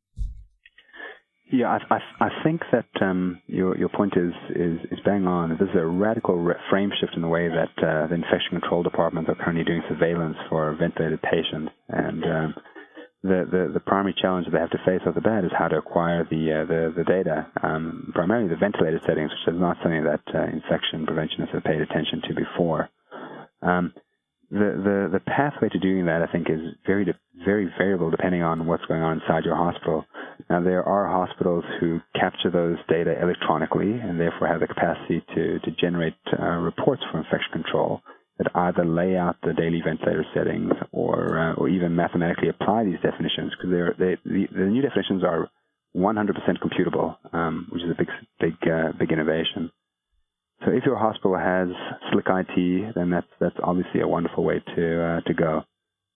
Yeah, 1.52 1.78
I, 1.90 1.96
I, 1.96 2.26
I 2.26 2.30
think 2.44 2.62
that 2.72 3.02
um, 3.02 3.42
your 3.48 3.76
your 3.76 3.90
point 3.90 4.14
is, 4.16 4.34
is, 4.56 4.78
is 4.92 5.00
bang 5.04 5.26
on. 5.26 5.50
This 5.50 5.62
is 5.62 5.76
a 5.76 5.86
radical 5.86 6.38
re- 6.38 6.54
frame 6.70 6.92
shift 7.00 7.14
in 7.16 7.24
the 7.24 7.28
way 7.28 7.48
that 7.48 7.74
uh, 7.84 8.08
the 8.08 8.16
infection 8.16 8.60
control 8.60 8.84
departments 8.84 9.30
are 9.30 9.36
currently 9.36 9.64
doing 9.64 9.82
surveillance 9.90 10.36
for 10.48 10.76
ventilated 10.80 11.20
patients, 11.24 11.72
and 11.88 12.24
um, 12.24 12.54
the, 13.22 13.44
the, 13.52 13.72
the 13.74 13.80
primary 13.82 14.16
challenge 14.16 14.46
that 14.46 14.52
they 14.52 14.60
have 14.60 14.72
to 14.72 14.82
face 14.86 15.02
off 15.06 15.16
the 15.16 15.22
bat 15.22 15.44
is 15.44 15.52
how 15.58 15.68
to 15.68 15.78
acquire 15.78 16.24
the 16.30 16.64
uh, 16.64 16.66
the, 16.66 16.94
the 16.96 17.04
data, 17.04 17.48
um, 17.64 18.12
primarily 18.16 18.48
the 18.48 18.56
ventilated 18.56 19.02
settings, 19.06 19.32
which 19.32 19.54
is 19.54 19.60
not 19.60 19.78
something 19.84 20.04
that 20.04 20.24
uh, 20.34 20.48
infection 20.48 21.06
preventionists 21.06 21.54
have 21.54 21.64
paid 21.64 21.82
attention 21.82 22.22
to 22.28 22.34
before. 22.34 22.90
Um, 23.62 23.94
the, 24.52 25.12
the 25.12 25.20
the 25.20 25.20
pathway 25.20 25.70
to 25.70 25.80
doing 25.80 26.06
that, 26.06 26.22
I 26.22 26.32
think, 26.32 26.50
is 26.50 26.62
very 26.88 27.06
very 27.44 27.70
variable 27.78 28.10
depending 28.10 28.42
on 28.42 28.66
what's 28.66 28.86
going 28.86 29.02
on 29.02 29.20
inside 29.22 29.44
your 29.44 29.56
hospital. 29.56 30.06
Now, 30.50 30.64
there 30.64 30.84
are 30.84 31.08
hospitals 31.08 31.64
who 31.80 32.00
capture 32.16 32.50
those 32.50 32.78
data 32.88 33.22
electronically 33.22 34.00
and 34.00 34.20
therefore 34.20 34.48
have 34.48 34.62
the 34.62 34.68
capacity 34.68 35.22
to 35.36 35.60
to 35.60 35.72
generate 35.80 36.16
uh, 36.40 36.56
reports 36.64 37.04
for 37.12 37.18
infection 37.18 37.52
control 37.52 38.02
that 38.40 38.52
either 38.56 38.86
lay 38.86 39.16
out 39.18 39.36
the 39.44 39.54
daily 39.54 39.82
ventilator 39.86 40.26
settings 40.34 40.72
or 40.92 41.38
uh, 41.38 41.54
or 41.54 41.70
even 41.70 41.96
mathematically 41.96 42.50
apply 42.50 42.86
these 42.86 43.00
definitions 43.04 43.54
because 43.56 43.70
they're 43.70 43.96
they, 44.00 44.18
the, 44.26 44.48
the 44.52 44.66
new 44.66 44.82
definitions 44.82 45.24
are 45.24 45.50
100% 45.96 46.30
computable, 46.62 47.18
um, 47.34 47.68
which 47.72 47.84
is 47.84 47.92
a 47.92 47.96
big 47.98 48.08
big 48.40 48.72
uh, 48.72 48.92
big 48.98 49.12
innovation. 49.12 49.72
So 50.66 50.72
if 50.72 50.84
your 50.86 50.98
hospital 50.98 51.38
has 51.38 51.70
slick 52.12 52.26
IT, 52.28 52.96
then 52.96 53.10
that's 53.10 53.28
that's 53.40 53.56
obviously 53.62 54.02
a 54.02 54.08
wonderful 54.08 54.44
way 54.44 54.62
to 54.76 55.04
uh, 55.04 55.22
to 55.22 55.34
go. 55.34 55.64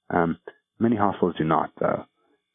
Um, 0.10 0.38
many 0.80 0.96
hospitals 0.96 1.36
do 1.38 1.44
not, 1.44 1.72
though. 1.80 2.06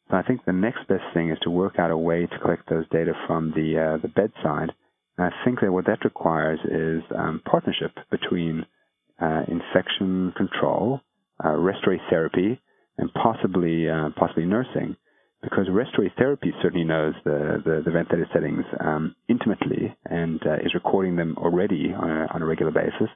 So 0.09 0.17
I 0.17 0.23
think 0.23 0.45
the 0.45 0.53
next 0.53 0.87
best 0.87 1.03
thing 1.13 1.29
is 1.29 1.37
to 1.43 1.51
work 1.51 1.77
out 1.77 1.91
a 1.91 1.97
way 1.97 2.25
to 2.25 2.39
collect 2.39 2.69
those 2.69 2.89
data 2.89 3.13
from 3.27 3.51
the 3.55 3.77
uh, 3.77 4.01
the 4.01 4.07
bedside. 4.07 4.71
And 5.17 5.27
I 5.27 5.31
think 5.45 5.61
that 5.61 5.71
what 5.71 5.85
that 5.85 6.03
requires 6.03 6.59
is 6.65 7.03
um, 7.15 7.41
partnership 7.45 7.91
between 8.09 8.65
uh, 9.21 9.43
infection 9.47 10.33
control, 10.37 11.01
uh, 11.43 11.55
respiratory 11.55 12.01
therapy, 12.09 12.61
and 12.97 13.13
possibly 13.13 13.89
uh, 13.89 14.09
possibly 14.17 14.45
nursing, 14.45 14.95
because 15.41 15.67
respiratory 15.71 16.13
therapy 16.17 16.51
certainly 16.61 16.85
knows 16.85 17.13
the 17.23 17.61
the, 17.63 17.81
the 17.85 17.91
ventilator 17.91 18.27
settings 18.33 18.65
um, 18.79 19.15
intimately 19.27 19.95
and 20.05 20.41
uh, 20.45 20.55
is 20.55 20.73
recording 20.73 21.15
them 21.15 21.35
already 21.37 21.93
on 21.95 22.09
a, 22.09 22.27
on 22.33 22.41
a 22.41 22.45
regular 22.45 22.71
basis. 22.71 23.09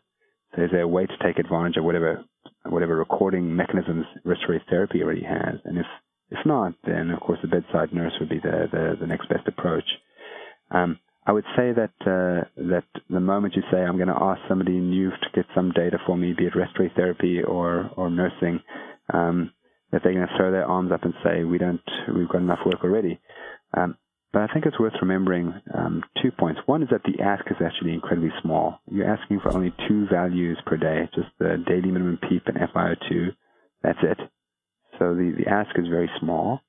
So 0.55 0.63
is 0.63 0.71
there 0.71 0.81
a 0.81 0.87
way 0.87 1.05
to 1.05 1.17
take 1.23 1.39
advantage 1.39 1.77
of 1.77 1.83
whatever 1.83 2.23
whatever 2.65 2.95
recording 2.95 3.55
mechanisms 3.55 4.05
respiratory 4.23 4.63
therapy 4.69 5.01
already 5.01 5.23
has? 5.23 5.59
And 5.65 5.77
if 5.77 5.85
if 6.29 6.45
not, 6.45 6.73
then 6.85 7.11
of 7.11 7.19
course 7.19 7.39
the 7.41 7.47
bedside 7.47 7.93
nurse 7.93 8.13
would 8.19 8.29
be 8.29 8.39
the 8.39 8.67
the, 8.71 8.97
the 9.01 9.07
next 9.07 9.27
best 9.29 9.47
approach. 9.47 9.85
Um, 10.71 10.99
I 11.25 11.31
would 11.31 11.45
say 11.55 11.71
that 11.71 11.93
uh, 12.01 12.47
that 12.57 12.83
the 13.09 13.19
moment 13.19 13.55
you 13.55 13.63
say 13.71 13.77
I'm 13.77 13.97
going 13.97 14.09
to 14.09 14.21
ask 14.21 14.41
somebody 14.49 14.73
new 14.73 15.09
to 15.09 15.29
get 15.33 15.45
some 15.55 15.71
data 15.71 15.97
for 16.05 16.17
me, 16.17 16.33
be 16.33 16.45
it 16.45 16.55
respiratory 16.55 16.91
therapy 16.95 17.41
or 17.41 17.89
or 17.95 18.09
nursing, 18.09 18.61
um, 19.13 19.51
that 19.91 20.01
they're 20.03 20.13
going 20.13 20.27
to 20.27 20.37
throw 20.37 20.51
their 20.51 20.65
arms 20.65 20.91
up 20.91 21.03
and 21.03 21.13
say 21.23 21.43
we 21.43 21.57
don't, 21.59 21.81
we've 22.13 22.27
got 22.27 22.41
enough 22.41 22.65
work 22.65 22.83
already. 22.83 23.19
Um, 23.77 23.95
but 24.33 24.41
I 24.41 24.47
think 24.51 24.65
it's 24.65 24.79
worth 24.79 24.93
remembering 24.99 25.53
um, 25.73 26.03
two 26.21 26.31
points. 26.31 26.59
One 26.65 26.81
is 26.81 26.89
that 26.89 27.03
the 27.03 27.23
ask 27.23 27.45
is 27.51 27.57
actually 27.63 27.93
incredibly 27.93 28.31
small. 28.41 28.79
You're 28.89 29.07
asking 29.07 29.41
for 29.41 29.53
only 29.53 29.71
two 29.87 30.07
values 30.11 30.57
per 30.65 30.75
day, 30.75 31.07
just 31.13 31.27
the 31.37 31.63
daily 31.67 31.91
minimum 31.91 32.17
PEEP 32.27 32.47
and 32.47 32.57
FiO2. 32.57 33.35
That's 33.83 33.99
it. 34.01 34.17
So 34.97 35.13
the, 35.13 35.35
the 35.37 35.49
ask 35.49 35.77
is 35.77 35.87
very 35.87 36.09
small. 36.19 36.61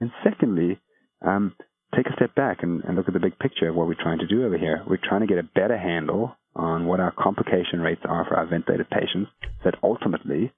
And 0.00 0.10
secondly, 0.24 0.80
um, 1.20 1.54
take 1.96 2.06
a 2.06 2.12
step 2.14 2.34
back 2.34 2.62
and, 2.62 2.82
and 2.84 2.96
look 2.96 3.08
at 3.08 3.14
the 3.14 3.20
big 3.20 3.38
picture 3.38 3.68
of 3.68 3.74
what 3.74 3.86
we're 3.86 4.00
trying 4.00 4.18
to 4.18 4.26
do 4.26 4.44
over 4.44 4.58
here. 4.58 4.82
We're 4.86 4.98
trying 5.02 5.20
to 5.20 5.26
get 5.26 5.38
a 5.38 5.42
better 5.42 5.78
handle 5.78 6.36
on 6.54 6.86
what 6.86 7.00
our 7.00 7.12
complication 7.12 7.80
rates 7.80 8.02
are 8.04 8.24
for 8.26 8.36
our 8.36 8.46
ventilated 8.46 8.88
patients, 8.90 9.30
so 9.42 9.70
that 9.70 9.74
ultimately 9.82 10.52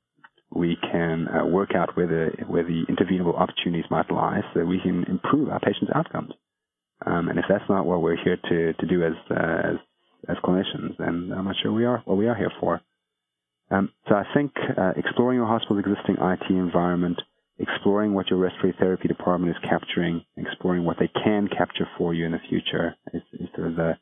we 0.55 0.77
can 0.91 1.29
uh, 1.29 1.47
work 1.47 1.75
out 1.75 1.97
where 1.97 2.07
the 2.07 2.45
where 2.45 2.65
the 2.65 2.85
intervenable 2.89 3.39
opportunities 3.39 3.91
might 3.91 4.11
lie, 4.11 4.41
so 4.53 4.61
that 4.61 4.67
we 4.67 4.81
can 4.81 5.05
improve 5.05 5.49
our 5.49 5.61
patients' 5.61 5.93
outcomes. 5.95 6.33
Um, 7.05 7.29
and 7.29 7.39
if 7.39 7.45
that's 7.49 7.69
not 7.69 7.87
what 7.87 8.03
we're 8.03 8.23
here 8.23 8.37
to, 8.37 8.73
to 8.75 8.87
do 8.87 9.03
as, 9.03 9.13
uh, 9.31 9.73
as 9.73 9.77
as 10.29 10.37
clinicians, 10.45 10.97
then 10.99 11.33
I'm 11.37 11.45
not 11.47 11.57
sure 11.63 11.73
we 11.73 11.85
are 11.85 12.03
what 12.05 12.17
we 12.17 12.29
are 12.29 12.35
here 12.35 12.53
for. 12.61 12.81
Um, 13.71 13.91
so 14.09 14.15
I 14.15 14.25
think 14.35 14.53
uh, 14.79 14.93
exploring 14.97 15.39
your 15.39 15.47
hospital's 15.47 15.81
existing 15.81 16.17
IT 16.21 16.51
environment, 16.51 17.21
exploring 17.59 18.15
what 18.15 18.29
your 18.29 18.39
respiratory 18.39 18.75
therapy 18.79 19.09
department 19.09 19.55
is 19.55 19.69
capturing, 19.69 20.25
exploring 20.37 20.85
what 20.85 20.97
they 20.99 21.11
can 21.23 21.49
capture 21.49 21.87
for 21.99 22.15
you 22.15 22.27
in 22.27 22.33
the 22.33 22.41
future 22.49 22.95
is, 23.13 23.23
is 23.35 23.49
sort 23.55 23.69
of 23.69 23.77
the, 23.77 23.93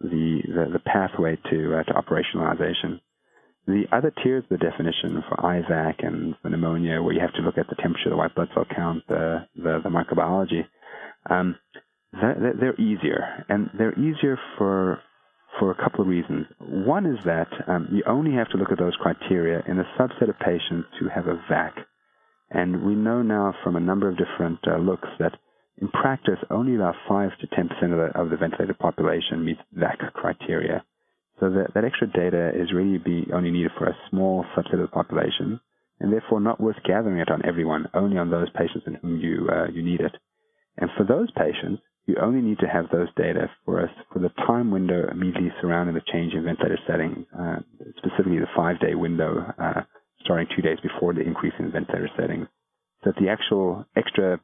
the, 0.00 0.40
the, 0.46 0.70
the 0.72 0.78
pathway 0.80 1.36
to, 1.50 1.76
uh, 1.76 1.82
to 1.84 1.92
operationalization. 1.92 3.00
The 3.66 3.84
other 3.92 4.12
tiers 4.22 4.44
of 4.50 4.58
the 4.58 4.64
definition 4.64 5.22
for 5.28 5.36
IVAC 5.36 6.06
and 6.06 6.34
for 6.42 6.48
pneumonia, 6.48 7.02
where 7.02 7.14
you 7.14 7.20
have 7.20 7.34
to 7.34 7.42
look 7.42 7.58
at 7.58 7.68
the 7.68 7.76
temperature, 7.76 8.10
the 8.10 8.16
white 8.16 8.34
blood 8.34 8.48
cell 8.54 8.66
count, 8.74 9.04
the, 9.08 9.46
the, 9.54 9.80
the 9.84 9.90
microbiology, 9.90 10.66
um, 11.28 11.56
they're, 12.12 12.54
they're 12.58 12.80
easier. 12.80 13.44
And 13.48 13.70
they're 13.78 13.98
easier 13.98 14.38
for, 14.56 15.00
for 15.58 15.70
a 15.70 15.74
couple 15.74 16.00
of 16.00 16.08
reasons. 16.08 16.46
One 16.58 17.06
is 17.06 17.22
that 17.24 17.48
um, 17.68 17.88
you 17.92 18.02
only 18.06 18.32
have 18.32 18.48
to 18.50 18.56
look 18.56 18.72
at 18.72 18.78
those 18.78 18.96
criteria 18.96 19.62
in 19.68 19.78
a 19.78 19.84
subset 19.98 20.28
of 20.28 20.38
patients 20.38 20.88
who 20.98 21.08
have 21.08 21.26
a 21.26 21.40
VAC. 21.50 21.72
And 22.50 22.84
we 22.84 22.94
know 22.94 23.22
now 23.22 23.54
from 23.62 23.76
a 23.76 23.80
number 23.80 24.08
of 24.08 24.18
different 24.18 24.58
uh, 24.66 24.78
looks 24.78 25.08
that 25.18 25.32
in 25.80 25.88
practice, 25.88 26.38
only 26.50 26.74
about 26.74 26.94
5 27.08 27.30
to 27.40 27.46
10% 27.46 27.62
of 27.84 27.90
the, 27.90 28.20
of 28.20 28.30
the 28.30 28.36
ventilated 28.36 28.78
population 28.78 29.44
meets 29.44 29.60
that 29.72 29.98
criteria. 30.12 30.84
So 31.38 31.48
that, 31.48 31.72
that 31.74 31.84
extra 31.84 32.06
data 32.06 32.50
is 32.54 32.72
really 32.74 32.98
be 32.98 33.26
only 33.32 33.50
needed 33.50 33.72
for 33.78 33.86
a 33.86 33.96
small 34.10 34.44
subset 34.54 34.74
of 34.74 34.80
the 34.80 34.88
population, 34.88 35.58
and 35.98 36.12
therefore 36.12 36.40
not 36.40 36.60
worth 36.60 36.76
gathering 36.84 37.18
it 37.18 37.30
on 37.30 37.46
everyone, 37.46 37.86
only 37.94 38.18
on 38.18 38.30
those 38.30 38.50
patients 38.50 38.84
in 38.86 38.94
whom 38.94 39.20
you, 39.20 39.48
uh, 39.50 39.68
you 39.72 39.82
need 39.82 40.00
it. 40.00 40.12
And 40.76 40.90
for 40.98 41.04
those 41.04 41.30
patients, 41.30 41.80
you 42.06 42.16
only 42.20 42.42
need 42.42 42.58
to 42.58 42.68
have 42.68 42.90
those 42.90 43.08
data 43.16 43.50
for 43.64 43.82
us 43.82 43.90
for 44.12 44.18
the 44.18 44.30
time 44.46 44.70
window 44.70 45.08
immediately 45.10 45.52
surrounding 45.62 45.94
the 45.94 46.02
change 46.12 46.34
in 46.34 46.44
ventilator 46.44 46.78
setting, 46.86 47.24
uh, 47.38 47.56
specifically 47.96 48.38
the 48.38 48.46
five-day 48.54 48.94
window 48.94 49.46
uh, 49.58 49.82
starting 50.24 50.46
two 50.54 50.62
days 50.62 50.78
before 50.82 51.14
the 51.14 51.20
increase 51.20 51.54
in 51.58 51.72
ventilator 51.72 52.10
settings. 52.18 52.46
So 53.04 53.10
that 53.10 53.20
the 53.20 53.30
actual 53.30 53.86
extra 53.96 54.40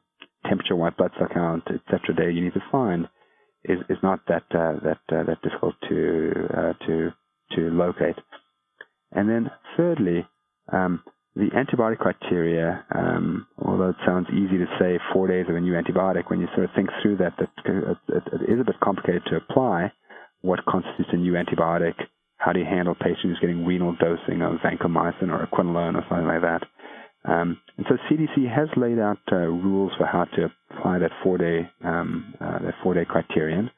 temperature, 0.47 0.75
white 0.75 0.97
blood 0.97 1.11
cell 1.17 1.27
count, 1.33 1.63
etc. 1.67 2.15
data 2.15 2.31
you 2.31 2.43
need 2.43 2.53
to 2.53 2.63
find 2.71 3.07
is, 3.63 3.79
is 3.89 3.97
not 4.01 4.19
that 4.27 4.43
uh, 4.51 4.79
that 4.83 4.99
uh, 5.11 5.23
that 5.23 5.41
difficult 5.43 5.75
to 5.89 6.31
uh, 6.55 6.73
to 6.85 7.11
to 7.55 7.61
locate. 7.69 8.15
And 9.11 9.29
then 9.29 9.49
thirdly, 9.75 10.25
um, 10.71 11.03
the 11.35 11.49
antibiotic 11.55 11.99
criteria, 11.99 12.83
um, 12.93 13.47
although 13.63 13.89
it 13.89 13.95
sounds 14.05 14.27
easy 14.31 14.57
to 14.57 14.65
say 14.79 14.99
four 15.13 15.27
days 15.27 15.45
of 15.49 15.55
a 15.55 15.61
new 15.61 15.73
antibiotic, 15.73 16.29
when 16.29 16.39
you 16.39 16.47
sort 16.55 16.65
of 16.65 16.71
think 16.75 16.89
through 17.01 17.17
that, 17.17 17.33
that 17.37 17.49
it, 17.65 18.23
it 18.33 18.53
is 18.53 18.59
a 18.59 18.65
bit 18.65 18.79
complicated 18.83 19.23
to 19.27 19.37
apply. 19.37 19.91
What 20.41 20.65
constitutes 20.65 21.09
a 21.13 21.17
new 21.17 21.33
antibiotic? 21.33 21.93
How 22.37 22.53
do 22.53 22.59
you 22.59 22.65
handle 22.65 22.95
patients 22.95 23.21
who's 23.23 23.39
getting 23.39 23.65
renal 23.65 23.95
dosing 23.99 24.41
of 24.41 24.59
vancomycin 24.59 25.29
or 25.29 25.47
quinolone 25.51 25.95
or 25.95 26.05
something 26.07 26.27
like 26.27 26.41
that? 26.41 26.63
Um, 27.25 27.59
and 27.77 27.85
so 27.89 27.97
CDC 28.09 28.47
has 28.53 28.69
laid 28.77 28.99
out 28.99 29.19
uh, 29.31 29.35
rules 29.35 29.91
for 29.97 30.05
how 30.05 30.25
to 30.25 30.49
apply 30.71 30.99
that 30.99 31.11
four-day 31.23 31.69
um, 31.83 32.33
uh, 32.39 32.59
that 32.59 32.75
four-day 32.83 33.05
criterion. 33.05 33.69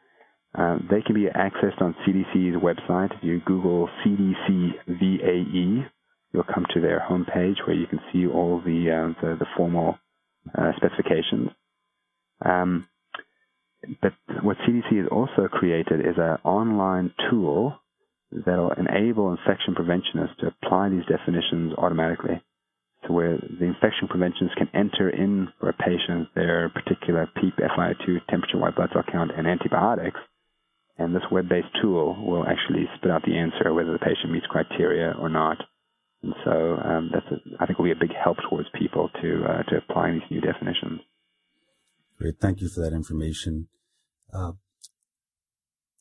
Uh, 0.53 0.78
they 0.89 1.01
can 1.01 1.16
be 1.16 1.26
accessed 1.26 1.82
on 1.82 1.95
CDC's 2.05 2.62
website. 2.62 3.16
If 3.16 3.24
you 3.24 3.41
Google 3.45 3.89
CDC 4.03 4.72
VAE, 4.88 5.86
you'll 6.34 6.43
come 6.43 6.66
to 6.74 6.82
their 6.82 7.03
homepage 7.10 7.66
where 7.66 7.76
you 7.76 7.88
can 7.88 7.99
see 8.12 8.28
all 8.28 8.62
the 8.64 8.91
uh, 8.91 9.22
the, 9.22 9.36
the, 9.38 9.45
formal 9.55 9.97
uh, 10.57 10.72
specifications. 10.76 11.49
Um, 12.43 12.88
but 14.01 14.14
what 14.43 14.57
CDC 14.57 14.97
has 14.97 15.07
also 15.12 15.47
created 15.47 16.01
is 16.01 16.16
an 16.18 16.38
online 16.43 17.14
tool 17.30 17.80
that 18.32 18.58
will 18.58 18.74
enable 18.74 19.32
infection 19.32 19.76
preventionists 19.76 20.36
to 20.40 20.48
apply 20.48 20.90
these 20.90 21.06
definitions 21.10 21.74
automatically 21.78 22.42
to 23.06 23.14
where 23.14 23.38
the 23.38 23.66
infection 23.66 24.08
preventionists 24.08 24.58
can 24.58 24.70
enter 24.74 25.10
in 25.10 25.48
for 25.60 25.70
a 25.70 25.74
patient 25.74 26.28
their 26.36 26.70
particular 26.70 27.28
PEEP, 27.36 27.56
FiO2, 27.58 28.26
temperature, 28.30 28.58
white 28.58 28.76
blood 28.76 28.90
cell 28.94 29.04
count, 29.10 29.32
and 29.36 29.48
antibiotics. 29.48 30.20
And 30.98 31.16
this 31.16 31.24
web-based 31.32 31.80
tool 31.82 32.16
will 32.26 32.46
actually 32.46 32.86
spit 32.98 33.10
out 33.10 33.24
the 33.24 33.38
answer 33.38 33.74
whether 33.74 33.94
the 33.94 34.00
patient 34.00 34.32
meets 34.32 34.46
criteria 34.48 35.14
or 35.18 35.30
not. 35.30 35.58
And 36.22 36.34
so 36.44 36.52
um, 36.52 37.10
that's 37.14 37.26
a, 37.32 37.64
I 37.64 37.66
think 37.66 37.80
will 37.80 37.86
be 37.86 37.92
a 37.92 37.96
big 37.96 38.14
help 38.14 38.38
towards 38.50 38.68
people 38.78 39.10
to 39.22 39.46
uh, 39.48 39.64
to 39.64 39.78
applying 39.78 40.16
these 40.16 40.30
new 40.30 40.42
definitions. 40.42 41.00
Great, 42.18 42.36
thank 42.42 42.60
you 42.60 42.68
for 42.68 42.82
that 42.82 42.94
information. 42.94 43.70
Uh, 44.34 44.52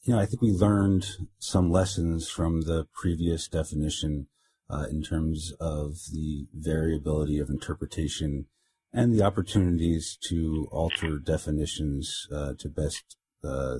you 0.02 0.14
know, 0.14 0.20
I 0.20 0.26
think 0.26 0.40
we 0.40 0.52
learned 0.52 1.06
some 1.38 1.70
lessons 1.70 2.28
from 2.28 2.62
the 2.62 2.86
previous 2.92 3.48
definition 3.48 4.28
uh, 4.70 4.86
in 4.90 5.02
terms 5.02 5.52
of 5.60 5.96
the 6.12 6.46
variability 6.54 7.38
of 7.38 7.50
interpretation 7.50 8.46
and 8.92 9.14
the 9.14 9.22
opportunities 9.22 10.16
to 10.28 10.68
alter 10.70 11.18
definitions 11.18 12.26
uh, 12.34 12.54
to 12.58 12.68
best 12.68 13.16
uh, 13.44 13.78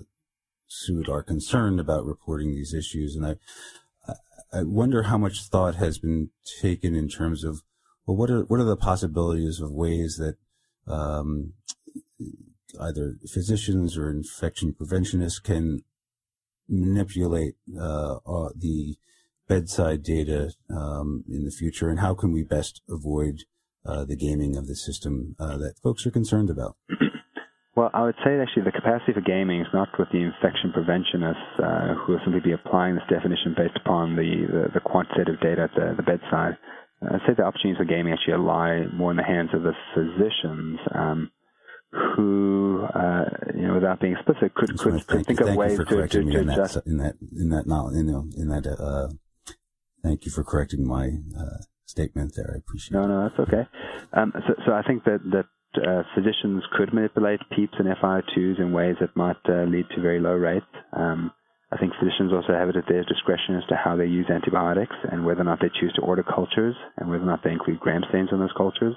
suit 0.67 1.09
our 1.09 1.23
concern 1.23 1.79
about 1.79 2.05
reporting 2.05 2.51
these 2.51 2.75
issues. 2.75 3.17
And 3.17 3.27
I, 3.27 3.37
I 4.53 4.63
wonder 4.63 5.05
how 5.05 5.19
much 5.19 5.43
thought 5.43 5.77
has 5.77 5.99
been 5.99 6.31
taken 6.61 6.95
in 6.95 7.09
terms 7.09 7.45
of, 7.45 7.63
well, 8.07 8.17
what 8.17 8.31
are 8.31 8.45
what 8.45 8.61
are 8.61 8.65
the 8.65 8.77
possibilities 8.77 9.61
of 9.61 9.71
ways 9.71 10.17
that 10.17 10.37
um, 10.91 11.53
either 12.81 13.17
physicians 13.27 13.97
or 13.97 14.11
infection 14.11 14.73
preventionists 14.73 15.39
can 15.39 15.85
manipulate 16.69 17.55
uh, 17.81 18.19
the 18.57 18.97
bedside 19.49 20.03
data 20.03 20.53
um, 20.71 21.25
in 21.29 21.45
the 21.45 21.51
future, 21.51 21.89
and 21.89 22.01
how 22.01 22.15
can 22.15 22.33
we 22.33 22.43
best 22.43 22.83
avoid 22.89 23.45
uh, 23.87 24.05
the 24.05 24.17
gaming 24.17 24.57
of 24.57 24.67
the 24.67 24.77
system 24.77 25.35
uh, 25.39 25.57
that 25.57 25.79
folks 25.83 26.07
are 26.07 26.11
concerned 26.11 26.51
about? 26.51 26.77
Well, 27.79 27.95
I 27.95 28.03
would 28.03 28.19
say 28.27 28.35
actually 28.35 28.67
the 28.67 28.75
capacity 28.75 29.13
for 29.15 29.21
gaming 29.21 29.61
is 29.61 29.71
not 29.73 29.87
with 30.01 30.09
the 30.11 30.19
infection 30.19 30.75
preventionists 30.75 31.63
uh, 31.63 31.95
who 31.95 32.19
will 32.19 32.21
simply 32.27 32.43
be 32.43 32.51
applying 32.51 32.97
this 32.97 33.07
definition 33.07 33.55
based 33.57 33.79
upon 33.79 34.17
the, 34.17 34.51
the, 34.51 34.63
the 34.75 34.81
quantitative 34.83 35.39
data 35.39 35.71
at 35.71 35.75
the, 35.79 35.95
the 35.95 36.03
bedside. 36.03 36.59
I'd 37.07 37.23
say 37.23 37.39
the 37.39 37.47
opportunities 37.47 37.79
for 37.79 37.87
gaming 37.87 38.13
actually 38.13 38.35
lie 38.43 38.91
more 38.91 39.13
in 39.13 39.17
the 39.17 39.23
hands 39.23 39.55
of 39.55 39.63
the 39.63 39.79
physicians. 39.95 40.83
Um, 40.91 41.31
who, 41.91 42.87
uh, 42.95 43.25
you 43.55 43.67
know, 43.67 43.75
without 43.75 44.01
being 44.01 44.15
explicit, 44.15 44.55
could, 44.55 44.79
could, 44.79 45.07
could 45.07 45.27
think 45.27 45.41
of 45.41 45.55
ways 45.57 45.79
to, 45.79 45.85
to, 45.85 46.07
to 46.07 46.41
adjust. 46.41 46.75
That, 46.75 46.87
in 46.87 46.99
that, 46.99 47.15
in 47.37 47.49
that, 47.51 47.67
knowledge, 47.67 47.97
you 47.97 48.31
in 48.37 48.49
that, 48.49 48.67
uh, 48.67 49.09
thank 50.03 50.27
you 50.27 50.31
for 50.31 50.45
correcting 50.45 50.87
my, 50.87 51.09
uh, 51.39 51.65
statement 51.87 52.35
there. 52.37 52.53
I 52.55 52.59
appreciate 52.59 52.93
no, 52.93 53.05
it. 53.05 53.09
No, 53.09 53.21
no, 53.21 53.29
that's 53.29 53.49
okay. 53.49 53.69
Um, 54.13 54.33
so, 54.47 54.55
so 54.67 54.73
I 54.73 54.83
think 54.83 55.05
that, 55.05 55.21
that, 55.33 55.47
uh, 55.77 56.03
physicians 56.15 56.65
could 56.77 56.93
manipulate 56.93 57.41
PEEPs 57.53 57.79
and 57.79 57.89
FiO2s 58.03 58.59
in 58.59 58.73
ways 58.73 58.97
that 59.01 59.15
might 59.17 59.37
uh, 59.49 59.65
lead 59.65 59.85
to 59.95 60.01
very 60.01 60.19
low 60.19 60.33
rates. 60.33 60.67
Um, 60.95 61.31
I 61.71 61.77
think 61.77 61.93
physicians 62.01 62.33
also 62.33 62.55
have 62.55 62.71
it 62.71 62.77
at 62.77 62.89
their 62.89 63.05
discretion 63.05 63.57
as 63.57 63.67
to 63.69 63.77
how 63.77 63.97
they 63.97 64.07
use 64.07 64.27
antibiotics 64.31 64.97
and 65.13 65.27
whether 65.27 65.43
or 65.43 65.45
not 65.45 65.61
they 65.61 65.71
choose 65.81 65.93
to 65.97 66.03
order 66.03 66.23
cultures 66.23 66.75
and 66.97 67.11
whether 67.11 67.23
or 67.23 67.27
not 67.27 67.45
they 67.45 67.53
include 67.53 67.81
gram 67.81 68.03
stains 68.09 68.31
on 68.33 68.41
those 68.41 68.55
cultures. 68.57 68.97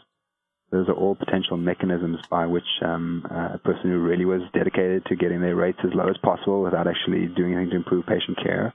Those 0.72 0.88
are 0.88 0.94
all 0.94 1.16
potential 1.16 1.58
mechanisms 1.58 2.20
by 2.30 2.46
which 2.46 2.64
um, 2.82 3.26
a 3.30 3.58
person 3.58 3.92
who 3.92 4.00
really 4.00 4.24
was 4.24 4.42
dedicated 4.54 5.06
to 5.06 5.18
getting 5.18 5.42
their 5.42 5.56
rates 5.56 5.80
as 5.84 5.92
low 5.94 6.08
as 6.08 6.18
possible 6.24 6.62
without 6.64 6.88
actually 6.88 7.28
doing 7.36 7.54
anything 7.54 7.72
to 7.72 7.76
improve 7.78 8.06
patient 8.06 8.38
care, 8.42 8.74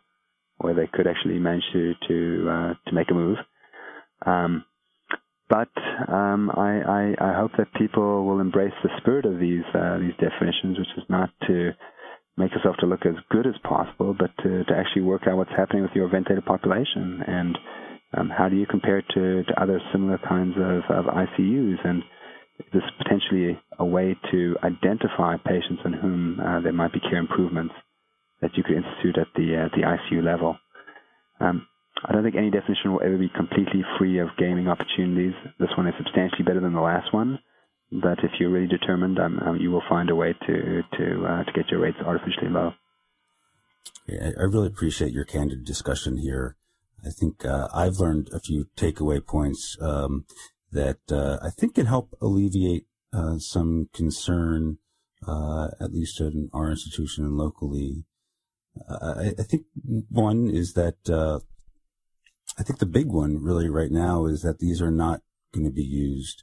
or 0.61 0.75
they 0.75 0.89
could 0.93 1.07
actually 1.07 1.39
manage 1.39 1.65
to 1.73 1.95
to 2.09 2.49
uh, 2.51 2.75
to 2.87 2.95
make 2.95 3.11
a 3.11 3.15
move. 3.15 3.39
Um, 4.27 4.65
but 5.49 5.71
um, 6.09 6.51
I, 6.51 7.15
I, 7.21 7.31
I, 7.31 7.35
hope 7.39 7.53
that 7.57 7.73
people 7.75 8.27
will 8.27 8.41
embrace 8.41 8.75
the 8.83 8.91
spirit 8.99 9.25
of 9.25 9.39
these 9.39 9.65
uh, 9.75 9.99
these 9.99 10.17
definitions, 10.19 10.79
which 10.79 10.93
is 10.99 11.05
not 11.09 11.31
to 11.47 11.71
make 12.37 12.53
yourself 12.53 12.77
to 12.81 12.87
look 12.87 13.07
as 13.07 13.15
good 13.31 13.47
as 13.47 13.55
possible, 13.63 14.15
but 14.19 14.31
to, 14.43 14.65
to 14.65 14.77
actually 14.77 15.03
work 15.03 15.23
out 15.27 15.37
what's 15.37 15.57
happening 15.57 15.83
with 15.83 15.93
your 15.95 16.09
ventilated 16.09 16.45
population 16.45 17.23
and 17.27 17.57
um, 18.15 18.31
how 18.31 18.49
do 18.49 18.57
you 18.57 18.67
compare 18.67 18.99
it 18.99 19.07
to, 19.15 19.43
to 19.45 19.63
other 19.63 19.81
similar 19.93 20.19
kinds 20.19 20.55
of, 20.57 20.83
of 20.97 21.05
ICUs? 21.07 21.85
And 21.85 22.03
is 22.59 22.67
this 22.73 22.83
is 22.83 22.91
potentially 22.99 23.59
a 23.79 23.85
way 23.85 24.17
to 24.31 24.57
identify 24.63 25.37
patients 25.37 25.83
in 25.85 25.93
whom 25.93 26.41
uh, 26.41 26.61
there 26.61 26.73
might 26.73 26.93
be 26.93 27.01
care 27.01 27.19
improvements 27.19 27.75
that 28.41 28.51
you 28.57 28.63
could 28.63 28.77
institute 28.77 29.19
at 29.19 29.29
the 29.35 29.67
uh, 29.67 29.77
the 29.77 29.83
ICU 29.83 30.23
level. 30.25 30.57
Um, 31.41 31.67
I 32.05 32.13
don't 32.13 32.23
think 32.23 32.37
any 32.37 32.51
definition 32.51 32.93
will 32.93 33.03
ever 33.03 33.17
be 33.17 33.31
completely 33.35 33.83
free 33.99 34.19
of 34.19 34.29
gaming 34.39 34.69
opportunities. 34.69 35.33
This 35.59 35.71
one 35.77 35.87
is 35.87 35.95
substantially 35.97 36.45
better 36.45 36.61
than 36.61 36.75
the 36.75 36.81
last 36.81 37.13
one, 37.13 37.39
but 37.91 38.19
if 38.23 38.33
you're 38.39 38.51
really 38.51 38.67
determined, 38.67 39.19
um, 39.19 39.39
um, 39.41 39.57
you 39.57 39.71
will 39.71 39.83
find 39.89 40.11
a 40.11 40.15
way 40.15 40.35
to 40.47 40.83
to 40.97 41.27
uh, 41.27 41.45
to 41.45 41.53
get 41.55 41.69
your 41.71 41.81
rates 41.81 41.99
artificially 42.05 42.51
low. 42.51 42.73
Yeah, 44.07 44.31
I 44.39 44.43
really 44.43 44.69
appreciate 44.69 45.13
your 45.13 45.25
candid 45.25 45.65
discussion 45.65 46.19
here. 46.19 46.57
I 47.07 47.11
think 47.11 47.45
uh, 47.45 47.69
I've 47.73 47.99
learned 47.99 48.31
a 48.33 48.41
few 48.41 48.67
takeaway 48.77 49.25
points 49.25 49.77
um, 49.81 50.25
that 50.73 50.99
uh, 51.11 51.39
I 51.43 51.51
think 51.51 51.77
can 51.77 51.87
help 51.87 52.17
alleviate 52.21 52.87
uh, 53.13 53.39
some 53.39 53.89
concern, 53.95 54.79
uh, 55.27 55.69
at 55.81 55.93
least 55.93 56.21
in 56.21 56.51
our 56.53 56.71
institution 56.71 57.25
and 57.25 57.37
locally. 57.37 58.05
Uh, 58.89 59.15
I, 59.19 59.35
I, 59.39 59.43
think 59.43 59.65
one 60.11 60.51
is 60.51 60.75
that 60.75 60.97
uh, 61.09 61.41
I 62.59 62.63
think 62.63 62.79
the 62.79 62.87
big 62.87 63.07
one 63.07 63.43
really 63.43 63.71
right 63.71 63.91
now 63.91 64.27
is 64.27 64.43
that 64.43 64.59
these 64.59 64.83
are 64.83 64.91
not 64.91 65.23
going 65.55 65.65
to 65.65 65.73
be 65.73 65.85
used 65.85 66.43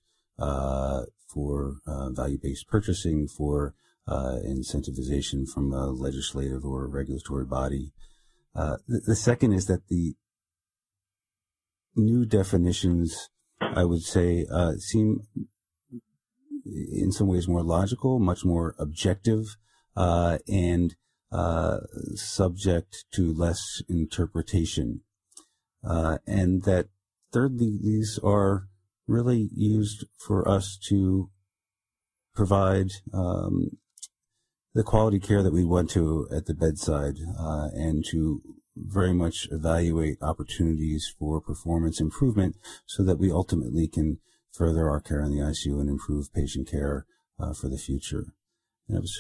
for 1.27 1.77
value-based 1.85 2.67
purchasing 2.67 3.27
for 3.27 3.75
incentivization 4.07 5.47
from 5.47 5.71
a 5.73 5.87
legislative 5.87 6.65
or 6.65 6.87
regulatory 6.87 7.45
body. 7.45 7.93
Uh, 8.55 8.77
the, 8.87 9.01
the, 9.07 9.15
second 9.15 9.53
is 9.53 9.65
that 9.65 9.87
the 9.87 10.15
new 11.95 12.25
definitions, 12.25 13.29
I 13.61 13.83
would 13.83 14.01
say, 14.01 14.45
uh, 14.51 14.73
seem 14.73 15.27
in 16.65 17.11
some 17.11 17.27
ways 17.27 17.47
more 17.47 17.63
logical, 17.63 18.19
much 18.19 18.45
more 18.45 18.75
objective, 18.79 19.57
uh, 19.95 20.37
and 20.47 20.95
uh, 21.31 21.79
subject 22.15 23.05
to 23.11 23.33
less 23.33 23.81
interpretation. 23.89 25.01
Uh, 25.83 26.19
and 26.25 26.63
that 26.63 26.87
thirdly, 27.31 27.77
these 27.81 28.19
are 28.23 28.67
really 29.07 29.49
used 29.53 30.05
for 30.17 30.47
us 30.47 30.77
to 30.89 31.29
provide 32.33 32.87
um, 33.13 33.77
the 34.73 34.83
quality 34.83 35.19
care 35.19 35.43
that 35.43 35.53
we 35.53 35.65
want 35.65 35.89
to 35.89 36.27
at 36.31 36.45
the 36.45 36.53
bedside 36.53 37.17
uh, 37.37 37.67
and 37.73 38.05
to 38.05 38.41
very 38.75 39.13
much 39.13 39.47
evaluate 39.51 40.17
opportunities 40.21 41.13
for 41.19 41.39
performance 41.39 41.99
improvement 41.99 42.55
so 42.85 43.03
that 43.03 43.19
we 43.19 43.31
ultimately 43.31 43.87
can 43.87 44.19
further 44.51 44.89
our 44.89 44.99
care 44.99 45.21
in 45.21 45.31
the 45.31 45.41
ICU 45.41 45.79
and 45.79 45.89
improve 45.89 46.33
patient 46.33 46.69
care 46.69 47.05
uh, 47.39 47.53
for 47.53 47.69
the 47.69 47.77
future. 47.77 48.33
And 48.87 48.97
I 48.97 49.01
was 49.01 49.19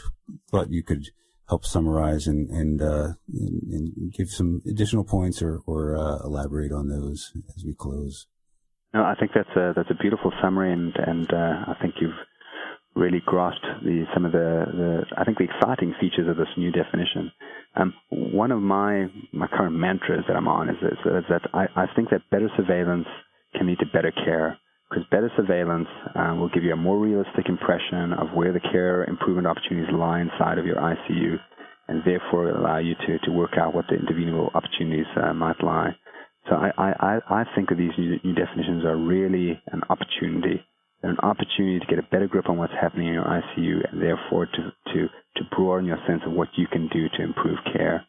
thought 0.51 0.71
you 0.71 0.83
could 0.83 1.09
help 1.49 1.65
summarize 1.65 2.27
and 2.27 2.49
and, 2.49 2.81
uh, 2.81 3.13
and, 3.33 3.63
and 3.71 4.13
give 4.13 4.29
some 4.29 4.61
additional 4.67 5.03
points 5.03 5.41
or, 5.41 5.61
or 5.65 5.95
uh, 5.95 6.19
elaborate 6.23 6.71
on 6.71 6.87
those 6.87 7.31
as 7.55 7.63
we 7.65 7.73
close. 7.73 8.27
No, 8.93 9.03
I 9.03 9.15
think 9.19 9.31
that's 9.33 9.49
a 9.55 9.73
that's 9.75 9.89
a 9.89 10.01
beautiful 10.01 10.31
summary, 10.41 10.71
and 10.71 10.93
and 10.95 11.33
uh, 11.33 11.65
I 11.67 11.75
think 11.81 11.95
you've 11.99 12.11
really 12.95 13.21
grasped 13.25 13.65
the 13.83 14.05
some 14.13 14.25
of 14.25 14.31
the, 14.31 14.65
the 14.71 15.01
I 15.17 15.23
think 15.23 15.37
the 15.37 15.45
exciting 15.45 15.93
features 15.99 16.27
of 16.27 16.37
this 16.37 16.49
new 16.57 16.71
definition. 16.71 17.31
Um, 17.75 17.93
one 18.09 18.51
of 18.51 18.61
my 18.61 19.07
my 19.31 19.47
current 19.47 19.75
mantras 19.75 20.23
that 20.27 20.35
I'm 20.35 20.47
on 20.47 20.69
is, 20.69 20.77
is, 20.81 20.99
is 21.05 21.25
that 21.29 21.41
I, 21.53 21.65
I, 21.75 21.85
think 21.95 22.09
that 22.11 22.21
better 22.29 22.49
surveillance 22.55 23.07
can 23.55 23.67
lead 23.67 23.79
to 23.79 23.85
better 23.87 24.11
care 24.11 24.57
because 24.89 25.05
better 25.09 25.31
surveillance 25.35 25.87
uh, 26.15 26.35
will 26.37 26.49
give 26.49 26.63
you 26.63 26.73
a 26.73 26.77
more 26.77 26.99
realistic 26.99 27.49
impression 27.49 28.13
of 28.13 28.29
where 28.35 28.53
the 28.53 28.59
care 28.71 29.03
improvement 29.05 29.47
opportunities 29.47 29.91
lie 29.91 30.21
inside 30.21 30.59
of 30.59 30.65
your 30.65 30.75
ICU, 30.75 31.37
and 31.87 32.03
therefore 32.05 32.49
allow 32.49 32.77
you 32.77 32.93
to, 33.07 33.17
to 33.19 33.31
work 33.31 33.57
out 33.57 33.73
what 33.73 33.85
the 33.89 33.95
intervenable 33.95 34.53
opportunities 34.53 35.07
uh, 35.17 35.33
might 35.33 35.61
lie. 35.63 35.95
So 36.47 36.55
I, 36.55 36.93
I, 36.99 37.19
I 37.29 37.43
think 37.55 37.71
of 37.71 37.77
these 37.77 37.91
new, 37.97 38.19
new 38.23 38.35
definitions 38.35 38.85
are 38.85 38.97
really 38.97 39.59
an 39.71 39.81
opportunity 39.89 40.63
an 41.03 41.17
opportunity 41.21 41.79
to 41.79 41.85
get 41.85 41.99
a 41.99 42.07
better 42.11 42.27
grip 42.27 42.49
on 42.49 42.57
what's 42.57 42.73
happening 42.79 43.07
in 43.07 43.13
your 43.13 43.25
ICU 43.25 43.91
and 43.91 44.01
therefore 44.01 44.45
to, 44.45 44.71
to, 44.93 45.07
to 45.35 45.43
broaden 45.55 45.85
your 45.85 45.99
sense 46.07 46.21
of 46.25 46.31
what 46.33 46.47
you 46.55 46.65
can 46.67 46.87
do 46.87 47.07
to 47.09 47.23
improve 47.23 47.57
care. 47.73 48.05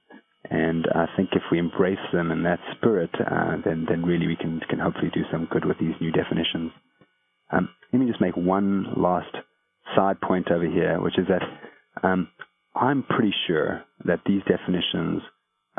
And 0.51 0.87
I 0.95 1.07
think 1.17 1.31
if 1.33 1.43
we 1.51 1.59
embrace 1.59 1.99
them 2.13 2.31
in 2.31 2.43
that 2.45 2.61
spirit, 2.77 3.11
uh, 3.15 3.57
then, 3.65 3.87
then 3.89 4.05
really 4.05 4.27
we 4.27 4.37
can, 4.37 4.61
can 4.69 4.79
hopefully 4.79 5.11
do 5.13 5.23
some 5.33 5.49
good 5.51 5.65
with 5.65 5.79
these 5.79 5.95
new 6.01 6.13
definitions. 6.13 6.71
Um, 7.51 7.69
let 7.93 7.99
me 7.99 8.07
just 8.07 8.21
make 8.21 8.37
one 8.37 8.87
last 8.97 9.35
side 9.97 10.21
point 10.21 10.51
over 10.51 10.69
here, 10.69 11.01
which 11.01 11.19
is 11.19 11.27
that 11.29 11.43
um, 12.07 12.29
I'm 12.75 13.03
pretty 13.03 13.35
sure 13.47 13.83
that 14.05 14.21
these 14.27 14.43
definitions 14.47 15.23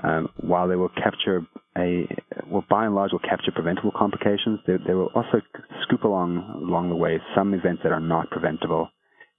um, 0.04 0.30
while 0.38 0.68
they 0.68 0.76
will 0.76 0.90
capture 0.90 1.46
a, 1.78 2.08
well, 2.50 2.64
by 2.70 2.86
and 2.86 2.96
large, 2.96 3.12
will 3.12 3.20
capture 3.20 3.52
preventable 3.52 3.92
complications, 3.96 4.60
they, 4.66 4.94
will 4.94 5.12
also 5.16 5.42
scoop 5.84 6.04
along 6.04 6.62
along 6.64 6.90
the 6.90 6.96
way 6.96 7.20
some 7.36 7.54
events 7.54 7.82
that 7.84 7.92
are 7.92 8.00
not 8.00 8.30
preventable, 8.30 8.90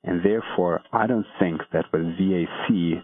and 0.04 0.24
therefore, 0.24 0.82
I 0.92 1.06
don't 1.06 1.26
think 1.38 1.60
that 1.72 1.86
with 1.92 2.02
VAC 2.02 3.02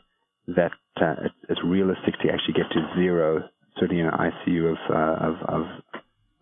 that 0.49 0.73
uh, 1.01 1.29
it's 1.49 1.61
realistic 1.65 2.15
to 2.21 2.33
actually 2.33 2.55
get 2.55 2.71
to 2.73 2.95
zero, 2.97 3.49
certainly 3.79 4.01
in 4.01 4.09
an 4.09 4.13
ICU 4.13 4.73
of 4.73 4.79
uh, 4.91 5.27
of, 5.27 5.35
of, 5.49 5.67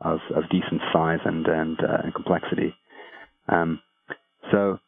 of 0.01 0.19
of 0.37 0.51
decent 0.51 0.81
size 0.93 1.21
and 1.25 1.47
and, 1.47 1.79
uh, 1.81 1.99
and 2.05 2.15
complexity. 2.15 2.75
Um, 3.49 3.81
so 4.51 4.79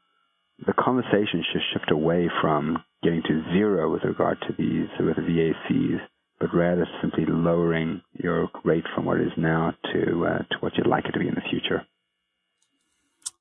the 0.67 0.73
conversation 0.73 1.45
should 1.53 1.63
shift 1.73 1.91
away 1.91 2.31
from 2.41 2.83
getting 3.03 3.23
to 3.23 3.43
zero 3.53 3.93
with 3.93 4.05
regard 4.05 4.39
to 4.43 4.55
these 4.57 4.89
with 5.01 5.17
VACs, 5.17 6.01
but 6.43 6.53
rather 6.53 6.89
simply 7.01 7.25
lowering 7.25 8.03
your 8.15 8.51
rate 8.65 8.83
from 8.95 9.05
what 9.05 9.21
it 9.21 9.29
is 9.29 9.33
now 9.37 9.73
to 9.93 10.27
uh, 10.27 10.39
to 10.39 10.57
what 10.59 10.77
you'd 10.77 10.89
like 10.89 11.05
it 11.05 11.13
to 11.13 11.21
be 11.21 11.29
in 11.29 11.35
the 11.37 11.49
future. 11.49 11.87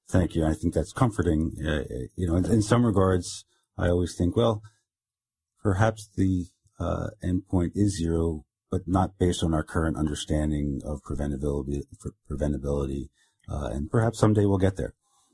Thank 0.08 0.36
you. 0.36 0.46
I 0.46 0.54
think 0.54 0.76
that's 0.76 0.94
comforting. 0.94 1.54
Uh, 1.60 1.82
you 2.16 2.28
know, 2.28 2.36
in, 2.36 2.46
in, 2.46 2.62
some 2.62 2.86
regards, 2.86 3.46
I 3.76 3.88
always 3.88 4.14
think, 4.16 4.36
well, 4.36 4.62
perhaps 5.64 6.10
the 6.16 6.48
uh, 6.80 7.08
endpoint 7.24 7.72
is 7.74 7.98
zero, 7.98 8.46
but 8.70 8.82
not 8.86 9.18
based 9.18 9.42
on 9.42 9.54
our 9.54 9.64
current 9.64 9.98
understanding 9.98 10.82
of 10.86 11.02
preventability. 11.02 11.82
Preventability, 12.30 13.10
uh, 13.50 13.70
and 13.74 13.90
perhaps 13.90 14.20
someday 14.20 14.46
we'll 14.46 14.60
get 14.60 14.78
there. 14.78 14.94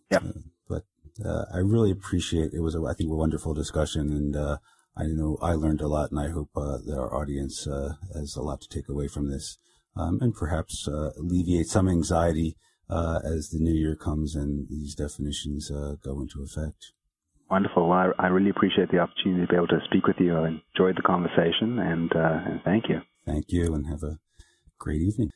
Yeah. 0.09 0.20
Uh, 0.20 0.32
but 0.70 0.84
uh, 1.26 1.45
I 1.53 1.57
really 1.57 1.91
appreciate 1.91 2.53
it. 2.53 2.61
Was 2.61 2.76
a, 2.76 2.82
I 2.86 2.93
think 2.93 3.11
a 3.11 3.15
wonderful 3.15 3.53
discussion, 3.53 4.09
and 4.11 4.36
uh, 4.38 4.57
I 4.98 5.06
know 5.06 5.38
I 5.41 5.54
learned 5.54 5.82
a 5.82 5.88
lot, 5.88 6.12
and 6.12 6.20
I 6.20 6.30
hope 6.30 6.50
that 6.56 6.95
our 6.98 7.16
audience 7.16 7.66
has 8.14 8.36
a 8.36 8.41
lot 8.41 8.62
to 8.62 8.70
take 8.70 8.89
away 8.89 9.08
from 9.08 9.30
this, 9.30 9.58
um, 9.95 10.20
and 10.22 10.34
perhaps 10.34 10.88
alleviate 10.88 11.68
some 11.68 11.88
anxiety 11.88 12.58
uh, 12.89 13.20
as 13.24 13.50
the 13.50 13.60
new 13.60 13.74
year 13.74 13.95
comes 13.95 14.36
and 14.36 14.68
these 14.70 14.95
definitions 14.95 15.72
uh, 15.72 15.95
go 16.04 16.22
into 16.22 16.41
effect. 16.41 16.93
Wonderful. 17.50 17.88
Well, 17.88 18.14
I, 18.20 18.26
I, 18.26 18.28
really 18.28 18.50
appreciate 18.50 18.91
the 18.91 19.00
opportunity 19.00 19.45
to 19.45 19.48
be 19.48 19.56
able 19.56 19.68
to 19.68 19.80
speak 19.86 20.06
with 20.06 20.18
you. 20.20 20.36
I 20.36 20.48
enjoyed 20.48 20.98
the 20.98 21.02
conversation, 21.02 21.80
and, 21.80 22.12
uh, 22.14 22.39
and 22.45 22.62
thank 22.64 22.89
you. 22.89 23.02
Thank 23.26 23.45
you, 23.50 23.74
and 23.74 23.88
have 23.88 24.04
a 24.04 24.20
great 24.78 25.02
evening. 25.02 25.32